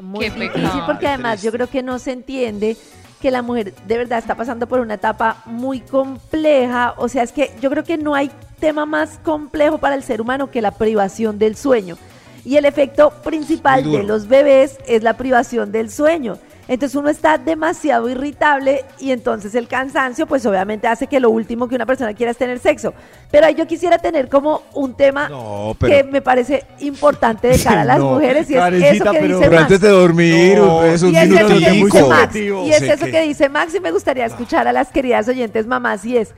Muy 0.00 0.26
Qué 0.26 0.31
difícil 0.31 0.62
pecado. 0.62 0.87
porque 0.87 1.07
además 1.09 1.42
yo 1.42 1.50
creo 1.50 1.68
que 1.68 1.83
no 1.83 1.98
se 1.98 2.12
entiende 2.12 2.76
que 3.20 3.31
la 3.31 3.42
mujer 3.42 3.74
de 3.87 3.98
verdad 3.98 4.18
está 4.18 4.35
pasando 4.37 4.66
por 4.68 4.81
una 4.81 4.94
etapa 4.94 5.42
muy 5.46 5.81
compleja. 5.81 6.94
O 6.98 7.09
sea, 7.09 7.22
es 7.22 7.33
que 7.33 7.52
yo 7.61 7.70
creo 7.70 7.83
que 7.83 7.98
no 7.98 8.14
hay 8.14 8.31
tema 8.61 8.87
más 8.87 9.18
complejo 9.24 9.79
para 9.79 9.94
el 9.96 10.02
ser 10.02 10.20
humano 10.20 10.50
que 10.50 10.62
la 10.62 10.70
privación 10.70 11.38
del 11.38 11.57
sueño. 11.57 11.96
Y 12.44 12.57
el 12.57 12.64
efecto 12.64 13.11
principal 13.24 13.90
de 13.90 14.05
los 14.05 14.29
bebés 14.29 14.79
es 14.87 15.02
la 15.02 15.16
privación 15.16 15.72
del 15.72 15.90
sueño. 15.90 16.38
Entonces 16.68 16.96
uno 16.96 17.09
está 17.09 17.38
demasiado 17.38 18.09
irritable 18.09 18.85
y 18.98 19.12
entonces 19.12 19.55
el 19.55 19.68
cansancio 19.68 20.26
pues 20.26 20.44
obviamente 20.46 20.88
hace 20.88 21.07
que 21.07 21.20
lo 21.20 21.31
último 21.31 21.68
que 21.68 21.76
una 21.76 21.87
persona 21.87 22.12
quiera 22.12 22.33
es 22.33 22.38
tener 22.38 22.59
sexo. 22.59 22.92
Pero 23.31 23.46
ahí 23.46 23.55
yo 23.55 23.66
quisiera 23.68 23.98
tener 23.98 24.29
como 24.29 24.62
un 24.74 24.94
tema 24.96 25.29
No, 25.29 25.76
que 25.79 26.02
me 26.02 26.20
parece 26.22 26.64
importante 26.81 27.46
de 27.48 27.59
cara 27.62 27.83
a 27.83 27.85
las 27.85 27.98
No, 28.00 28.14
mujeres 28.14 28.50
y 28.50 28.55
es 28.57 28.61
eso 29.00 29.12
que 29.12 29.18
pero- 29.20 29.37
dice 29.38 29.40
Pero 29.48 29.50
Max. 29.52 29.62
antes 29.62 29.81
de 29.81 29.88
dormir, 29.88 30.59
No, 30.59 30.83
es 30.85 31.02
un 31.02 31.14
Y 31.14 31.16
es 31.18 31.31
eso 31.31 31.46
que 31.48 31.70
dice 31.70 32.02
Max. 32.05 32.35
Y 32.37 32.70
es 32.70 32.79
Sé 32.79 32.92
eso 32.94 33.05
que- 33.05 33.11
que 33.12 33.22
dice 33.22 33.48
Max 33.48 33.74
y 33.74 33.81
me 33.81 33.92
gustaría 33.92 34.26
escuchar 34.26 34.66
a 34.66 34.72
las 34.72 34.88
queridas 34.88 35.29
oyentes 35.29 35.66
mamás 35.68 36.05
y 36.05 36.16
es, 36.16 36.35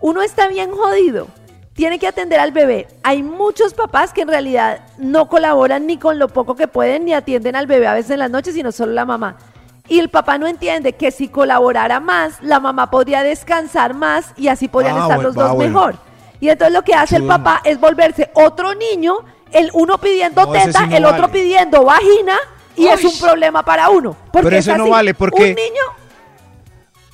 uno 0.00 0.20
está 0.20 0.48
bien 0.48 0.70
jodido, 0.72 1.28
tiene 1.72 1.98
que 1.98 2.06
atender 2.08 2.40
al 2.40 2.52
bebé. 2.52 2.88
Hay 3.02 3.22
muchos 3.22 3.72
papás 3.72 4.12
que 4.12 4.20
en 4.20 4.28
realidad 4.28 4.80
no 4.98 5.28
colaboran 5.30 5.86
ni 5.86 5.96
con 5.96 6.18
lo 6.18 6.28
poco 6.28 6.56
que 6.56 6.68
pueden 6.68 7.06
ni 7.06 7.14
atienden 7.14 7.56
al 7.56 7.66
bebé 7.66 7.86
a 7.86 7.94
veces 7.94 8.10
en 8.10 8.18
las 8.18 8.30
noches, 8.30 8.52
sino 8.52 8.70
solo 8.70 8.92
la 8.92 9.06
mamá. 9.06 9.38
Y 9.92 9.98
el 9.98 10.08
papá 10.08 10.38
no 10.38 10.46
entiende 10.46 10.94
que 10.94 11.10
si 11.10 11.28
colaborara 11.28 12.00
más, 12.00 12.36
la 12.40 12.60
mamá 12.60 12.90
podría 12.90 13.22
descansar 13.22 13.92
más 13.92 14.32
y 14.38 14.48
así 14.48 14.66
podrían 14.66 14.96
Ah, 14.96 15.02
estar 15.02 15.16
bueno, 15.16 15.28
los 15.28 15.34
dos 15.34 15.50
ah, 15.50 15.52
bueno. 15.52 15.70
mejor. 15.74 15.96
Y 16.40 16.48
entonces 16.48 16.72
lo 16.72 16.80
que 16.82 16.94
hace 16.94 17.16
el 17.16 17.24
papá 17.26 17.60
es 17.62 17.78
volverse 17.78 18.30
otro 18.32 18.74
niño, 18.74 19.16
el 19.52 19.68
uno 19.74 19.98
pidiendo 19.98 20.46
No, 20.46 20.52
teta, 20.52 20.80
sí 20.80 20.86
no 20.88 20.96
el 20.96 21.04
otro 21.04 21.20
vale. 21.28 21.32
pidiendo 21.34 21.84
vagina 21.84 22.36
y 22.74 22.86
es 22.86 23.04
un 23.04 23.20
problema 23.20 23.62
para 23.62 23.90
uno. 23.90 24.16
Porque 24.32 24.46
Pero 24.48 24.56
es 24.56 24.66
ese 24.66 24.78
no 24.78 24.88
vale, 24.88 25.12
porque- 25.12 25.50
un 25.50 25.54
niño 25.56 25.82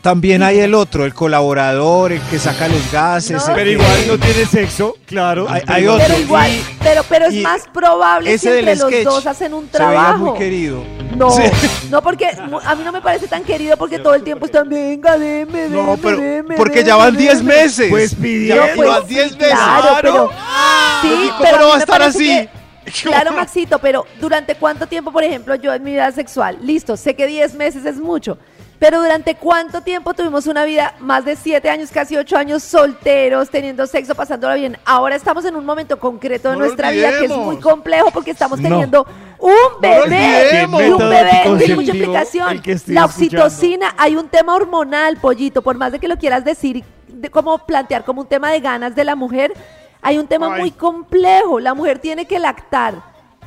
También 0.00 0.44
hay 0.44 0.60
el 0.60 0.74
otro, 0.74 1.04
el 1.04 1.12
colaborador, 1.12 2.12
el 2.12 2.20
que 2.22 2.38
saca 2.38 2.68
los 2.68 2.92
gases. 2.92 3.44
No, 3.44 3.54
Pero 3.54 3.64
que- 3.64 3.72
igual 3.72 4.06
no 4.06 4.18
tiene 4.18 4.46
sexo, 4.46 4.94
claro. 5.04 5.48
Hay- 5.50 5.88
otro. 5.88 6.06
Pero 6.06 6.20
igual, 6.20 6.50
Y- 6.52 6.64
pero, 6.80 7.02
pero 7.08 7.26
es 7.26 7.34
y 7.34 7.40
más 7.42 7.62
probable 7.74 8.38
del 8.38 8.58
entre 8.58 8.76
los 8.76 8.88
sketch 8.88 9.04
dos 9.04 9.26
hacen 9.26 9.52
un 9.52 9.64
se 9.68 9.76
veía 9.78 9.90
trabajo. 9.90 10.18
muy 10.26 10.38
querido. 10.38 10.84
No, 11.16 11.30
Sí. 11.30 11.42
no 11.90 12.02
porque 12.02 12.28
mu- 12.48 12.60
a 12.64 12.74
mí 12.74 12.84
no 12.84 12.92
me 12.92 13.00
parece 13.00 13.26
tan 13.28 13.42
querido 13.42 13.76
porque 13.76 13.98
todo 13.98 14.14
el 14.14 14.22
tiempo 14.22 14.46
están, 14.46 14.68
venga, 14.68 15.18
deme, 15.18 15.62
deme, 15.62 15.76
No, 15.76 15.96
pero 16.00 16.16
deme, 16.18 16.56
porque 16.56 16.84
ya 16.84 16.96
van 16.96 17.16
10 17.16 17.38
deme". 17.38 17.54
meses. 17.62 17.86
Pues 17.90 18.10
Ya 18.12 18.16
pidiendo. 18.22 18.66
No, 18.66 18.72
pues, 18.76 18.88
van 18.88 19.06
10 19.06 19.32
meses. 19.38 19.54
Claro, 19.54 19.96
pero 20.02 20.30
sí, 21.02 21.08
¿Cómo 21.30 21.38
pero 21.42 21.58
no 21.58 21.68
va 21.68 21.74
a 21.74 21.78
estar 21.78 22.02
así? 22.02 22.26
que- 22.28 22.48
Claro, 23.02 23.32
Maxito, 23.32 23.78
pero 23.80 24.06
¿durante 24.20 24.54
cuánto 24.54 24.86
tiempo, 24.86 25.10
por 25.12 25.22
ejemplo, 25.22 25.54
yo 25.56 25.74
en 25.74 25.82
mi 25.82 25.92
vida 25.92 26.10
sexual? 26.12 26.58
Listo, 26.62 26.96
sé 26.96 27.14
que 27.14 27.26
10 27.26 27.54
meses 27.54 27.84
es 27.84 27.96
mucho, 27.98 28.38
pero 28.78 29.02
¿durante 29.02 29.34
cuánto 29.34 29.80
tiempo 29.80 30.14
tuvimos 30.14 30.46
una 30.46 30.64
vida, 30.64 30.94
más 31.00 31.24
de 31.24 31.34
7 31.36 31.68
años, 31.68 31.90
casi 31.90 32.16
8 32.16 32.36
años 32.36 32.62
solteros, 32.62 33.50
teniendo 33.50 33.86
sexo, 33.86 34.14
pasándola 34.14 34.54
bien? 34.54 34.78
Ahora 34.84 35.16
estamos 35.16 35.44
en 35.44 35.56
un 35.56 35.64
momento 35.64 35.98
concreto 35.98 36.50
de 36.50 36.56
No 36.56 36.64
nuestra 36.64 36.90
vida 36.90 37.10
que 37.18 37.24
es 37.26 37.36
muy 37.36 37.56
complejo 37.56 38.10
porque 38.12 38.30
estamos 38.30 38.60
No. 38.60 38.68
teniendo 38.68 39.06
un 39.38 39.80
bebé 39.80 40.62
y 40.62 40.90
un 40.90 40.98
bebé 40.98 41.30
tiene 41.58 41.74
mucha 41.74 41.90
implicación. 41.92 42.46
La 42.46 42.72
escuchando. 42.72 43.04
oxitocina, 43.04 43.94
hay 43.98 44.16
un 44.16 44.28
tema 44.28 44.54
hormonal, 44.54 45.16
pollito, 45.16 45.62
por 45.62 45.76
más 45.76 45.92
de 45.92 45.98
que 45.98 46.08
lo 46.08 46.16
quieras 46.16 46.44
decir, 46.44 46.84
de 47.08 47.30
cómo 47.30 47.58
plantear 47.58 48.04
como 48.04 48.20
un 48.22 48.28
tema 48.28 48.50
de 48.52 48.60
ganas 48.60 48.94
de 48.94 49.04
la 49.04 49.16
mujer, 49.16 49.52
hay 50.02 50.18
un 50.18 50.28
tema 50.28 50.54
Ay. 50.54 50.60
muy 50.60 50.70
complejo. 50.70 51.58
La 51.58 51.74
mujer 51.74 51.98
tiene 51.98 52.26
que 52.26 52.38
lactar. 52.38 52.94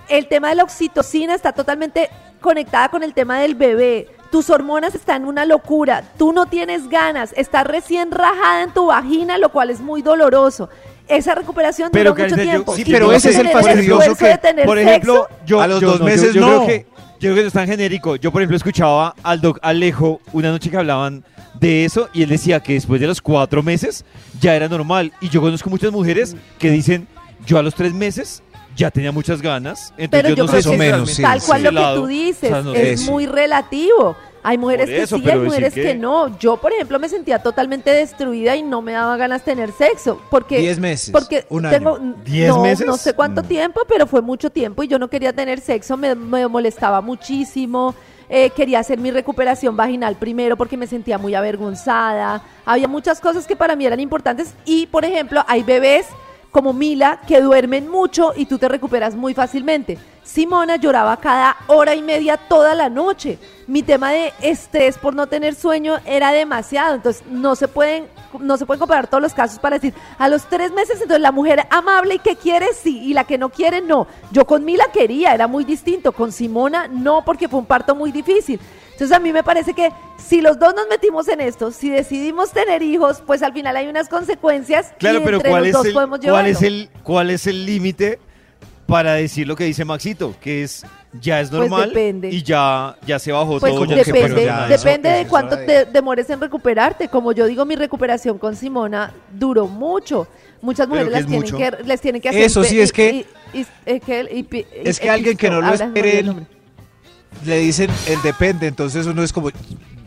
El 0.09 0.27
tema 0.27 0.49
de 0.49 0.55
la 0.55 0.63
oxitocina 0.63 1.33
está 1.35 1.53
totalmente 1.53 2.09
conectada 2.41 2.89
con 2.89 3.01
el 3.03 3.13
tema 3.13 3.39
del 3.39 3.55
bebé. 3.55 4.09
Tus 4.31 4.49
hormonas 4.49 4.95
están 4.95 5.23
en 5.23 5.27
una 5.27 5.45
locura. 5.45 6.03
Tú 6.17 6.31
no 6.31 6.45
tienes 6.45 6.87
ganas. 6.89 7.33
Estás 7.35 7.65
recién 7.67 8.11
rajada 8.11 8.63
en 8.63 8.73
tu 8.73 8.85
vagina, 8.87 9.37
lo 9.37 9.49
cual 9.49 9.69
es 9.69 9.81
muy 9.81 10.01
doloroso. 10.01 10.69
Esa 11.07 11.35
recuperación 11.35 11.89
Pero, 11.91 12.11
dura 12.11 12.23
mucho 12.23 12.35
tiempo. 12.41 12.73
sí, 12.75 12.85
pero 12.89 13.11
ese 13.11 13.31
es 13.31 13.37
el 13.39 13.49
fastidioso 13.49 14.15
que, 14.15 14.39
Por 14.65 14.79
ejemplo, 14.79 15.27
yo 15.45 15.59
A 15.61 15.67
los 15.67 15.81
yo 15.81 15.87
dos 15.91 15.99
no, 15.99 16.07
yo- 16.07 16.11
meses 16.13 16.33
yo, 16.33 16.41
no. 16.41 16.47
Creo 16.47 16.67
que, 16.67 16.85
yo 17.19 17.19
creo 17.19 17.35
que 17.35 17.41
no 17.41 17.47
es 17.47 17.53
tan 17.53 17.67
genérico. 17.67 18.15
Yo, 18.15 18.31
por 18.31 18.41
ejemplo, 18.41 18.55
escuchaba 18.55 19.13
al 19.21 19.41
doc 19.41 19.59
Alejo 19.61 20.21
una 20.31 20.49
noche 20.51 20.69
que 20.69 20.77
hablaban 20.77 21.25
de 21.59 21.83
eso 21.83 22.07
y 22.13 22.23
él 22.23 22.29
decía 22.29 22.61
que 22.61 22.73
después 22.73 23.01
de 23.01 23.07
los 23.07 23.21
cuatro 23.21 23.61
meses 23.61 24.05
ya 24.39 24.55
era 24.55 24.69
normal. 24.69 25.11
Y 25.19 25.27
yo 25.27 25.41
conozco 25.41 25.69
muchas 25.69 25.91
mujeres 25.91 26.37
que 26.57 26.71
dicen, 26.71 27.07
yo 27.45 27.57
a 27.59 27.63
los 27.63 27.75
tres 27.75 27.93
meses 27.93 28.41
ya 28.75 28.89
tenía 28.91 29.11
muchas 29.11 29.41
ganas. 29.41 29.93
Entonces 29.97 30.09
Pero 30.09 30.29
yo, 30.29 30.35
yo 30.35 30.43
no 30.45 30.49
creo 30.49 30.61
sé 30.63 30.71
que 30.71 30.77
menos, 30.77 31.11
sí, 31.11 31.21
tal 31.21 31.41
cual 31.41 31.63
lo 31.63 31.69
que 31.69 31.75
lado, 31.75 32.01
tú 32.01 32.07
dices 32.07 32.51
o 32.51 32.53
sea, 32.53 32.61
no 32.63 32.73
es 32.73 33.05
muy 33.05 33.25
relativo. 33.25 34.15
Hay 34.43 34.57
mujeres 34.57 34.89
que 34.89 35.05
sí, 35.05 35.29
hay 35.29 35.37
mujeres 35.37 35.71
que- 35.71 35.83
que... 35.83 35.93
no. 35.95 36.35
Yo, 36.39 36.57
por 36.57 36.73
ejemplo, 36.73 36.97
me 36.97 37.07
sentía 37.07 37.37
totalmente 37.43 37.91
destruida 37.91 38.55
y 38.55 38.63
no 38.63 38.81
me 38.81 38.93
daba 38.93 39.15
ganas 39.15 39.45
de 39.45 39.51
tener 39.53 39.71
sexo. 39.71 40.19
Porque, 40.31 40.57
10 40.57 40.79
meses, 40.79 41.11
Porque 41.11 41.45
un 41.49 41.69
tengo, 41.69 41.97
año. 41.97 42.15
¿Diez 42.25 42.49
no, 42.49 42.63
meses? 42.63 42.87
No 42.87 42.97
sé 42.97 43.13
cuánto 43.13 43.43
No. 43.43 43.47
tiempo, 43.47 43.81
pero 43.87 44.07
fue 44.07 44.21
mucho 44.23 44.49
tiempo 44.49 44.81
y 44.81 44.87
yo 44.87 44.97
no 44.97 45.09
quería 45.09 45.31
tener 45.31 45.59
sexo. 45.59 45.95
Me, 45.95 46.15
me 46.15 46.47
molestaba 46.47 47.01
muchísimo. 47.01 47.93
eh, 48.33 48.49
quería 48.55 48.79
hacer 48.79 48.97
mi 48.97 49.11
recuperación 49.11 49.75
vaginal 49.75 50.15
primero 50.15 50.55
porque 50.55 50.77
me 50.77 50.87
sentía 50.87 51.17
muy 51.17 51.35
avergonzada. 51.35 52.41
Había 52.65 52.87
muchas 52.87 53.19
cosas 53.19 53.45
que 53.45 53.55
para 53.57 53.75
mí 53.75 53.85
eran 53.85 53.99
importantes 53.99 54.53
y, 54.65 54.85
por 54.87 55.03
ejemplo, 55.05 55.43
hay 55.47 55.63
bebés 55.63 56.05
como 56.51 56.73
Mila 56.73 57.21
que 57.27 57.41
duermen 57.41 57.89
mucho 57.89 58.33
y 58.35 58.45
tú 58.45 58.57
te 58.57 58.67
recuperas 58.67 59.15
muy 59.15 59.33
fácilmente. 59.33 59.97
Simona 60.23 60.75
lloraba 60.75 61.17
cada 61.17 61.57
hora 61.67 61.95
y 61.95 62.01
media 62.01 62.37
toda 62.37 62.75
la 62.75 62.89
noche. 62.89 63.39
Mi 63.67 63.83
tema 63.83 64.11
de 64.11 64.33
estrés 64.41 64.97
por 64.97 65.15
no 65.15 65.27
tener 65.27 65.55
sueño 65.55 65.99
era 66.05 66.31
demasiado, 66.31 66.95
entonces 66.95 67.23
no 67.27 67.55
se 67.55 67.67
pueden 67.67 68.07
no 68.39 68.55
se 68.55 68.65
pueden 68.65 68.79
comparar 68.79 69.07
todos 69.07 69.21
los 69.21 69.33
casos 69.33 69.59
para 69.59 69.77
decir 69.77 69.93
a 70.17 70.29
los 70.29 70.45
tres 70.45 70.71
meses 70.71 71.01
entonces 71.01 71.21
la 71.21 71.33
mujer 71.33 71.67
amable 71.69 72.15
y 72.15 72.19
que 72.19 72.37
quiere 72.37 72.67
sí 72.73 72.99
y 73.03 73.13
la 73.13 73.25
que 73.25 73.37
no 73.37 73.49
quiere 73.49 73.81
no. 73.81 74.07
Yo 74.31 74.45
con 74.45 74.63
Mila 74.63 74.85
quería, 74.93 75.33
era 75.33 75.47
muy 75.47 75.65
distinto, 75.65 76.11
con 76.11 76.31
Simona 76.31 76.87
no 76.87 77.25
porque 77.25 77.49
fue 77.49 77.59
un 77.59 77.65
parto 77.65 77.95
muy 77.95 78.11
difícil. 78.11 78.59
Entonces 79.01 79.17
a 79.17 79.19
mí 79.19 79.33
me 79.33 79.41
parece 79.41 79.73
que 79.73 79.89
si 80.15 80.41
los 80.41 80.59
dos 80.59 80.75
nos 80.75 80.87
metimos 80.87 81.27
en 81.27 81.41
esto, 81.41 81.71
si 81.71 81.89
decidimos 81.89 82.51
tener 82.51 82.83
hijos, 82.83 83.23
pues 83.25 83.41
al 83.41 83.51
final 83.51 83.75
hay 83.75 83.87
unas 83.87 84.07
consecuencias 84.07 84.93
Claro, 84.99 85.17
y 85.17 85.23
pero 85.23 85.37
entre 85.37 85.49
¿cuál 85.49 85.61
los 85.63 85.67
es, 85.69 85.73
dos 85.73 85.85
el, 85.87 85.93
podemos 85.93 86.19
¿cuál 86.23 86.45
es 86.45 86.61
el 86.61 86.89
cuál 87.01 87.29
es 87.31 87.47
el 87.47 87.65
límite 87.65 88.19
para 88.85 89.13
decir 89.13 89.47
lo 89.47 89.55
que 89.55 89.63
dice 89.63 89.85
Maxito? 89.85 90.35
Que 90.39 90.61
es 90.61 90.85
ya 91.19 91.41
es 91.41 91.49
Pues 91.49 91.61
normal 91.61 91.89
depende. 91.89 92.29
y 92.29 92.43
ya, 92.43 92.95
ya 93.07 93.17
se 93.17 93.31
bajó 93.31 93.59
Pues 93.59 93.73
todo. 93.73 93.85
ya 93.85 93.95
depende, 94.03 94.45
nada. 94.45 94.67
depende 94.67 95.09
Eso- 95.09 95.17
de 95.17 95.25
cuánto 95.27 95.57
te 95.57 95.85
demores 95.85 96.29
en 96.29 96.39
recuperarte. 96.39 97.07
Como 97.07 97.31
yo 97.31 97.47
digo, 97.47 97.65
mi 97.65 97.75
recuperación 97.75 98.37
con 98.37 98.55
Simona 98.55 99.11
duró 99.33 99.65
mucho. 99.65 100.27
Muchas 100.61 100.87
mujeres 100.87 101.07
que 101.07 101.13
las 101.15 101.25
tienen 101.25 101.41
mucho. 101.41 101.57
que, 101.57 101.71
les 101.85 102.01
tienen 102.01 102.21
que 102.21 102.29
hacer. 102.29 102.43
Eso 102.43 102.63
sí 102.63 102.79
es 102.79 102.93
que- 102.93 103.25
y- 103.51 103.59
y- 103.61 103.65
y- 103.95 103.99
que- 103.99 104.27
y- 104.31 104.55
y- 104.57 104.65
Es 104.87 104.99
que 104.99 105.07
y- 105.07 105.09
alguien 105.09 105.35
que 105.35 105.49
no 105.49 105.59
lo 105.59 105.73
espere. 105.73 106.23
Le 107.45 107.57
dicen 107.59 107.89
el 108.07 108.21
depende, 108.21 108.67
entonces 108.67 109.05
uno 109.07 109.23
es 109.23 109.33
como, 109.33 109.49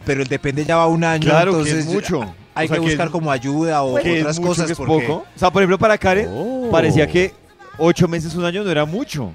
pero 0.04 0.22
el 0.22 0.28
depende 0.28 0.64
ya 0.64 0.76
va 0.76 0.87
un 0.87 1.02
año, 1.04 1.24
Claro, 1.30 1.52
que 1.52 1.58
entonces 1.58 1.87
es 1.87 1.92
mucho. 1.92 2.20
hay 2.54 2.66
O 2.66 2.68
sea, 2.68 2.76
que 2.76 2.82
que 2.82 2.88
buscar 2.90 3.06
es- 3.06 3.12
como 3.12 3.30
ayuda 3.32 3.82
o 3.82 3.96
que 3.96 4.20
otras 4.20 4.37
es 4.37 4.40
mucho, 4.40 4.48
cosas 4.50 4.66
que 4.66 4.72
es 4.72 4.78
porque 4.78 4.92
poco. 5.06 5.24
O 5.34 5.38
sea, 5.38 5.50
por 5.50 5.62
ejemplo, 5.62 5.78
para 5.78 5.98
Karen 5.98 6.28
Oh. 6.32 6.68
parecía 6.70 7.06
que 7.08 7.32
ocho 7.78 8.06
meses, 8.06 8.34
un 8.34 8.44
año 8.44 8.62
no 8.62 8.70
era 8.70 8.84
mucho. 8.84 9.32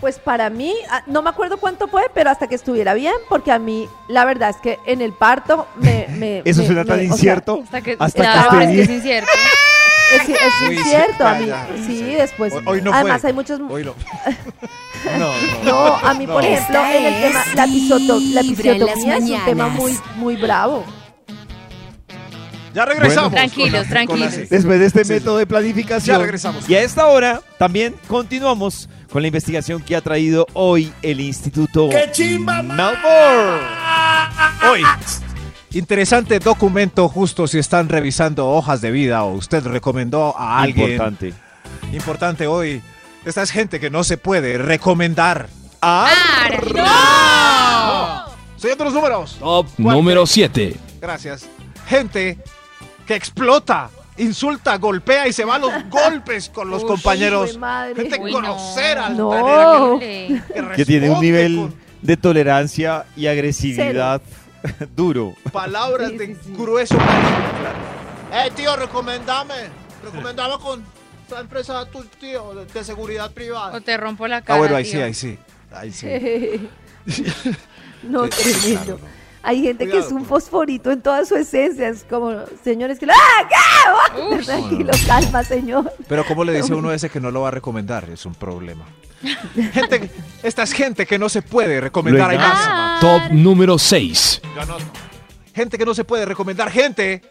Pues 0.00 0.18
para 0.18 0.48
mí, 0.50 0.74
ah, 0.90 1.02
no 1.06 1.20
me 1.22 1.28
acuerdo 1.30 1.58
cuánto 1.58 1.86
fue, 1.88 2.02
pero 2.14 2.30
hasta 2.30 2.46
que 2.46 2.54
estuviera 2.54 2.94
bien, 2.94 3.14
porque 3.28 3.52
a 3.52 3.58
mí 3.58 3.86
la 4.08 4.24
verdad 4.24 4.50
es 4.50 4.56
que 4.56 4.78
en 4.86 5.00
el 5.02 5.12
parto 5.12 5.66
me... 5.76 6.06
me- 6.16 6.42
Eso 6.44 6.60
me- 6.62 6.66
suena 6.66 6.82
me- 6.82 6.88
tan 6.88 6.96
o 6.98 7.02
sea, 7.02 7.12
incierto. 7.12 7.60
Hasta 7.64 7.80
que, 7.82 7.96
Hasta 7.98 8.42
es 8.42 8.48
que 8.48 8.66
bien. 8.66 8.80
es 8.80 8.88
incierto. 8.90 9.30
es, 10.14 10.28
es 10.28 10.38
Uy, 10.68 10.74
sí, 10.74 10.80
incierto 10.80 11.26
a 11.26 11.34
mí. 11.34 11.46
ya, 11.46 11.68
sí, 11.86 11.98
sí. 11.98 12.02
después. 12.14 12.52
Hoy- 12.52 12.62
hoy 12.66 12.82
no 12.82 12.92
además 12.92 13.20
fue. 13.20 13.28
hay 13.30 13.34
muchos... 13.34 13.60
Hoy 13.68 13.84
no. 13.84 13.94
No, 15.18 15.32
No, 15.64 15.96
a 15.96 16.14
mí, 16.14 16.26
por 16.26 16.42
No. 16.42 16.48
ejemplo, 16.48 16.78
Esta 16.78 16.96
en 16.96 17.04
el 17.06 17.22
tema, 17.22 17.44
la, 17.54 17.66
pisoto- 17.66 18.20
la 18.34 18.40
es 18.40 19.30
un 19.30 19.44
tema 19.44 19.68
muy, 19.68 19.98
muy 20.16 20.36
bravo. 20.36 20.84
Ya 22.72 22.84
regresamos. 22.84 23.32
Tranquilos, 23.32 23.70
con 23.72 23.80
la- 23.82 23.88
tranquilos. 23.88 24.48
Después 24.48 24.78
de 24.78 24.86
este 24.86 25.04
Sí, 25.04 25.12
método 25.14 25.38
de 25.38 25.46
planificación. 25.46 26.16
Ya 26.16 26.22
regresamos. 26.22 26.68
Y 26.68 26.74
a 26.76 26.82
esta 26.82 27.06
hora 27.06 27.40
también 27.58 27.96
continuamos 28.06 28.88
con 29.10 29.22
la 29.22 29.28
investigación 29.28 29.82
que 29.82 29.96
ha 29.96 30.00
traído 30.00 30.46
hoy 30.52 30.92
el 31.02 31.20
Instituto 31.20 31.88
Malfour. 32.38 33.60
Hoy. 34.70 34.82
Interesante 35.72 36.38
documento 36.40 37.08
justo 37.08 37.46
si 37.48 37.58
están 37.58 37.88
revisando 37.88 38.48
hojas 38.48 38.80
de 38.80 38.90
vida 38.90 39.22
o 39.24 39.34
usted 39.34 39.64
recomendó 39.64 40.36
a 40.38 40.60
alguien. 40.62 40.92
Importante. 40.92 41.32
Importante 41.92 42.46
hoy. 42.46 42.82
Esta 43.24 43.42
es 43.42 43.50
gente 43.50 43.80
que 43.80 43.90
no 43.90 44.02
se 44.04 44.16
puede 44.16 44.56
recomendar. 44.58 45.48
Ah. 45.82 46.08
Siguiendo 48.56 48.84
los 48.84 48.94
números. 48.94 49.36
Top 49.38 49.66
número 49.78 50.26
7. 50.26 50.76
Gracias. 51.00 51.46
Gente 51.86 52.38
que 53.06 53.14
explota, 53.14 53.90
insulta, 54.18 54.76
golpea 54.76 55.26
y 55.28 55.32
se 55.32 55.44
va 55.44 55.56
a 55.56 55.58
los 55.58 55.72
golpes 55.90 56.48
con 56.50 56.70
los 56.70 56.82
Uy, 56.82 56.88
compañeros. 56.88 57.56
madre. 57.58 57.94
Gente 58.02 58.20
Uy, 58.20 58.32
no. 58.32 58.38
grosera, 58.40 59.08
No. 59.10 59.98
que, 59.98 60.84
tiene 60.86 61.10
un 61.10 61.20
nivel 61.20 61.56
con 61.56 61.74
de 62.02 62.16
tolerancia 62.16 63.04
y 63.16 63.26
agresividad 63.26 64.22
duro. 64.96 65.34
palabras 65.52 66.10
Sí, 66.10 66.16
de 66.18 66.26
sí, 66.26 66.36
sí. 66.46 66.52
grueso. 66.56 66.96
Eh, 68.32 68.50
tío, 68.54 68.76
recomendame. 68.76 69.54
Recomendame 70.04 70.54
con 70.62 70.82
esta 71.30 71.40
empresa 71.42 71.84
tu 71.86 72.02
tío 72.04 72.54
de, 72.54 72.84
seguridad 72.84 73.30
privada. 73.30 73.76
O 73.76 73.80
te 73.80 73.96
rompo 73.96 74.26
la 74.26 74.42
cara. 74.42 74.56
Ah, 74.56 74.58
bueno, 74.58 74.74
ahí 74.74 74.84
sí, 74.84 75.00
ahí 75.00 75.14
sí. 75.14 75.38
Ahí 75.70 75.92
sí. 75.92 76.08
no, 78.02 78.28
tremendo. 78.28 78.96
claro, 78.96 78.98
no. 79.00 79.20
Hay 79.42 79.62
gente 79.62 79.88
que 79.88 79.98
es 79.98 80.10
un 80.10 80.24
fosforito 80.26 80.90
en 80.90 81.00
toda 81.00 81.24
su 81.24 81.36
esencia. 81.36 81.88
Es 81.88 82.04
como 82.04 82.44
señores 82.64 82.98
que 82.98 83.06
lo. 83.06 83.12
¡Ah, 83.12 83.48
qué! 83.48 84.20
Uf. 84.20 84.44
Tranquilo, 84.44 84.90
calma, 85.06 85.44
señor. 85.44 85.92
Pero 86.08 86.24
¿cómo 86.26 86.42
le 86.42 86.52
dice 86.52 86.74
uno 86.74 86.92
ese 86.92 87.08
que 87.08 87.20
no 87.20 87.30
lo 87.30 87.42
va 87.42 87.48
a 87.48 87.52
recomendar? 87.52 88.10
Es 88.10 88.26
un 88.26 88.34
problema. 88.34 88.84
Gente, 89.72 90.10
esta 90.42 90.64
es 90.64 90.72
gente 90.72 91.06
que 91.06 91.18
no 91.18 91.28
se 91.28 91.42
puede 91.42 91.80
recomendar. 91.80 92.30
Hay 92.30 92.38
más. 92.38 92.58
Ah. 92.60 92.98
Top 93.00 93.30
número 93.30 93.78
6. 93.78 94.42
Yo 94.56 94.62
anoto. 94.62 94.84
Gente 95.54 95.78
que 95.78 95.84
no 95.84 95.94
se 95.94 96.02
puede 96.02 96.24
recomendar. 96.24 96.70
Gente. 96.72 97.22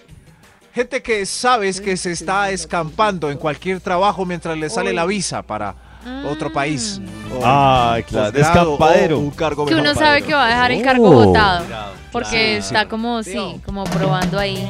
Gente 0.79 1.01
que 1.01 1.25
sabes 1.25 1.81
que 1.81 1.97
se 1.97 2.11
está 2.13 2.51
escampando 2.51 3.29
en 3.29 3.37
cualquier 3.37 3.81
trabajo 3.81 4.25
mientras 4.25 4.57
le 4.57 4.69
sale 4.69 4.93
la 4.93 5.05
visa 5.05 5.41
para 5.41 5.75
otro 6.25 6.53
país. 6.53 7.01
O 7.37 7.41
Ay, 7.45 8.03
claro, 8.03 8.31
posgrado, 8.31 8.31
descampadero. 8.77 9.17
o 9.17 9.19
un 9.19 9.31
cargo 9.31 9.65
Que 9.65 9.75
uno 9.75 9.93
sabe 9.93 10.21
que 10.21 10.33
va 10.33 10.45
a 10.45 10.47
dejar 10.47 10.71
el 10.71 10.81
cargo 10.81 11.09
Oh. 11.09 11.25
votado. 11.25 11.65
Porque 12.13 12.29
Claro. 12.29 12.59
está 12.59 12.81
Sí. 12.83 12.87
como, 12.87 13.23
sí, 13.23 13.61
como 13.65 13.83
probando 13.83 14.39
ahí. 14.39 14.69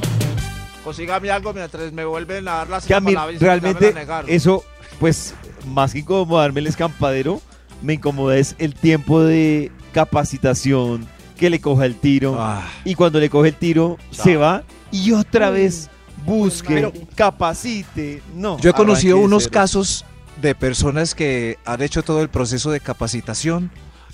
Consígame 0.83 1.29
algo 1.29 1.53
mientras 1.53 1.91
me 1.93 2.03
vuelven 2.05 2.47
a 2.47 2.53
dar 2.53 2.69
la 2.69 2.81
Que 2.81 2.95
a 2.95 2.99
mí 2.99 3.13
para 3.13 3.27
la 3.27 3.31
visa, 3.31 3.45
realmente 3.45 3.93
eso, 4.25 4.63
pues, 4.99 5.35
más 5.67 5.93
que 5.93 5.99
incomodarme 5.99 6.61
el 6.61 6.65
escampadero, 6.65 7.39
me 7.83 7.93
incomoda 7.93 8.35
es 8.35 8.55
el 8.57 8.73
tiempo 8.73 9.21
de 9.21 9.71
capacitación 9.93 11.05
que 11.37 11.51
le 11.51 11.61
coja 11.61 11.85
el 11.85 11.93
tiro. 11.93 12.35
Ah. 12.39 12.63
Y 12.83 12.95
cuando 12.95 13.19
le 13.19 13.29
coge 13.29 13.49
el 13.49 13.55
tiro, 13.55 13.99
Chao. 14.09 14.23
se 14.25 14.37
va 14.37 14.63
y 14.91 15.11
otra 15.11 15.51
vez 15.51 15.87
busque, 16.29 16.73
Pero- 16.75 16.93
capacite. 17.15 18.21
No. 18.35 18.57
Yo 18.59 18.69
he 18.69 18.73
conocido 18.73 19.17
unos 19.17 19.43
cero. 19.43 19.53
casos 19.53 20.05
de 20.41 20.55
personas 20.55 21.15
que 21.15 21.57
han 21.65 21.81
hecho 21.81 22.03
todo 22.03 22.21
el 22.21 22.29
proceso 22.29 22.71
de 22.71 22.79
capacitación 22.79 23.71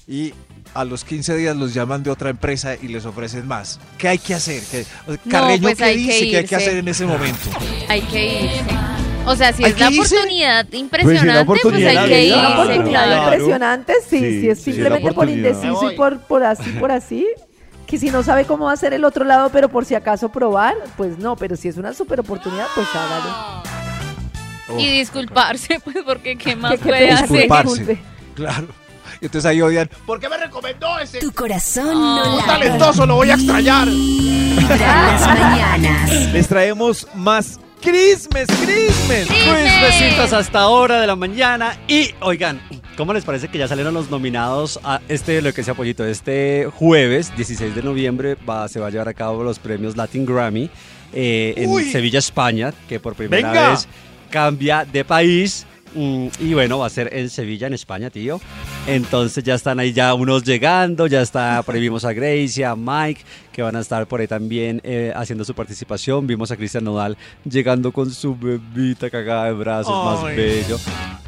y 0.08 0.34
a 0.74 0.84
los 0.84 1.04
15 1.04 1.36
días 1.38 1.56
los 1.56 1.74
llaman 1.74 2.04
de 2.04 2.10
otra 2.10 2.30
empresa 2.30 2.76
y 2.82 2.88
les 2.88 3.06
ofrecen 3.06 3.48
más. 3.48 3.80
¿Qué 3.98 4.08
hay 4.10 4.18
que 4.18 4.34
hacer? 4.34 4.62
¿Qué, 4.72 4.86
No, 5.08 5.16
Carreño, 5.30 5.62
pues 5.64 5.78
¿qué 5.78 5.84
que 5.86 5.96
dice 5.98 6.30
que 6.30 6.38
hay 6.38 6.46
que 6.46 6.56
hacer 6.56 6.78
en 6.78 6.88
ese 6.88 7.06
momento? 7.06 7.50
Hay 7.88 8.02
que 8.02 8.44
irse. 8.44 8.64
O 9.28 9.36
sea, 9.36 9.54
si 9.54 9.64
¿Hay 9.64 9.72
es 9.72 9.80
la 9.80 9.90
irse? 9.92 10.16
oportunidad 10.16 10.66
Pues 10.68 10.80
impresionante, 10.82 11.46
pues, 11.46 11.66
hay 11.66 11.82
que 11.82 11.94
la 11.94 12.20
irse, 12.20 12.34
Una 12.38 12.48
Sí, 12.48 12.54
oportunidad 12.54 13.06
claro. 13.06 13.24
impresionante, 13.24 13.94
sí, 14.08 14.20
Sí, 14.20 14.42
si 14.42 14.50
es 14.50 14.60
simplemente 14.62 15.08
la 15.10 15.14
por 15.16 15.30
indeciso 15.30 15.92
y 15.92 15.96
por, 15.96 16.20
por 16.20 16.44
así, 16.44 16.70
por 16.80 16.92
así, 16.92 17.26
que 17.86 17.98
si 17.98 18.10
no 18.10 18.24
sabe 18.24 18.46
cómo 18.46 18.66
va 18.66 18.74
a 18.74 18.78
ser 18.78 18.94
el 18.94 19.04
otro 19.06 19.26
lado, 19.26 19.50
pero 19.50 19.70
por 19.70 19.86
si 19.86 19.96
acaso 19.96 20.30
probar, 20.30 20.76
pues 20.98 21.18
no, 21.18 21.36
pero 21.36 21.56
si 21.56 21.68
es 21.68 21.78
una 21.78 21.94
super 21.94 22.20
oportunidad, 22.20 22.68
pues 22.76 22.88
hágalo. 22.94 23.64
Y 24.80 24.88
disculparse, 24.98 25.80
pues, 25.84 25.98
porque 26.06 26.38
¿qué 26.38 26.56
más 26.56 26.78
puede 26.78 27.12
hacer? 27.12 27.48
Claro. 28.36 28.68
Y 29.22 29.26
entonces 29.26 29.46
ahí 29.50 29.62
odian. 29.62 29.90
¿Por 30.06 30.20
qué 30.20 30.28
me 30.28 30.38
recomendó 30.38 31.00
ese? 31.00 31.20
Tu 31.20 31.32
corazón 31.32 31.88
Ah, 31.94 32.24
no 32.26 32.46
talentoso, 32.46 33.06
lo 33.06 33.16
voy 33.16 33.30
a 33.30 33.36
extrañar. 33.36 33.88
Las 33.88 35.22
mañanas. 35.28 36.12
Les 36.34 36.48
traemos 36.48 37.08
más 37.14 37.60
Christmas, 37.82 38.48
Christmas. 38.48 39.28
Pues 39.28 39.82
besitos 39.82 40.34
hasta 40.34 40.60
ahora 40.60 41.00
de 41.00 41.08
la 41.08 41.16
mañana. 41.16 41.78
Y 41.88 42.14
oigan, 42.20 42.60
¿cómo 42.98 43.14
les 43.14 43.24
parece 43.26 43.48
que 43.50 43.58
ya 43.58 43.68
salieron 43.68 43.94
los 43.94 44.10
nominados 44.10 44.80
a 44.84 45.02
este, 45.08 45.42
lo 45.42 45.54
que 45.54 45.64
sea 45.64 45.74
pollito, 45.74 46.06
este 46.06 46.68
jueves 46.74 47.36
16 47.36 47.76
de 47.76 47.84
noviembre 47.84 48.36
va, 48.48 48.68
se 48.68 48.80
va 48.80 48.88
a 48.88 48.90
llevar 48.90 49.08
a 49.10 49.14
cabo 49.14 49.44
los 49.44 49.60
premios 49.60 49.96
Latin 49.98 50.26
Grammy 50.26 50.70
eh, 51.14 51.54
en. 51.58 51.92
Sevilla, 51.92 52.20
España, 52.20 52.74
que 52.88 53.00
por 53.00 53.16
primera 53.16 53.52
Venga. 53.52 53.70
vez 53.72 53.88
cambia 54.30 54.86
de 54.86 55.06
país. 55.06 55.66
mm, 55.94 56.28
Y 56.40 56.54
bueno, 56.54 56.80
va 56.80 56.88
a 56.88 56.90
ser 56.90 57.10
en 57.14 57.30
Sevilla, 57.30 57.68
en 57.68 57.74
España, 57.74 58.10
tío. 58.10 58.40
Entonces 58.88 59.44
ya 59.44 59.56
están 59.56 59.80
ahí 59.80 59.94
ya 59.94 60.14
unos 60.14 60.44
llegando, 60.44 61.08
ya 61.08 61.22
está, 61.22 61.64
por 61.64 61.74
ahí 61.76 61.82
vimos 61.82 62.06
a 62.06 62.14
Gracie, 62.14 62.66
a 62.66 62.76
Mike, 62.76 63.22
que 63.52 63.62
van 63.62 63.76
a 63.76 63.80
estar 63.80 64.06
por 64.08 64.20
ahí 64.22 64.28
también 64.28 64.80
eh, 64.84 65.12
haciendo 65.16 65.44
su 65.46 65.54
participación. 65.56 66.28
Vimos 66.28 66.52
a 66.52 66.58
Cristian 66.58 66.84
Nodal 66.84 67.18
llegando 67.50 67.92
con 67.92 68.12
su 68.12 68.36
bebita 68.36 69.10
cagada 69.10 69.46
de 69.46 69.54
brazos, 69.54 70.06
más 70.06 70.24
Ay. 70.26 70.36
bello. 70.36 70.78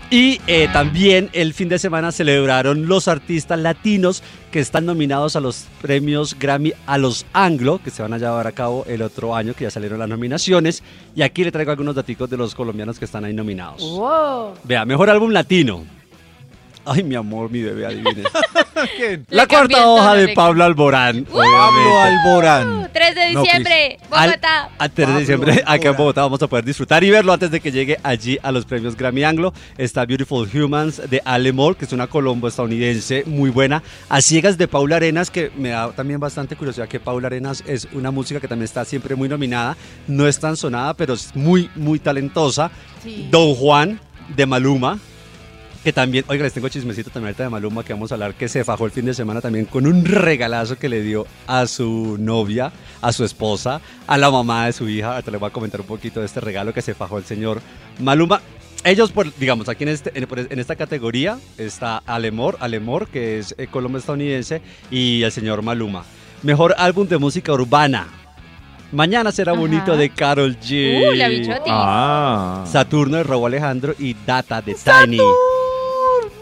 Y 0.10 0.39
eh, 0.48 0.70
también 0.72 1.30
el 1.34 1.54
fin 1.54 1.67
de 1.67 1.80
semana 1.80 2.13
celebraron 2.13 2.88
los 2.88 3.10
artistas 3.10 3.60
latinos 3.60 4.24
que 4.52 4.62
están 4.62 4.86
nominados 4.86 5.36
a 5.36 5.41
los 5.41 5.65
premios 5.82 6.38
Grammy 6.39 6.72
a 6.86 6.98
los 6.98 7.26
Anglo, 7.34 7.82
que 7.84 7.91
se 7.91 8.02
van 8.02 8.13
a 8.13 8.17
llevar 8.17 8.48
a 8.48 8.54
cabo 8.54 8.86
el 8.88 9.02
otro 9.02 9.36
año, 9.36 9.54
que 9.54 9.65
ya 9.65 9.72
salieron 9.72 10.00
las 10.00 10.08
nominaciones. 10.08 10.82
Y 11.13 11.24
aquí 11.24 11.43
le 11.43 11.52
traigo 11.52 11.72
algunos 11.72 11.93
datos 11.93 12.30
de 12.30 12.38
los 12.38 12.56
colombianos 12.56 13.00
que 13.00 13.06
están 13.06 13.26
ahí 13.26 13.34
nominados. 13.34 13.82
Wow. 13.82 14.54
Vea, 14.63 14.86
mejor 14.86 15.10
álbum 15.10 15.32
latino. 15.32 15.97
Ay, 16.89 17.04
mi 17.04 17.15
amor, 17.15 17.52
mi 17.52 17.62
bebé, 17.62 17.86
adivine. 17.86 18.23
¿Quién? 18.97 19.26
La 19.30 19.43
Le 19.43 19.47
cuarta 19.47 19.88
hoja 19.88 20.13
de 20.15 20.30
Pablo 20.30 20.63
Alborán. 20.63 21.26
Pablo 21.26 21.39
obviamente. 21.41 21.97
Alborán. 22.28 22.89
3 22.93 23.15
de 23.15 23.34
No, 23.34 23.41
diciembre, 23.41 23.97
Al- 24.12 24.30
Bogotá. 24.30 24.69
a 24.78 24.89
3 24.89 25.08
de 25.13 25.19
diciembre, 25.19 25.54
Pablo 25.58 25.71
acá 25.73 25.89
en. 25.89 25.97
Bogotá 25.97 26.21
vamos 26.21 26.41
a 26.43 26.47
poder 26.47 26.63
disfrutar 26.63 27.04
y 27.04 27.10
verlo 27.10 27.34
antes 27.34 27.52
de 27.52 27.60
que 27.60 27.71
llegue 27.71 27.97
allí 28.04 28.38
a 28.41 28.52
los 28.52 28.65
premios 28.65 28.95
Grammy 28.95 29.23
Anglo. 29.23 29.54
Está 29.78 30.06
Beautiful 30.06 30.47
Humans 30.54 31.02
de 31.10 31.21
Ale 31.26 31.52
Moore, 31.52 31.76
que 31.78 31.86
es 31.86 31.91
una 31.93 32.08
colombo 32.08 32.47
estadounidense 32.47 33.23
muy 33.26 33.50
buena. 33.50 33.84
A 34.10 34.21
ciegas 34.21 34.58
de 34.58 34.67
Paula 34.67 34.95
Arenas, 34.97 35.30
que 35.32 35.52
me 35.58 35.69
da 35.69 35.91
también 35.91 36.19
bastante 36.19 36.56
curiosidad 36.56 36.88
que 36.88 37.00
Paula 37.00 37.28
Arenas 37.28 37.63
es 37.67 37.88
una 37.93 38.12
música 38.12 38.39
que 38.39 38.47
también 38.47 38.65
está 38.65 38.86
siempre 38.86 39.15
muy 39.15 39.28
nominada. 39.28 39.76
No 40.08 40.28
es 40.28 40.39
tan 40.39 40.56
sonada, 40.56 40.93
pero 40.93 41.15
es 41.15 41.36
muy, 41.36 41.69
muy 41.76 42.00
talentosa. 42.00 42.71
Don 43.30 43.56
Juan 43.56 44.00
de 44.36 44.45
Maluma. 44.45 45.00
Que 45.88 45.93
también, 45.93 46.26
oiga, 46.28 46.43
les 46.43 46.52
tengo 46.52 46.67
chismecito 46.67 47.10
también 47.12 47.28
ahorita 47.30 47.43
de 47.43 47.50
Maluma 47.50 47.82
que 47.82 47.93
vamos 47.93 48.12
a 48.12 48.15
hablar, 48.15 48.34
que 48.34 48.50
se 48.50 48.65
fajó 48.65 48.84
el 48.84 48.91
fin 48.91 49.06
de 49.06 49.13
semana 49.13 49.39
también 49.39 49.63
con 49.63 49.88
un 49.88 50.04
regalazo 50.04 50.78
que 50.78 50.89
le 50.89 51.02
dio 51.02 51.26
a 51.47 51.65
su 51.65 52.17
novia, 52.19 52.73
a 53.02 53.13
su 53.13 53.23
esposa, 53.23 53.80
a 54.06 54.17
la 54.17 54.30
mamá 54.30 54.65
de 54.65 54.73
su 54.73 54.89
hija. 54.89 55.13
Ahorita 55.13 55.32
les 55.32 55.39
voy 55.39 55.47
a 55.50 55.54
comentar 55.54 55.80
un 55.80 55.88
poquito 55.88 56.19
de 56.19 56.26
este 56.26 56.41
regalo 56.41 56.73
que 56.73 56.82
se 56.82 56.93
fajó 56.93 57.17
el 57.17 57.23
señor 57.23 57.62
Maluma. 58.02 58.41
Ellos, 58.84 59.13
por, 59.13 59.34
digamos, 59.38 59.69
aquí 59.69 59.86
en, 59.86 59.89
este, 59.91 60.12
en, 60.13 60.28
por- 60.28 60.39
en 60.39 60.60
esta 60.60 60.76
categoría 60.76 61.38
está 61.58 62.00
Alemor, 62.00 62.58
Alemor, 62.60 63.08
que 63.08 63.39
es 63.39 63.56
eh, 63.58 63.67
colombo 63.67 63.97
estadounidense, 63.97 64.62
y 64.91 65.23
el 65.23 65.32
señor 65.32 65.62
Maluma. 65.62 66.04
Mejor 66.43 66.76
álbum 66.78 67.08
de 67.08 67.17
música 67.17 67.54
urbana. 67.54 68.08
Mañana 68.91 69.32
será 69.32 69.54
Ajá. 69.54 69.62
bonito 69.62 69.95
de 69.95 70.10
Carol 70.10 70.58
G. 70.60 71.12
Uh, 71.12 71.15
la 71.15 71.30
bichoti. 71.30 71.69
Ah. 71.69 72.65
Saturno 72.69 73.15
de 73.15 73.23
Robo 73.23 73.47
Alejandro 73.47 73.95
y 73.97 74.13
Data 74.26 74.62
de 74.62 74.76
Tiny. 74.76 75.19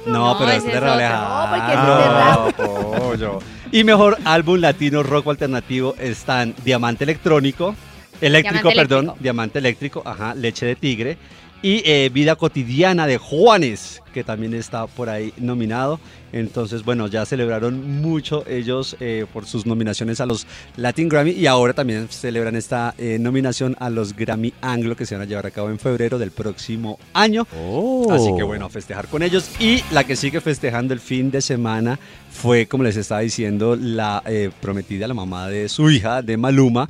No, 0.06 0.34
No, 0.34 0.40
pero 0.40 0.52
es 0.52 0.64
de. 0.64 0.78
Alejandro. 0.78 1.26
No, 1.36 1.50
porque 1.50 1.74
ese 1.74 1.82
es 1.82 2.78
de 2.78 2.96
No, 2.96 2.98
pollo. 3.00 3.40
Y 3.72 3.84
mejor 3.84 4.18
álbum 4.26 4.60
latino 4.60 5.04
rock 5.04 5.28
alternativo 5.28 5.96
están 6.00 6.54
Diamante 6.64 7.04
Electrónico, 7.04 7.76
Eléctrico, 8.22 8.70
Diamante 8.70 8.76
perdón, 8.76 9.04
Eléctrico. 9.06 9.24
Diamante 9.24 9.60
Eléctrico, 9.60 10.04
ajá, 10.06 10.36
Leche 10.36 10.66
de 10.66 10.76
Tigre 10.76 11.18
y 11.66 11.82
eh, 11.84 12.12
Vida 12.14 12.36
Cotidiana 12.36 13.08
de 13.08 13.18
Juanes, 13.18 14.04
que 14.14 14.24
también 14.24 14.54
está 14.54 14.86
por 14.86 15.10
ahí 15.10 15.34
nominado. 15.38 16.00
Entonces, 16.32 16.86
bueno, 16.86 17.08
ya 17.08 17.26
celebraron 17.26 18.02
mucho 18.02 18.46
ellos 18.48 18.96
eh, 19.00 19.26
por 19.34 19.48
sus 19.48 19.66
nominaciones 19.66 20.22
a 20.22 20.28
los 20.28 20.46
Latin 20.78 21.10
Grammy 21.10 21.32
y 21.32 21.48
ahora 21.48 21.74
también 21.74 22.08
celebran 22.08 22.56
esta 22.56 22.94
eh, 23.00 23.18
nominación 23.20 23.76
a 23.80 23.90
los 23.90 24.16
Grammy 24.16 24.54
Anglo 24.62 24.96
que 24.96 25.08
se 25.08 25.16
van 25.16 25.24
a 25.24 25.26
llevar 25.26 25.48
a 25.48 25.50
cabo 25.50 25.72
en 25.72 25.80
febrero 25.80 26.20
del 26.20 26.30
próximo 26.30 27.00
año. 27.14 27.48
Oh. 27.58 28.12
Así 28.12 28.32
que 28.38 28.44
bueno, 28.44 28.68
a 28.68 28.70
festejar 28.70 29.08
con 29.08 29.24
ellos. 29.24 29.50
Y 29.60 29.82
la 29.92 30.04
que 30.04 30.16
sigue 30.16 30.42
festejando 30.42 30.94
el 30.94 31.00
fin 31.00 31.32
de 31.32 31.42
semana 31.42 31.98
fue, 32.30 32.68
como 32.68 32.84
les 32.84 32.96
estaba 32.96 33.22
diciendo, 33.22 33.76
la 33.76 34.22
prometida, 34.62 35.08
la 35.08 35.16
mamá 35.16 35.48
de 35.48 35.68
su 35.68 35.90
hija, 35.90 36.22
de 36.22 36.38
Maluma, 36.38 36.88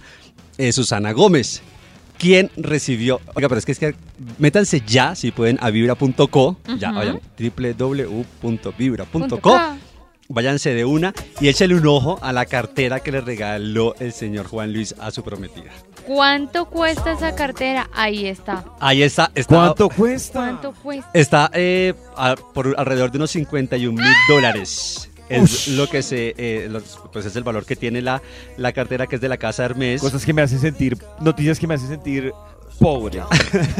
Susana 0.73 1.13
Gómez. 1.13 1.61
Quien 2.17 2.49
recibió, 2.57 3.19
oiga, 3.35 3.47
pero 3.49 3.59
es 3.59 3.65
que, 3.65 3.71
es 3.73 3.79
que 3.79 3.95
métanse 4.37 4.81
ya, 4.85 5.15
si 5.15 5.31
pueden, 5.31 5.57
a 5.61 5.69
vibra.co, 5.69 6.57
ya 6.79 6.91
vayan, 6.91 7.19
www.vibra.co 7.37 9.59
váyanse 10.27 10.73
de 10.73 10.85
una 10.85 11.13
y 11.39 11.49
échale 11.49 11.75
un 11.75 11.85
ojo 11.85 12.17
a 12.23 12.33
la 12.33 12.47
cartera 12.47 12.99
que 12.99 13.11
le 13.11 13.21
regaló 13.21 13.93
el 13.99 14.11
señor 14.11 14.47
Juan 14.47 14.73
Luis 14.73 14.95
a 14.99 15.11
su 15.11 15.21
prometida. 15.23 15.69
¿Cuánto 16.07 16.65
cuesta 16.65 17.11
esa 17.11 17.35
cartera? 17.35 17.89
Ahí 17.93 18.25
está. 18.27 18.65
Ahí 18.79 19.03
está. 19.03 19.31
está 19.35 19.55
¿Cuánto 19.55 19.89
cuesta? 19.89 20.39
¿Cuánto 20.39 20.71
cuesta? 20.73 21.09
Está 21.13 21.51
eh, 21.53 21.93
a- 22.15 22.35
por 22.35 22.73
alrededor 22.77 23.11
de 23.11 23.17
unos 23.17 23.31
51 23.31 24.01
mil 24.01 24.11
dólares. 24.27 25.11
Es 25.29 25.67
lo 25.69 25.87
que 25.89 26.03
se, 26.03 26.33
eh, 26.37 26.67
los- 26.69 26.99
pues 27.11 27.25
es 27.25 27.35
el 27.35 27.43
valor 27.43 27.65
que 27.65 27.75
tiene 27.75 28.01
la, 28.01 28.21
la 28.57 28.71
cartera 28.73 29.07
que 29.07 29.15
es 29.15 29.21
de 29.21 29.29
la 29.29 29.37
casa 29.37 29.65
Hermes. 29.65 30.01
Cosas 30.01 30.25
que 30.25 30.33
me 30.33 30.41
hacen 30.41 30.59
sentir, 30.59 30.97
noticias 31.19 31.59
que 31.59 31.67
me 31.67 31.73
hacen 31.75 31.89
sentir 31.89 32.31
pobre. 32.79 33.21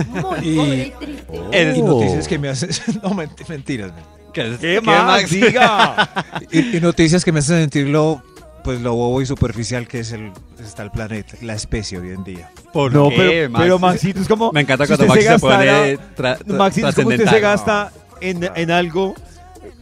Muy 0.08 0.39
Y- 0.41 0.55
pobre 0.55 0.75
y 0.88 0.91
triste. 1.05 1.27
El- 1.51 1.77
Y 1.77 1.81
noticias 1.81 2.27
que 2.27 2.39
me 2.39 2.49
hacen... 2.49 2.69
No, 3.03 3.12
ment- 3.12 3.47
mentiras. 3.47 3.91
men. 3.93 4.03
¿Qué, 4.34 4.58
¿Qué 4.60 4.81
más? 4.81 5.29
Diga. 5.29 6.10
Y, 6.51 6.77
y 6.77 6.81
noticias 6.81 7.23
que 7.23 7.31
me 7.31 7.39
hacen 7.39 7.60
sentir 7.62 7.88
lo, 7.88 8.21
pues, 8.63 8.81
lo 8.81 8.93
bobo 8.95 9.21
y 9.21 9.25
superficial 9.25 9.88
que 9.88 9.99
es 10.01 10.12
el, 10.12 10.31
está 10.60 10.84
el 10.84 10.91
planeta, 10.91 11.38
la 11.41 11.53
especie 11.53 11.99
hoy 11.99 12.10
en 12.10 12.23
día. 12.23 12.49
¿Por 12.73 12.91
No, 12.91 13.10
qué, 13.10 13.15
pero, 13.15 13.49
Max? 13.51 13.63
pero 13.63 13.79
Maxito 13.79 14.19
es 14.19 14.27
como. 14.27 14.51
Me 14.51 14.62
encanta 14.62 14.86
si 14.86 14.95
cuando 14.95 15.13
usted 15.13 15.25
Max 15.29 15.34
se 15.36 15.39
pone 15.47 15.97
tra- 16.17 16.39
tra- 16.39 16.58
Maxito 16.58 16.88
es 16.89 16.95
como 16.95 17.10
usted 17.10 17.29
se 17.29 17.39
gasta 17.39 17.91
en, 18.19 18.49
en 18.55 18.71
algo, 18.71 19.15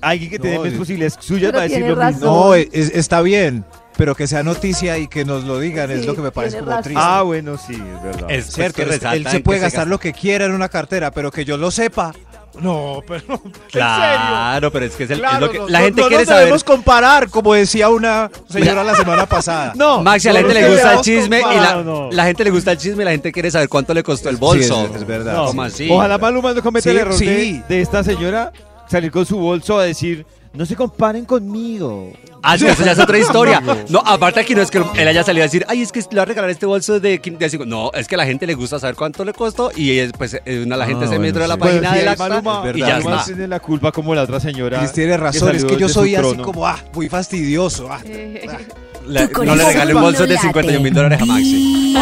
alguien 0.02 0.30
que 0.30 0.39
tiene 0.39 0.56
No, 0.58 0.62
menos 0.63 0.74
es- 0.74 0.80
posibilidades 0.80 1.17
suyas 1.19 1.54
va 1.54 1.60
a 1.60 1.63
decir 1.63 1.82
lo 1.82 1.96
razón. 1.96 2.13
mismo. 2.15 2.46
No, 2.48 2.54
es- 2.56 2.72
está 2.74 3.22
bien, 3.22 3.65
pero 3.98 4.15
que 4.15 4.28
sea 4.28 4.43
noticia 4.43 4.98
y 4.98 5.08
que 5.08 5.24
nos 5.26 5.43
lo 5.43 5.60
digan 5.60 5.91
es 5.91 6.02
Sí, 6.02 6.08
lo 6.08 6.15
que 6.15 6.22
me 6.22 6.32
parece 6.32 6.58
como 6.60 6.69
razón. 6.72 6.84
triste. 6.84 7.02
Ah, 7.04 7.22
bueno, 7.22 7.58
sí, 7.58 7.74
es 7.74 8.04
verdad. 8.04 8.32
Es 8.32 8.46
Cierto, 8.48 8.58
pues, 8.58 8.74
que 8.76 8.82
él- 8.84 8.89
resalta 8.89 9.15
él 9.15 9.28
se 9.28 9.39
puede 9.41 9.60
que 9.60 9.63
gastar 9.63 9.80
gasta- 9.82 9.89
lo 9.89 10.00
que 10.00 10.13
quiera 10.13 10.46
en 10.46 10.52
una 10.54 10.69
cartera, 10.69 11.12
pero 11.12 11.32
que 11.32 11.46
yo 11.46 11.58
lo 11.58 11.72
sepa. 11.72 12.13
No, 12.62 13.02
pero 13.08 13.24
¿en 13.46 13.52
Claro, 13.72 14.72
pero 14.72 14.86
es 14.86 14.96
que 14.96 15.06
es, 15.06 15.10
el- 15.10 15.17
serio? 15.17 15.24
es 15.26 15.30
Claro, 15.32 15.46
lo 15.48 15.52
que 15.52 15.58
no- 15.58 15.69
la 15.69 15.80
no- 15.80 15.86
gente 15.86 16.02
no 16.02 16.08
quiere 16.08 16.22
nos 16.24 16.28
saber. 16.28 16.41
debemos 16.41 16.63
comparar, 16.63 17.30
como 17.30 17.54
decía 17.56 17.89
una 17.89 18.30
señora 18.48 18.84
la 18.84 18.93
semana 18.96 19.26
pasada. 19.26 19.74
No, 19.76 20.04
Max, 20.04 20.24
a 20.28 20.34
la 20.34 20.41
no 20.41 20.48
gente 20.48 20.62
le 20.62 20.69
gusta 20.69 20.93
el 20.93 21.02
chisme 21.02 21.39
y 21.39 21.56
la, 21.60 21.82
no. 21.84 22.10
la 22.12 22.26
gente 22.26 22.43
le 22.43 22.52
gusta 22.52 22.72
el 22.74 22.78
chisme 22.78 23.02
y 23.02 23.06
la 23.06 23.12
gente 23.12 23.32
quiere 23.32 23.50
saber 23.50 23.69
cuánto 23.69 23.93
le 23.96 24.04
costó 24.04 24.30
el 24.30 24.36
Sí, 24.36 24.41
bolso. 24.41 24.86
es- 24.93 24.96
es 25.02 25.08
verdad. 25.08 25.34
No. 25.34 25.46
¿Cómo 25.48 25.63
así? 25.63 25.89
Ojalá 25.91 26.17
Maluma 26.19 26.54
no 26.54 26.62
cometa 26.62 26.89
el 26.91 26.96
Sí, 26.96 27.02
error 27.02 27.13
sí. 27.17 27.26
de, 27.26 27.63
de 27.67 27.82
esta 27.82 28.04
señora 28.04 28.52
salir 28.88 29.12
con 29.12 29.26
su 29.26 29.38
bolso 29.38 29.78
a 29.80 29.84
decir, 29.86 30.26
no 30.54 30.65
se 30.65 30.76
comparen 30.76 31.26
conmigo. 31.26 32.12
Ah, 32.43 32.58
sí, 32.58 32.67
eso 32.67 32.84
ya 32.84 32.91
es 32.91 33.00
otra 33.00 33.17
historia. 33.17 33.62
No, 33.89 34.00
aparte 34.06 34.41
aquí 34.41 34.54
no 34.54 34.62
es 34.62 34.69
que 34.69 34.78
él 34.96 35.08
haya 35.08 35.24
salido 35.24 35.43
a 35.43 35.48
decir, 35.48 35.65
ay, 35.67 35.82
es 35.82 35.91
que 35.91 36.02
le 36.12 36.17
va 36.17 36.24
a 36.24 36.26
regalar 36.26 36.50
este 36.50 36.65
bolso 36.65 37.00
de, 37.00 37.22
quin- 37.22 37.38
de 37.38 37.50
cinco". 37.50 37.65
No, 37.65 37.89
es 37.93 38.08
que 38.08 38.15
a 38.15 38.17
la 38.17 38.26
gente 38.26 38.46
le 38.46 38.54
gusta 38.54 38.80
saber 38.80 38.96
cuánto 38.96 39.24
le 39.26 39.34
costó 39.34 39.72
y 39.76 39.98
es, 39.98 40.12
pues 40.12 40.39
eh, 40.46 40.63
una, 40.65 40.76
la 40.78 40.86
gente 40.86 41.06
Ah, 41.06 41.08
se 41.08 41.17
bueno, 41.17 41.22
mete 41.34 41.43
a 41.43 41.48
la 41.48 41.54
sí. 41.56 41.60
página 41.60 41.80
Bueno, 41.80 41.93
sí, 41.93 42.00
de 42.00 42.06
la 42.06 42.15
Maluma, 42.17 42.69
es 42.69 42.76
y 42.76 42.80
ya 42.80 42.88
Maluma 42.96 43.12
está. 43.15 43.26
tiene 43.26 43.48
la 43.48 43.60
culpa 43.60 43.91
como 43.91 44.13
la 44.13 44.24
otra 44.24 44.39
señora. 44.39 44.80
Cris 44.80 44.91
tiene 44.91 45.17
razón, 45.17 45.56
es 45.56 45.65
que 45.65 45.78
yo 45.78 45.88
soy 45.89 46.15
así 46.15 46.36
como, 46.38 46.67
ah, 46.67 46.78
muy 46.93 47.08
fastidioso. 47.10 47.88
ah. 47.91 48.00
Le- 49.08 49.28
no 49.28 49.56
le 49.56 49.66
regale 49.66 49.94
un 49.96 50.02
bolso 50.02 50.22
no 50.22 50.28
de 50.28 50.34
late. 50.36 50.48
51 50.48 50.80
mil 50.82 50.94
dólares 50.94 51.22
a 51.22 51.26
Maxi. 51.26 51.94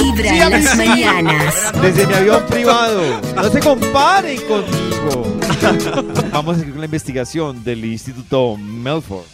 Vibra 0.00 0.30
en 0.56 0.64
las 0.64 0.76
mañanas. 0.76 1.54
Desde 1.80 2.06
mi 2.06 2.14
avión 2.14 2.44
privado. 2.46 3.02
No 3.34 3.50
se 3.50 3.60
comparen 3.60 4.40
conmigo. 4.42 5.36
Vamos 6.32 6.56
a 6.56 6.58
seguir 6.58 6.72
con 6.72 6.80
la 6.80 6.86
investigación 6.86 7.62
del 7.64 7.84
Instituto 7.84 8.56
Melford. 8.56 9.24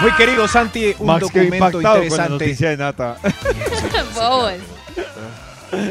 Muy 0.00 0.12
querido 0.12 0.46
Santi, 0.48 0.94
un 0.98 1.06
Max 1.06 1.20
documento 1.22 1.54
impactado 1.56 1.80
con 1.80 1.82
la 1.94 2.04
interesante. 2.04 2.44
noticia 2.44 2.70
de 2.70 2.76
Nata. 2.76 3.16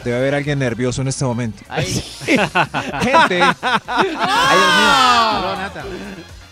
Debe 0.03 0.17
haber 0.17 0.35
alguien 0.35 0.59
nervioso 0.59 1.01
en 1.01 1.07
este 1.09 1.25
momento. 1.25 1.63
Gente. 1.75 3.41
Ay, 3.41 4.03
Dios 4.03 4.77
mío. 4.77 5.33
Perdón, 5.33 5.57
Nata. 5.59 5.83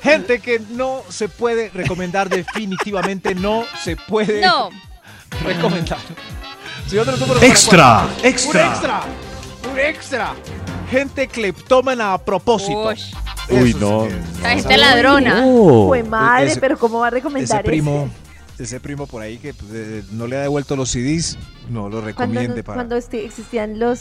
Gente 0.01 0.39
que 0.39 0.59
no 0.71 1.03
se 1.09 1.29
puede 1.29 1.69
recomendar 1.69 2.29
definitivamente, 2.29 3.35
no 3.35 3.63
se 3.83 3.95
puede 3.95 4.41
No. 4.41 4.69
recomendar. 5.43 5.99
Señor 6.87 7.05
de 7.05 7.11
los 7.11 7.21
números 7.21 7.39
para 7.41 7.51
Extra, 7.51 8.07
extra. 8.23 8.65
Un 8.67 8.71
extra. 8.71 9.01
Un 9.71 9.79
extra. 9.79 10.33
Gente 10.89 11.27
cleptómana 11.27 12.13
a 12.13 12.17
propósito. 12.17 12.89
Ush. 12.89 13.13
Uy, 13.49 13.73
no. 13.75 14.07
La 14.41 14.49
gente 14.51 14.77
ladrona. 14.77 15.43
Fue 15.87 16.03
madre, 16.03 16.51
Ese- 16.51 16.59
pero 16.59 16.77
¿cómo 16.79 16.99
va 16.99 17.05
a 17.05 17.09
Ese 17.09 17.15
recomendar 17.17 17.63
primo, 17.63 18.09
ese 18.57 18.79
primo 18.79 19.07
por 19.07 19.21
ahí 19.21 19.37
que 19.37 19.53
pues, 19.53 19.69
eh, 19.73 20.03
no 20.11 20.25
le 20.27 20.37
ha 20.37 20.41
devuelto 20.41 20.75
los 20.75 20.89
CDs, 20.89 21.37
no 21.69 21.83
lo 21.89 22.01
Cuando, 22.01 22.01
recomiende 22.07 22.55
nos- 22.57 22.65
para. 22.65 22.75
cuando 22.75 22.95
este- 22.97 23.23
existían 23.25 23.79
los 23.79 23.99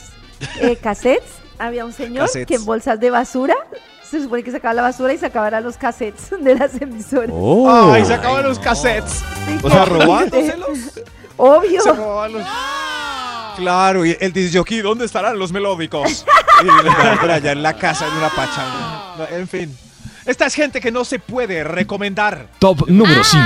eh, 0.61 0.77
cassettes, 0.77 1.25
había 1.59 1.85
un 1.85 1.93
señor 1.93 2.27
Cassettes. 2.27 2.47
que 2.49 2.55
en 2.55 2.65
bolsas 2.65 2.99
de 3.01 3.11
basura 3.11 3.55
se 4.11 4.23
supone 4.23 4.43
que 4.43 4.51
sacaba 4.51 4.75
la 4.75 4.83
basura 4.83 5.13
y 5.13 5.19
sacaba 5.19 5.49
era 5.49 5.61
los 5.61 5.77
cassettes 5.77 6.31
de 6.41 6.55
las 6.55 6.75
emisoras. 6.81 7.31
Ay, 7.93 8.05
se 8.05 8.15
acaban 8.15 8.43
los 8.45 8.59
cassettes. 8.59 9.13
Sí, 9.47 9.59
O 9.63 9.71
sea, 9.71 9.85
robándoselos. 9.85 10.79
Obvio. 11.37 11.81
Se 11.83 11.89
los- 11.95 12.47
Claro, 13.57 14.07
y 14.07 14.17
el 14.21 14.33
dice 14.33 14.59
aquí, 14.59 14.81
¿dónde 14.81 15.05
estarán 15.05 15.39
los 15.39 15.53
melódicos? 15.53 16.25
y 16.63 17.17
por 17.19 17.31
allá 17.31 17.53
en 17.53 17.63
la 17.63 17.75
casa 17.77 18.07
en 18.07 18.15
una 18.15 18.29
pachanga. 18.31 19.15
No, 19.19 19.37
En 19.37 19.49
fin. 19.49 19.77
Esta 20.27 20.47
es 20.47 20.55
gente 20.55 20.81
que 20.81 20.93
no 20.93 21.05
se 21.05 21.19
puede 21.19 21.65
recomendar. 21.65 22.47
Top 22.59 22.89
número 22.89 23.25
5. 23.25 23.43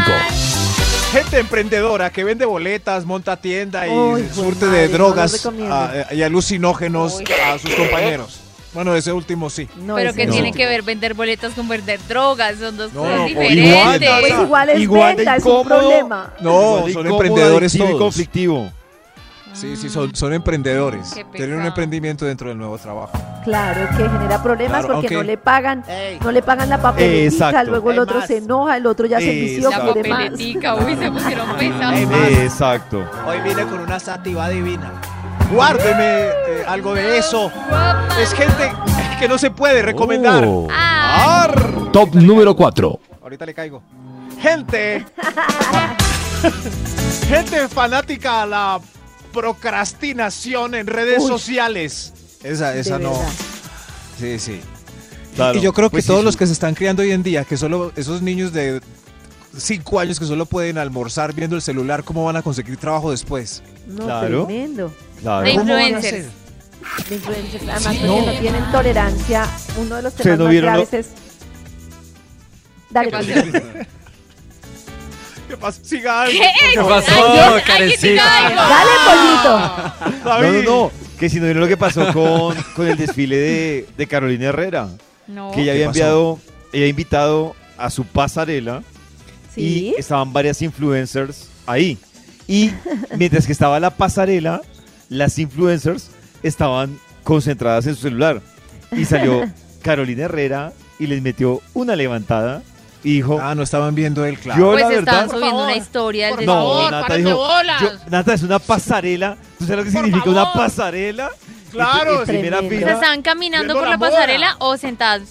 Gente 1.13 1.39
emprendedora 1.39 2.11
que 2.11 2.25
vende 2.25 2.45
boletas, 2.45 3.05
monta 3.07 3.37
tienda 3.37 3.87
y 3.87 4.29
surte 4.35 4.67
de 4.67 4.89
drogas 4.89 5.31
lo 5.33 5.37
recomiendo. 5.51 5.75
a- 5.75 6.13
y 6.13 6.23
alucinógenos 6.23 7.21
a 7.47 7.59
sus 7.59 7.73
compañeros. 7.75 8.41
Bueno, 8.75 8.95
ese 8.95 9.13
último 9.13 9.49
sí. 9.51 9.69
No, 9.77 9.95
Pero 9.95 10.13
que 10.13 10.27
no. 10.27 10.33
tiene 10.33 10.53
que 10.53 10.67
ver 10.67 10.83
vender 10.83 11.15
boletas 11.15 11.53
con 11.55 11.69
vender 11.69 12.01
drogas, 12.09 12.57
son 12.59 12.77
dos 12.77 12.93
No, 12.93 13.03
cosas 13.03 13.27
diferentes. 13.27 13.67
igual, 13.67 14.01
Pues 14.21 14.33
igual 14.43 14.69
es 14.71 14.81
Igual 14.81 15.21
es 15.21 15.45
un 15.45 15.65
problema. 15.65 16.33
No, 16.41 16.85
son 16.93 17.07
emprendedores 17.07 17.77
todos. 17.79 17.99
conflictivo. 17.99 18.71
Sí, 19.53 19.77
sí, 19.77 19.89
son, 19.89 20.13
son 20.17 20.33
emprendedores. 20.33 21.15
Tienen 21.33 21.61
un 21.61 21.65
emprendimiento 21.67 22.25
dentro 22.25 22.49
del 22.49 22.59
nuevo 22.59 22.77
trabajo. 22.77 23.13
Claro, 23.45 23.87
que 23.97 24.03
genera 24.09 24.43
problemas 24.43 24.85
Claro, 24.85 25.01
porque 25.01 25.15
no 25.15 25.23
le 25.23 25.37
pagan, 25.37 25.85
no 26.25 26.33
le 26.33 26.43
pagan 26.43 26.69
la 26.69 26.83
papeletica, 26.83 27.49
Exacto. 27.51 27.71
luego 27.71 27.93
el 27.93 27.99
otro 28.01 28.27
se 28.27 28.39
enoja, 28.39 28.77
el 28.77 28.87
otro 28.87 29.07
ya 29.07 29.21
se 29.21 29.31
vició, 29.31 29.71
La 29.71 29.87
papeletica, 29.87 30.75
uy, 30.75 30.97
se 30.97 31.09
pusieron 31.13 31.57
pesados. 31.57 32.01
Exacto. 32.39 33.05
Hoy 33.29 33.39
vine 33.45 33.63
con 33.67 33.79
una 33.79 34.01
sativa 34.01 34.49
divina. 34.49 34.91
Guárdeme 35.53 36.29
eh, 36.29 36.65
algo 36.67 36.95
de 36.95 37.19
eso. 37.19 37.51
Es 38.21 38.33
gente 38.33 38.73
que 39.19 39.29
no 39.29 39.39
se 39.39 39.51
puede 39.51 39.83
recomendar. 39.83 40.45
Oh. 40.47 40.67
Ah, 40.71 41.49
Top 41.93 42.15
número 42.15 42.55
4. 42.57 43.01
Ahorita 43.23 43.47
le 43.47 43.55
caigo. 43.55 43.83
Gente. 44.41 45.05
gente 47.29 47.69
fanática 47.69 48.43
a 48.43 48.47
la 48.47 48.81
procrastinación 49.33 50.75
en 50.75 50.87
redes 50.87 51.23
Uy. 51.23 51.29
sociales. 51.29 52.13
Esa, 52.43 52.75
esa 52.75 52.99
De 52.99 53.05
no. 53.05 53.11
verdad. 53.13 53.29
Sí, 54.19 54.39
sí. 54.39 54.61
Claro. 55.35 55.59
Y 55.59 55.63
yo 55.63 55.73
creo 55.73 55.89
que 55.89 55.93
Pues 55.95 56.05
sí, 56.05 56.09
todos 56.09 56.21
sí. 56.21 56.27
los 56.27 56.37
que 56.37 56.47
se 56.47 56.53
están 56.53 56.75
criando 56.75 57.03
hoy 57.03 57.13
en 57.13 57.23
día, 57.23 57.45
que 57.45 57.57
solo 57.57 57.93
esos 57.97 58.23
niños 58.23 58.53
de 58.53 58.81
5 59.57 60.01
años 60.01 60.19
que 60.19 60.27
solo 60.27 60.47
pueden 60.47 60.79
almorzar 60.79 61.33
viendo 61.33 61.57
el 61.57 61.63
celular, 61.63 62.05
¿cómo 62.05 62.25
van 62.25 62.37
a 62.37 62.43
conseguir 62.43 62.77
trabajo 62.77 63.11
después? 63.11 63.63
No, 63.87 64.05
Claro. 64.05 64.45
tremendo. 64.47 64.93
Claro. 65.23 65.47
De 65.47 65.55
¿Cómo 65.55 65.73
van 65.73 65.81
a 65.83 65.89
influencers. 65.89 66.27
hacer? 66.27 67.09
De 67.09 67.15
influencers. 67.15 67.63
Además, 67.63 67.97
porque 67.97 68.07
no. 68.07 68.41
tienen 68.41 68.73
tolerancia. 68.73 69.49
Uno 69.79 69.97
de 69.97 70.03
los 70.03 70.13
¿Ustedes 70.13 70.25
temas 70.25 70.39
no 70.39 70.45
más 70.45 70.55
graves 70.63 70.93
es. 70.93 71.07
Dale, 72.91 73.11
¿Qué 73.11 73.17
pasó? 73.17 73.29
¿Qué 75.49 75.57
pasa? 75.59 75.81
Siga 75.85 76.23
algo. 76.23 76.33
¿Qué? 76.39 76.39
¿Qué 76.73 76.79
Ay, 76.81 76.87
pasó, 76.89 77.57
Karencita? 77.67 78.25
Dale, 78.25 78.91
pollito. 79.07 80.25
No, 80.25 80.53
no, 80.53 80.63
no. 80.63 80.91
Que 81.19 81.29
si 81.29 81.37
no 81.39 81.45
vieron 81.45 81.61
lo 81.63 81.69
que 81.69 81.77
pasó 81.77 82.13
con, 82.13 82.57
con 82.75 82.87
el 82.89 82.97
desfile 82.97 83.37
de, 83.37 83.87
de 83.97 84.07
Carolina 84.07 84.47
Herrera. 84.47 84.89
No. 85.27 85.51
Que 85.53 85.63
ella 85.63 85.73
¿Qué 85.73 85.85
había 85.85 85.87
pasó? 85.87 85.99
enviado, 85.99 86.39
ella 86.73 86.85
ha 86.87 86.89
invitado 86.89 87.57
a 87.79 87.91
su 87.91 88.05
pasarela 88.05 88.83
Sí. 89.55 89.93
y 89.95 89.95
estaban 90.01 90.33
varias 90.33 90.61
influencers 90.63 91.49
ahí. 91.67 91.99
Y 92.49 92.71
mientras 93.17 93.47
que 93.47 93.53
estaba 93.53 93.79
la 93.79 93.91
pasarela, 93.91 94.61
las 95.09 95.39
influencers 95.39 96.11
estaban 96.43 96.99
concentradas 97.23 97.87
en 97.87 97.95
su 97.97 98.03
celular. 98.03 98.41
Y 98.93 99.05
salió 99.05 99.43
Carolina 99.83 100.25
Herrera 100.25 100.73
y 100.99 101.07
les 101.07 101.23
metió 101.23 101.61
una 101.75 101.97
levantada 101.97 102.63
y 103.03 103.15
dijo, 103.15 103.39
Ah, 103.41 103.55
no 103.55 103.63
estaban 103.63 103.95
viendo 103.95 104.25
el 104.25 104.39
claro. 104.39 104.61
Yo 104.61 104.73
Pues 104.73 104.85
la 104.85 104.93
estaban 104.99 105.27
verdad- 105.29 105.37
subiendo 105.39 105.65
una 105.65 105.77
historia 105.77 106.37
del 106.37 106.47
no, 106.47 106.75
desfile. 106.77 106.91
Nata 106.91 107.15
dijo, 107.15 107.49
yo- 107.81 108.11
Nata 108.11 108.35
es 108.35 108.43
una 108.43 108.59
pasarela. 108.59 109.37
¿Tú 109.59 109.65
sabes 109.67 109.79
lo 109.79 109.85
que 109.85 109.91
significa 109.91 110.31
una 110.31 110.53
pasarela? 110.53 111.31
Claro, 111.71 112.21
En- 112.21 112.27
primera 112.27 112.59
tremendo. 112.59 112.77
¿Se 112.79 112.85
fila. 112.85 112.93
estaban 112.95 113.23
caminando 113.23 113.75
por 113.75 113.83
la 113.85 113.91
la 113.91 113.99
pasarela 113.99 114.57
o 114.61 114.77
sentados? 114.77 115.29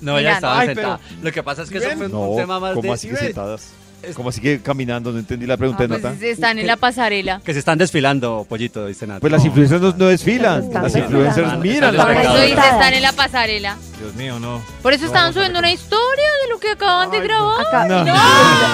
No, 0.00 0.18
ya 0.20 0.34
estaban 0.34 0.66
sentadas. 0.66 1.00
Lo 1.22 1.32
que 1.32 1.42
pasa 1.42 1.62
es 1.62 1.70
que 1.70 1.78
eso 1.78 1.88
¿Ven? 1.88 1.98
fue 1.98 2.06
un 2.06 2.12
No, 2.12 2.36
tema 2.36 2.58
más 2.60 2.70
¿cómo 2.74 2.82
de... 2.82 2.92
así 2.92 3.08
que 3.10 3.16
sentadas? 3.16 3.72
Como 4.14 4.30
así 4.30 4.40
que 4.40 4.60
caminando? 4.60 5.12
No 5.12 5.18
entendí 5.18 5.46
la 5.46 5.56
pregunta 5.56 5.84
Ah, 5.84 5.86
de 5.86 5.88
pues 5.98 6.02
Nata. 6.02 6.26
están 6.26 6.58
en 6.58 6.66
la 6.66 6.76
pasarela. 6.76 7.40
Que 7.44 7.52
se 7.52 7.58
están 7.58 7.78
desfilando, 7.78 8.46
pollito, 8.48 8.86
dice 8.86 9.06
Nata. 9.06 9.20
Pues 9.20 9.30
las 9.32 9.44
influencers 9.44 9.80
no, 9.80 9.92
no 9.96 10.06
desfilan. 10.06 10.64
Están 10.64 10.82
Las 10.82 10.96
influencers 10.96 11.46
Están 11.46 11.60
miran 11.60 11.92
desfilando. 11.92 11.96
la 11.98 12.04
Por 12.04 12.22
eso 12.22 12.46
dice 12.46 12.68
están 12.68 12.94
en 12.94 13.02
la 13.02 13.12
pasarela. 13.12 13.76
Dios 13.98 14.14
mío, 14.14 14.40
no. 14.40 14.62
Por 14.82 14.92
eso 14.94 15.06
estaban 15.06 15.32
subiendo 15.34 15.58
una 15.58 15.70
historia 15.70 16.24
de 16.44 16.48
lo 16.50 16.58
que 16.58 16.70
acaban 16.70 17.10
de 17.10 17.20
grabar. 17.20 17.60
Acá- 17.66 17.84
No. 17.86 17.96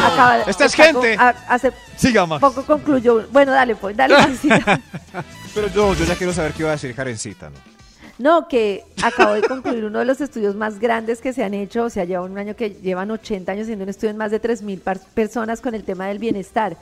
acaba- 0.07 0.43
Esta 0.47 0.65
es 0.67 0.75
gente. 0.75 1.17
con- 1.17 1.27
a- 1.27 1.35
hace 1.49 1.73
Siga, 1.97 2.27
Max. 2.27 2.41
poco 2.41 2.65
concluyó. 2.65 3.27
Bueno, 3.33 3.53
dale, 3.53 3.75
pues, 3.77 3.97
dale. 3.97 4.15
Pero 5.55 5.69
yo, 5.69 5.95
yo 5.95 6.05
ya 6.05 6.15
quiero 6.15 6.33
saber 6.33 6.53
qué 6.53 6.63
iba 6.63 6.71
a 6.71 6.73
decir 6.73 6.95
Karencita, 6.95 7.51
¿no? 7.51 7.57
No, 8.19 8.49
que 8.49 8.85
acabo 9.03 9.35
de 9.35 9.43
concluir 9.43 9.85
uno 9.85 9.99
de 9.99 10.07
los 10.07 10.21
estudios 10.23 10.55
más 10.55 10.79
grandes 10.81 11.21
que 11.21 11.33
se 11.35 11.45
han 11.45 11.53
hecho, 11.53 11.85
o 11.85 11.91
sea, 11.91 12.05
lleva 12.05 12.23
un 12.25 12.39
año 12.39 12.57
que 12.57 12.71
llevan 12.71 13.11
80 13.11 13.53
años 13.53 13.65
haciendo 13.65 13.83
un 13.85 13.91
estudio 13.91 14.11
en 14.11 14.17
más 14.17 14.31
de 14.31 14.41
3.000 14.41 14.81
par- 14.81 14.99
personas 15.15 15.61
con 15.61 15.75
el 15.75 15.85
tema 15.85 16.07
del 16.09 16.19
bienestar 16.19 16.77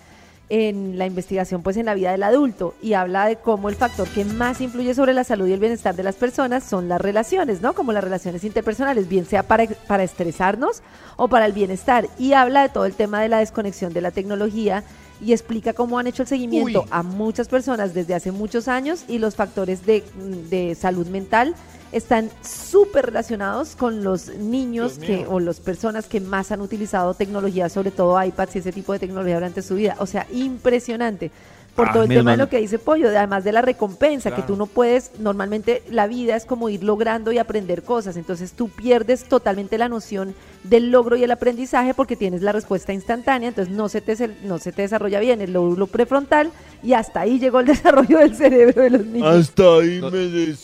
en 0.51 0.99
la 0.99 1.07
investigación 1.07 1.63
pues 1.63 1.79
en 1.79 1.87
la 1.87 1.95
vida 1.95 2.13
del 2.13 2.23
adulto 2.23 2.75
y 2.83 2.93
habla 2.93 3.27
de 3.27 3.37
cómo 3.37 3.71
el 3.71 3.77
factor 3.77 4.07
que 4.09 4.27
más 4.27 4.61
influye 4.61 4.95
sobre 4.95 5.15
la 5.15 5.25
salud 5.25 5.47
y 5.49 5.55
el 5.55 5.59
bienestar 5.59 5.97
de 5.97 6.03
las 6.03 6.17
personas 6.17 6.63
son 6.63 6.87
las 6.87 7.01
relaciones, 7.01 7.63
¿no? 7.63 7.73
Como 7.73 7.93
las 7.93 8.05
relaciones 8.05 8.45
interpersonales, 8.45 9.09
bien 9.09 9.25
sea 9.25 9.43
para, 9.43 9.65
para 9.89 10.03
estresarnos 10.05 10.83
o 11.17 11.29
para 11.29 11.47
el 11.47 11.53
bienestar 11.55 12.07
y 12.19 12.35
habla 12.35 12.63
de 12.63 12.69
todo 12.69 12.85
el 12.85 12.93
tema 12.93 13.23
de 13.23 13.31
la 13.31 13.39
desconexión 13.39 13.93
de 13.95 14.03
la 14.03 14.11
tecnología 14.11 14.85
y 15.21 15.33
explica 15.33 15.73
cómo 15.73 15.99
han 15.99 16.07
hecho 16.07 16.23
el 16.23 16.29
seguimiento 16.29 16.83
Uy. 16.83 16.89
a 16.91 17.03
muchas 17.03 17.49
personas 17.49 17.95
desde 17.95 18.15
hace 18.15 18.33
muchos 18.33 18.69
años 18.69 19.05
y 19.09 19.19
los 19.19 19.35
factores 19.37 19.87
de, 19.87 20.03
de 20.51 20.75
salud 20.75 21.07
mental 21.07 21.55
están 21.93 22.29
súper 22.43 23.07
relacionados 23.07 23.77
con 23.77 24.03
los 24.03 24.29
niños 24.37 24.99
que, 24.99 25.27
o 25.29 25.39
las 25.39 25.61
personas 25.61 26.07
que 26.07 26.21
más 26.21 26.51
han 26.51 26.61
utilizado 26.61 27.15
tecnología, 27.15 27.69
sobre 27.69 27.93
todo 27.93 28.21
iPads 28.21 28.57
y 28.57 28.59
ese 28.59 28.73
tipo 28.73 28.93
de 28.93 28.99
tecnología 28.99 29.35
durante 29.37 29.63
su 29.63 29.77
vida. 29.77 29.95
O 30.01 30.07
sea, 30.07 30.27
impresionante. 30.33 31.31
Por 31.77 31.89
Ah, 31.89 31.93
todo 31.93 32.03
el 32.05 32.09
tema 32.09 32.31
de 32.33 32.37
lo 32.37 32.49
que 32.49 32.59
dice 32.61 32.79
Pollo, 32.79 33.11
de- 33.11 33.19
además 33.19 33.43
de 33.43 33.51
la 33.51 33.61
recompensa, 33.61 34.33
que 34.35 34.43
tú 34.43 34.55
no 34.55 34.67
puedes, 34.67 35.11
normalmente 35.19 35.83
la 35.91 36.07
vida 36.07 36.37
es 36.37 36.47
como 36.47 36.69
ir 36.69 36.85
logrando 36.85 37.33
y 37.33 37.39
aprender 37.39 37.83
cosas, 37.83 38.17
entonces 38.17 38.53
tú 38.53 38.69
pierdes 38.69 39.25
totalmente 39.25 39.77
la 39.77 39.89
noción 39.89 40.37
del 40.65 40.91
logro 40.91 41.15
y 41.17 41.23
el 41.23 41.31
aprendizaje 41.31 41.95
porque 41.95 42.17
tienes 42.17 42.43
la 42.43 42.51
respuesta 42.53 42.93
instantánea, 42.93 43.51
entonces 43.51 43.73
no 43.73 43.89
se 43.89 44.01
te, 44.01 44.17
no 44.43 44.59
se 44.59 44.73
te 44.73 44.83
desarrolla 44.83 45.21
bien 45.21 45.41
el 45.41 45.53
lóbulo 45.53 45.87
prefrontal 45.87 46.51
y 46.83 46.95
hasta 46.95 47.21
ahí 47.21 47.39
llegó 47.39 47.61
el 47.61 47.67
desarrollo 47.67 48.19
del 48.19 48.35
cerebro 48.35 48.83
de 48.83 48.91
los 48.91 49.07
niños. 49.07 49.49
Hasta 49.49 49.63
ahí 49.63 50.01
me 50.01 50.09
Bueno, 50.09 50.57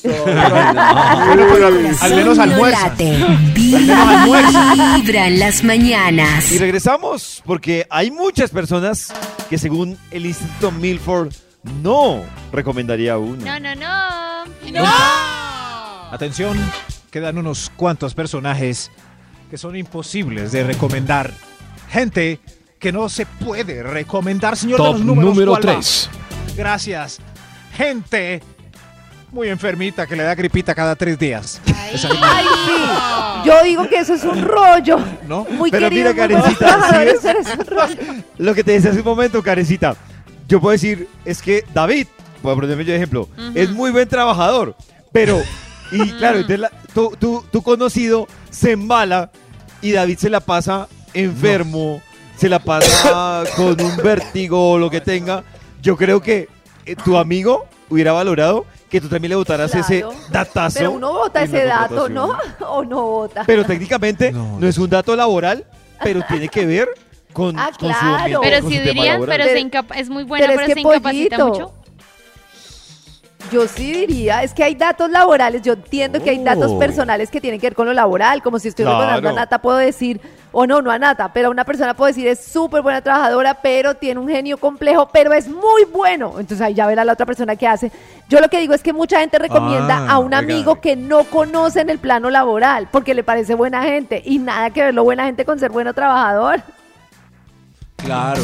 pero 1.52 1.66
al, 1.66 2.14
menos 2.14 2.36
no 2.36 2.42
almuerza. 2.42 2.94
Vibra, 3.54 5.28
en 5.28 5.38
las 5.38 5.62
mañanas. 5.62 6.50
Y 6.50 6.58
regresamos 6.58 7.42
porque 7.44 7.86
hay 7.90 8.10
muchas 8.10 8.50
personas 8.50 9.12
que 9.48 9.58
según 9.58 9.96
el 10.10 10.26
Instituto 10.26 10.72
Milford 10.72 11.32
no 11.82 12.22
recomendaría 12.52 13.18
uno. 13.18 13.44
No, 13.44 13.60
no, 13.60 13.74
no. 13.74 13.90
Atención, 16.10 16.58
quedan 17.10 17.38
unos 17.38 17.70
cuantos 17.76 18.14
personajes 18.14 18.90
que 19.50 19.58
son 19.58 19.76
imposibles 19.76 20.52
de 20.52 20.64
recomendar. 20.64 21.32
Gente 21.90 22.38
que 22.78 22.92
no 22.92 23.08
se 23.08 23.26
puede 23.26 23.82
recomendar, 23.82 24.56
señor 24.56 24.80
de 24.80 24.92
los 24.92 25.00
números. 25.00 25.34
número 25.34 25.52
¿cuál 25.52 25.68
va? 25.68 25.72
3. 25.72 26.10
Gracias. 26.56 27.18
Gente 27.76 28.40
muy 29.32 29.48
enfermita 29.48 30.06
que 30.06 30.16
le 30.16 30.22
da 30.22 30.34
gripita 30.34 30.74
cada 30.74 30.96
tres 30.96 31.18
días. 31.18 31.60
Esa- 31.92 32.08
Ay, 32.22 32.44
sí. 32.66 33.48
Yo 33.48 33.62
digo 33.64 33.88
que 33.88 33.96
eso 33.98 34.14
es 34.14 34.24
un 34.24 34.42
rollo. 34.42 34.98
¿No? 35.28 35.44
Muy 35.50 35.70
Pero 35.70 35.88
querido, 35.88 36.12
mira, 36.12 36.28
Karencita, 36.28 37.16
¿sí. 37.20 38.24
Lo 38.38 38.54
que 38.54 38.64
te 38.64 38.72
decía 38.72 38.90
hace 38.90 39.00
un 39.00 39.04
momento, 39.04 39.42
Carecita. 39.42 39.96
Yo 40.48 40.60
puedo 40.60 40.72
decir, 40.72 41.08
es 41.24 41.40
que 41.42 41.64
David, 41.72 42.06
voy 42.42 42.52
a 42.52 42.54
ponerme 42.56 42.84
yo 42.84 42.90
de 42.92 42.96
ejemplo, 42.96 43.28
es 43.54 43.70
muy 43.70 43.90
buen 43.92 44.08
trabajador, 44.08 44.74
pero, 45.12 45.40
y 45.92 46.10
claro, 46.12 46.36
entonces 46.38 46.60
la- 46.60 46.70
tu, 46.94 47.10
tu- 47.18 47.44
tu 47.50 47.62
conocido 47.62 48.26
se 48.50 48.72
embala 48.72 49.30
y 49.82 49.92
David 49.92 50.18
se 50.18 50.30
la 50.30 50.40
pasa 50.40 50.88
enfermo, 51.14 52.00
se 52.36 52.48
la 52.48 52.58
pasa 52.58 53.44
con 53.56 53.80
un 53.80 53.96
vértigo 53.98 54.72
o 54.72 54.78
lo 54.78 54.90
que 54.90 55.00
tenga. 55.00 55.42
Yo 55.82 55.96
creo 55.96 56.20
que 56.20 56.48
eh, 56.86 56.96
tu 56.96 57.16
amigo 57.16 57.66
hubiera 57.88 58.12
valorado 58.12 58.66
que 58.88 59.00
tú 59.00 59.08
también 59.08 59.30
le 59.30 59.36
votaras 59.36 59.74
ese 59.74 60.04
datazo. 60.30 60.78
Pero 60.78 60.92
uno 60.92 61.12
vota 61.12 61.42
ese 61.42 61.64
dato, 61.64 62.08
¿no? 62.08 62.36
O 62.68 62.84
no 62.84 63.02
vota. 63.02 63.44
Pero 63.46 63.64
técnicamente 63.64 64.32
No, 64.32 64.58
no, 64.60 64.66
es 64.66 64.78
un 64.78 64.90
dato 64.90 65.14
laboral, 65.16 65.64
pero 66.02 66.22
tiene 66.28 66.48
que 66.48 66.66
ver 66.66 66.88
con, 67.32 67.58
Ah, 67.58 67.70
con 67.78 67.92
su 67.92 67.98
claro. 67.98 68.16
ambiente, 68.16 68.38
Pero 68.42 68.62
con 68.62 68.70
sí 68.72 68.78
su 68.78 68.82
dirían, 68.84 69.22
pero 69.26 69.44
se 69.44 70.00
es 70.00 70.10
muy 70.10 70.24
buena, 70.24 70.46
pero 70.46 70.58
pero, 70.58 70.62
es 70.62 70.68
que 70.68 70.74
se 70.74 70.80
incapacita 70.80 71.36
pollito. 71.38 71.46
mucho. 71.48 71.74
Yo 73.50 73.66
sí 73.66 73.92
diría, 73.92 74.42
es 74.44 74.54
que 74.54 74.62
hay 74.62 74.74
datos 74.76 75.10
laborales, 75.10 75.62
yo 75.62 75.72
entiendo 75.72 76.22
que 76.22 76.30
hay 76.30 76.44
datos 76.44 76.72
personales 76.74 77.30
que 77.30 77.40
tienen 77.40 77.58
que 77.58 77.66
ver 77.66 77.74
con 77.74 77.86
lo 77.86 77.92
laboral, 77.92 78.42
como 78.42 78.58
si 78.60 78.68
estoy 78.68 78.84
Claro. 78.84 78.98
recordando 79.00 79.28
a 79.30 79.32
Nata, 79.32 79.58
puedo 79.60 79.76
decir, 79.78 80.20
o 80.52 80.66
no, 80.68 80.80
no 80.82 80.90
a 80.92 80.98
Nata, 81.00 81.32
pero 81.32 81.48
a 81.48 81.50
una 81.50 81.64
persona 81.64 81.94
puedo 81.94 82.08
decir 82.08 82.28
es 82.28 82.44
súper 82.44 82.82
buena 82.82 83.00
trabajadora, 83.00 83.54
pero 83.54 83.94
tiene 83.94 84.20
un 84.20 84.28
genio 84.28 84.56
complejo, 84.56 85.08
pero 85.12 85.32
es 85.32 85.48
muy 85.48 85.84
bueno. 85.92 86.34
Entonces 86.38 86.60
ahí 86.60 86.74
ya 86.74 86.86
verá 86.86 87.04
la 87.04 87.14
otra 87.14 87.26
persona 87.26 87.56
que 87.56 87.66
hace. 87.66 87.90
Yo 88.28 88.40
lo 88.40 88.48
que 88.48 88.60
digo 88.60 88.72
es 88.74 88.82
que 88.84 88.92
mucha 88.92 89.18
gente 89.18 89.38
recomienda 89.38 89.96
Ah, 90.06 90.12
a 90.12 90.18
un 90.18 90.26
oiga. 90.26 90.38
amigo 90.38 90.80
que 90.80 90.94
no 90.94 91.24
conoce 91.24 91.80
en 91.80 91.90
el 91.90 91.98
plano 91.98 92.30
laboral, 92.30 92.86
porque 92.92 93.14
le 93.14 93.24
parece 93.24 93.54
buena 93.56 93.82
gente, 93.82 94.22
y 94.24 94.38
nada 94.38 94.70
que 94.70 94.82
ver 94.84 94.94
lo 94.94 95.02
buena 95.02 95.24
gente 95.24 95.44
con 95.44 95.58
ser 95.58 95.70
bueno 95.72 95.92
trabajador. 95.92 96.62
Claro. 97.96 98.42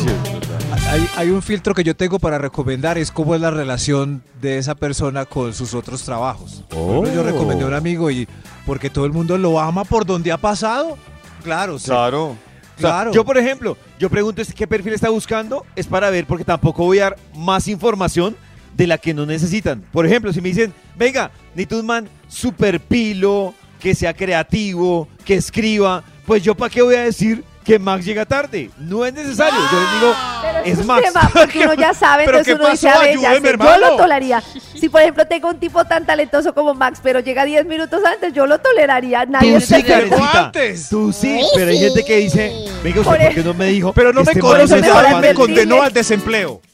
Hay, 0.97 1.07
hay 1.15 1.29
un 1.29 1.43
filtro 1.43 1.75
que 1.75 1.85
yo 1.85 1.95
tengo 1.95 2.19
para 2.19 2.39
recomendar, 2.39 2.97
es 2.97 3.11
cómo 3.13 3.35
es 3.35 3.41
la 3.43 3.51
relación 3.51 4.23
de 4.41 4.57
esa 4.57 4.75
persona 4.75 5.27
con 5.27 5.53
sus 5.53 5.75
otros 5.75 6.03
trabajos. 6.03 6.65
Ejemplo, 6.71 7.13
Yo 7.13 7.21
Oh. 7.21 7.23
recomendé 7.23 7.65
a 7.65 7.67
un 7.67 7.75
amigo 7.75 8.11
y 8.11 8.27
porque 8.65 8.89
todo 8.89 9.05
el 9.05 9.13
mundo 9.13 9.37
lo 9.37 9.61
ama 9.61 9.85
por 9.85 10.07
donde 10.07 10.33
ha 10.33 10.39
pasado. 10.39 10.97
Claro, 11.45 11.79
sí. 11.79 11.85
Claro. 11.91 12.29
O 12.29 12.37
sea, 12.81 12.91
Claro. 12.91 13.13
yo, 13.13 13.27
por 13.27 13.37
ejemplo, 13.37 13.77
yo 13.99 14.09
pregunto 14.09 14.41
qué 14.57 14.67
perfil 14.67 14.95
está 14.95 15.11
buscando, 15.11 15.67
es 15.77 15.87
para 15.87 16.09
ver, 16.09 16.25
porque 16.27 16.45
tampoco 16.45 16.85
voy 16.87 16.99
a 17.01 17.11
dar 17.11 17.17
más 17.35 17.69
información 17.69 18.35
de 18.75 18.87
la 18.87 18.97
que 18.97 19.13
no 19.13 19.27
necesitan. 19.27 19.83
Por 19.93 20.07
ejemplo, 20.07 20.33
si 20.33 20.41
me 20.41 20.49
dicen, 20.49 20.73
venga, 20.97 21.31
necesito 21.55 21.79
un 21.79 21.85
man 21.85 22.09
super 22.27 22.81
pilo, 22.81 23.53
que 23.81 23.95
sea 23.95 24.15
creativo, 24.15 25.09
que 25.27 25.35
escriba, 25.35 26.03
pues 26.27 26.43
yo 26.43 26.55
para 26.55 26.71
qué 26.71 26.81
voy 26.81 26.95
a 26.95 27.03
decir 27.03 27.45
que 27.67 27.79
Max 27.81 28.05
llega 28.05 28.25
tarde. 28.25 28.71
No 28.79 29.05
es 29.05 29.13
necesario. 29.13 29.59
Yo 29.73 29.81
les 29.81 29.93
digo, 30.01 30.15
Pero 30.41 30.59
es 30.61 30.79
eso 30.79 30.85
Max. 30.85 31.03
tema, 31.13 31.31
porque 31.35 31.59
uno 31.65 31.75
ya 31.75 31.93
sabe, 31.93 32.25
¿Pero 32.27 32.39
entonces 32.39 32.61
uno 32.61 32.71
dice, 32.71 32.87
pasó? 32.87 33.01
a 33.01 33.03
ver, 33.05 33.19
ya 33.19 33.35
sé, 33.35 33.57
yo 33.59 33.79
lo 33.79 33.97
toleraría. 33.97 34.43
Si, 34.79 34.89
por 34.89 35.01
ejemplo, 35.03 35.27
tengo 35.27 35.49
un 35.49 35.59
tipo 35.59 35.85
tan 35.85 36.07
talentoso 36.07 36.55
como 36.55 36.75
Max, 36.75 37.01
pero 37.03 37.19
llega 37.21 37.45
10 37.45 37.67
minutos 37.67 38.01
antes, 38.05 38.33
yo 38.33 38.47
lo 38.47 38.59
toleraría. 38.59 39.27
Nadie 39.27 39.55
Tú 39.55 39.61
sí, 39.61 39.83
Karencita. 39.83 40.45
antes. 40.47 40.89
Tú 40.89 41.13
sí, 41.13 41.41
pero 41.57 41.71
hay 41.71 41.79
gente 41.79 42.05
que 42.05 42.17
dice, 42.19 42.53
venga, 42.85 43.01
¿usted 43.01 43.13
Por 43.13 43.21
por 43.21 43.35
qué 43.35 43.43
no 43.43 43.55
me 43.55 43.67
dijo? 43.67 43.93
Pero 43.93 44.13
no 44.13 44.23
me 44.23 44.33
Este 44.33 44.39
está 44.39 45.21
me 45.21 45.35
condenó 45.35 45.83
al 45.83 45.93
desempleo. 45.93 46.61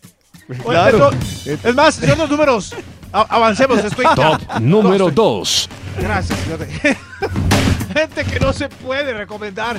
Claro. 0.62 1.10
Es 1.46 1.74
más, 1.74 1.94
señor 1.94 2.18
los 2.18 2.28
números, 2.28 2.74
avancemos, 3.10 3.82
estoy 3.82 4.04
Top 4.14 4.38
número 4.60 5.10
2. 5.10 5.68
Gracias, 5.98 6.38
señor. 6.40 6.58
Gente 7.92 8.24
que 8.24 8.40
no 8.40 8.52
se 8.52 8.68
puede 8.68 9.12
recomendar. 9.14 9.78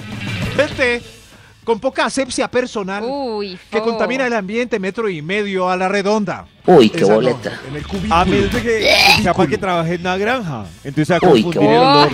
Gente 0.55 1.01
con 1.63 1.79
poca 1.79 2.05
asepsia 2.05 2.49
personal. 2.49 3.03
Uy, 3.05 3.57
que 3.71 3.79
contamina 3.81 4.27
el 4.27 4.33
ambiente 4.33 4.79
metro 4.79 5.09
y 5.09 5.21
medio 5.21 5.69
a 5.69 5.77
la 5.77 5.87
redonda. 5.87 6.45
Uy, 6.65 6.89
qué 6.89 6.99
Esa 6.99 7.07
no, 7.09 7.15
boleta. 7.15 7.59
en 7.67 7.75
el 7.75 7.87
cubículo. 7.87 8.15
A 8.15 8.25
menos 8.25 8.53
de 8.53 8.61
que 8.61 8.89
para 9.33 9.49
que 9.49 9.57
trabaje 9.57 9.93
en 9.95 10.01
una 10.01 10.17
granja. 10.17 10.65
Entonces 10.83 11.11
a 11.11 11.25
Uy, 11.27 11.49
qué 11.49 11.59
el 11.59 11.65
olor. 11.65 12.09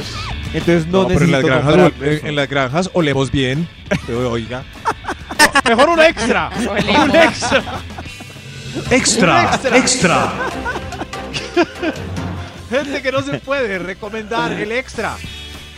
Entonces 0.53 0.87
no, 0.87 1.03
No, 1.03 1.07
pero 1.07 1.25
en 1.25 1.31
las, 1.31 1.43
necesito 1.43 1.71
granjas, 1.71 1.93
en, 2.01 2.27
en 2.27 2.35
las 2.35 2.49
granjas 2.49 2.89
olemos 2.93 3.31
bien. 3.31 3.67
Pero, 4.05 4.31
Oiga. 4.31 4.63
Mejor 5.67 5.89
un 5.89 5.99
extra. 5.99 6.49
Un 6.57 7.15
extra. 7.15 7.63
Extra, 8.91 9.43
extra. 9.53 9.77
extra. 9.77 10.31
Gente 12.69 13.01
que 13.01 13.11
no 13.11 13.21
se 13.21 13.39
puede 13.39 13.79
recomendar 13.79 14.51
el 14.53 14.71
extra. 14.71 15.15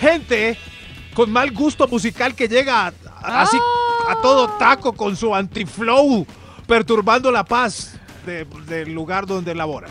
Gente 0.02 0.58
con 1.14 1.32
mal 1.32 1.52
gusto 1.52 1.88
musical 1.88 2.34
que 2.36 2.48
llega 2.48 2.88
a- 2.88 2.94
a- 3.22 3.42
así 3.44 3.58
a 4.10 4.16
todo 4.22 4.48
taco 4.58 4.94
con 4.94 5.16
su 5.16 5.34
antiflow, 5.36 6.26
perturbando 6.68 7.32
la 7.32 7.44
paz 7.46 7.94
de- 8.26 8.46
del 8.68 8.94
lugar 8.94 9.26
donde 9.28 9.54
labora. 9.56 9.88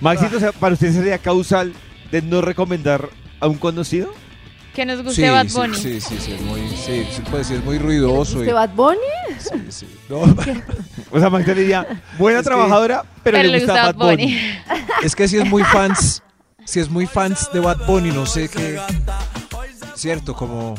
Maxito, 0.00 0.38
¿para 0.60 0.74
usted 0.74 0.92
sería 0.92 1.18
causal 1.18 1.72
de 2.12 2.22
no 2.22 2.40
recomendar 2.42 3.08
a 3.40 3.46
un 3.48 3.56
conocido? 3.58 4.12
Que 4.74 4.84
nos 4.84 5.02
guste 5.02 5.30
Bad 5.30 5.46
Bunny. 5.54 5.74
sí, 5.74 6.00
sí, 6.02 6.18
sí, 6.20 6.32
es 6.32 6.40
muy, 6.42 6.60
sí, 6.68 7.06
sí, 7.10 7.22
puede 7.30 7.44
ser 7.44 7.60
muy 7.62 7.78
ruidoso. 7.78 8.40
¿Usted 8.40 8.52
Bad 8.52 8.70
Bunny? 8.74 8.98
sí, 9.38 9.48
sí. 9.70 9.86
No, 10.10 10.18
O 11.10 11.18
sea, 11.18 11.30
Maxito 11.30 11.54
le 11.54 11.60
diría, 11.62 12.02
buena 12.18 12.40
Es 12.40 12.44
que- 12.44 12.50
trabajadora, 12.50 13.04
pero, 13.24 13.42
le 13.42 13.58
gusta 13.58 13.72
Bad 13.92 13.94
Bunny. 13.94 14.38
es 15.02 15.16
que 15.16 15.26
si 15.28 15.38
es 15.38 15.46
muy 15.48 15.64
fans, 15.64 16.22
si 16.66 16.80
es 16.80 16.90
muy 16.90 17.06
fans 17.06 17.48
de 17.52 17.60
Bad 17.60 17.86
Bunny, 17.86 18.10
no 18.10 18.26
sé 18.26 18.48
qué, 18.48 18.78
cierto, 19.94 20.34
como 20.34 20.74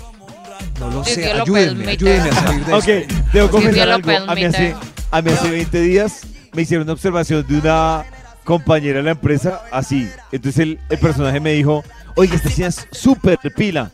No 0.80 0.92
lo 0.92 1.04
sé, 1.04 1.32
ayúdenme, 1.32 1.88
ayúdenme 1.92 2.30
a 2.30 2.34
salir 2.34 2.66
de 2.66 2.74
Ok, 2.74 2.88
esto. 2.88 3.16
debo 3.34 3.50
confesar 3.50 3.90
algo. 3.90 4.12
A 4.28 4.36
mí, 4.36 4.44
hace, 4.46 4.76
a 5.12 5.22
mí 5.22 5.32
hace 5.32 5.50
20 5.50 5.82
días 5.82 6.22
me 6.54 6.62
hicieron 6.62 6.84
una 6.86 6.94
observación 6.94 7.46
de 7.48 7.58
una 7.60 8.06
compañera 8.44 8.98
de 8.98 9.04
la 9.04 9.12
empresa 9.12 9.62
así. 9.72 10.08
Entonces 10.32 10.60
el, 10.62 10.80
el 10.90 10.98
personaje 11.00 11.40
me 11.40 11.54
dijo, 11.54 11.84
oye, 12.16 12.36
esta 12.36 12.50
sí 12.50 12.64
es 12.64 12.88
súper 12.92 13.40
pila, 13.56 13.92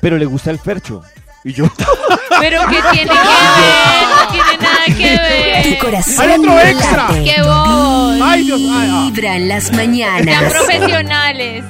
pero 0.00 0.18
le 0.18 0.26
gusta 0.26 0.50
el 0.50 0.58
fercho. 0.58 1.02
Y 1.46 1.52
yo, 1.52 1.66
Pero 2.40 2.60
¿qué 2.68 2.80
tiene 2.92 3.10
que 3.10 3.18
ver? 3.18 4.08
No 4.08 4.32
tiene 4.32 4.56
nada 4.62 4.84
que 4.86 5.62
Tu 5.62 5.68
ver. 5.70 5.78
corazón 5.78 6.30
¡Hay 6.30 6.38
otro 6.38 6.54
late. 6.56 6.70
extra! 6.70 7.06
¡Qué 7.22 7.42
bobos! 7.42 8.20
Ay, 8.22 8.44
Dios, 8.44 8.60
ay, 8.62 8.88
ah. 8.90 9.10
Vibra 9.12 9.36
en 9.36 9.48
las 9.48 9.64
Sean 9.64 9.76
mañanas. 9.76 10.52
profesionales. 10.54 11.64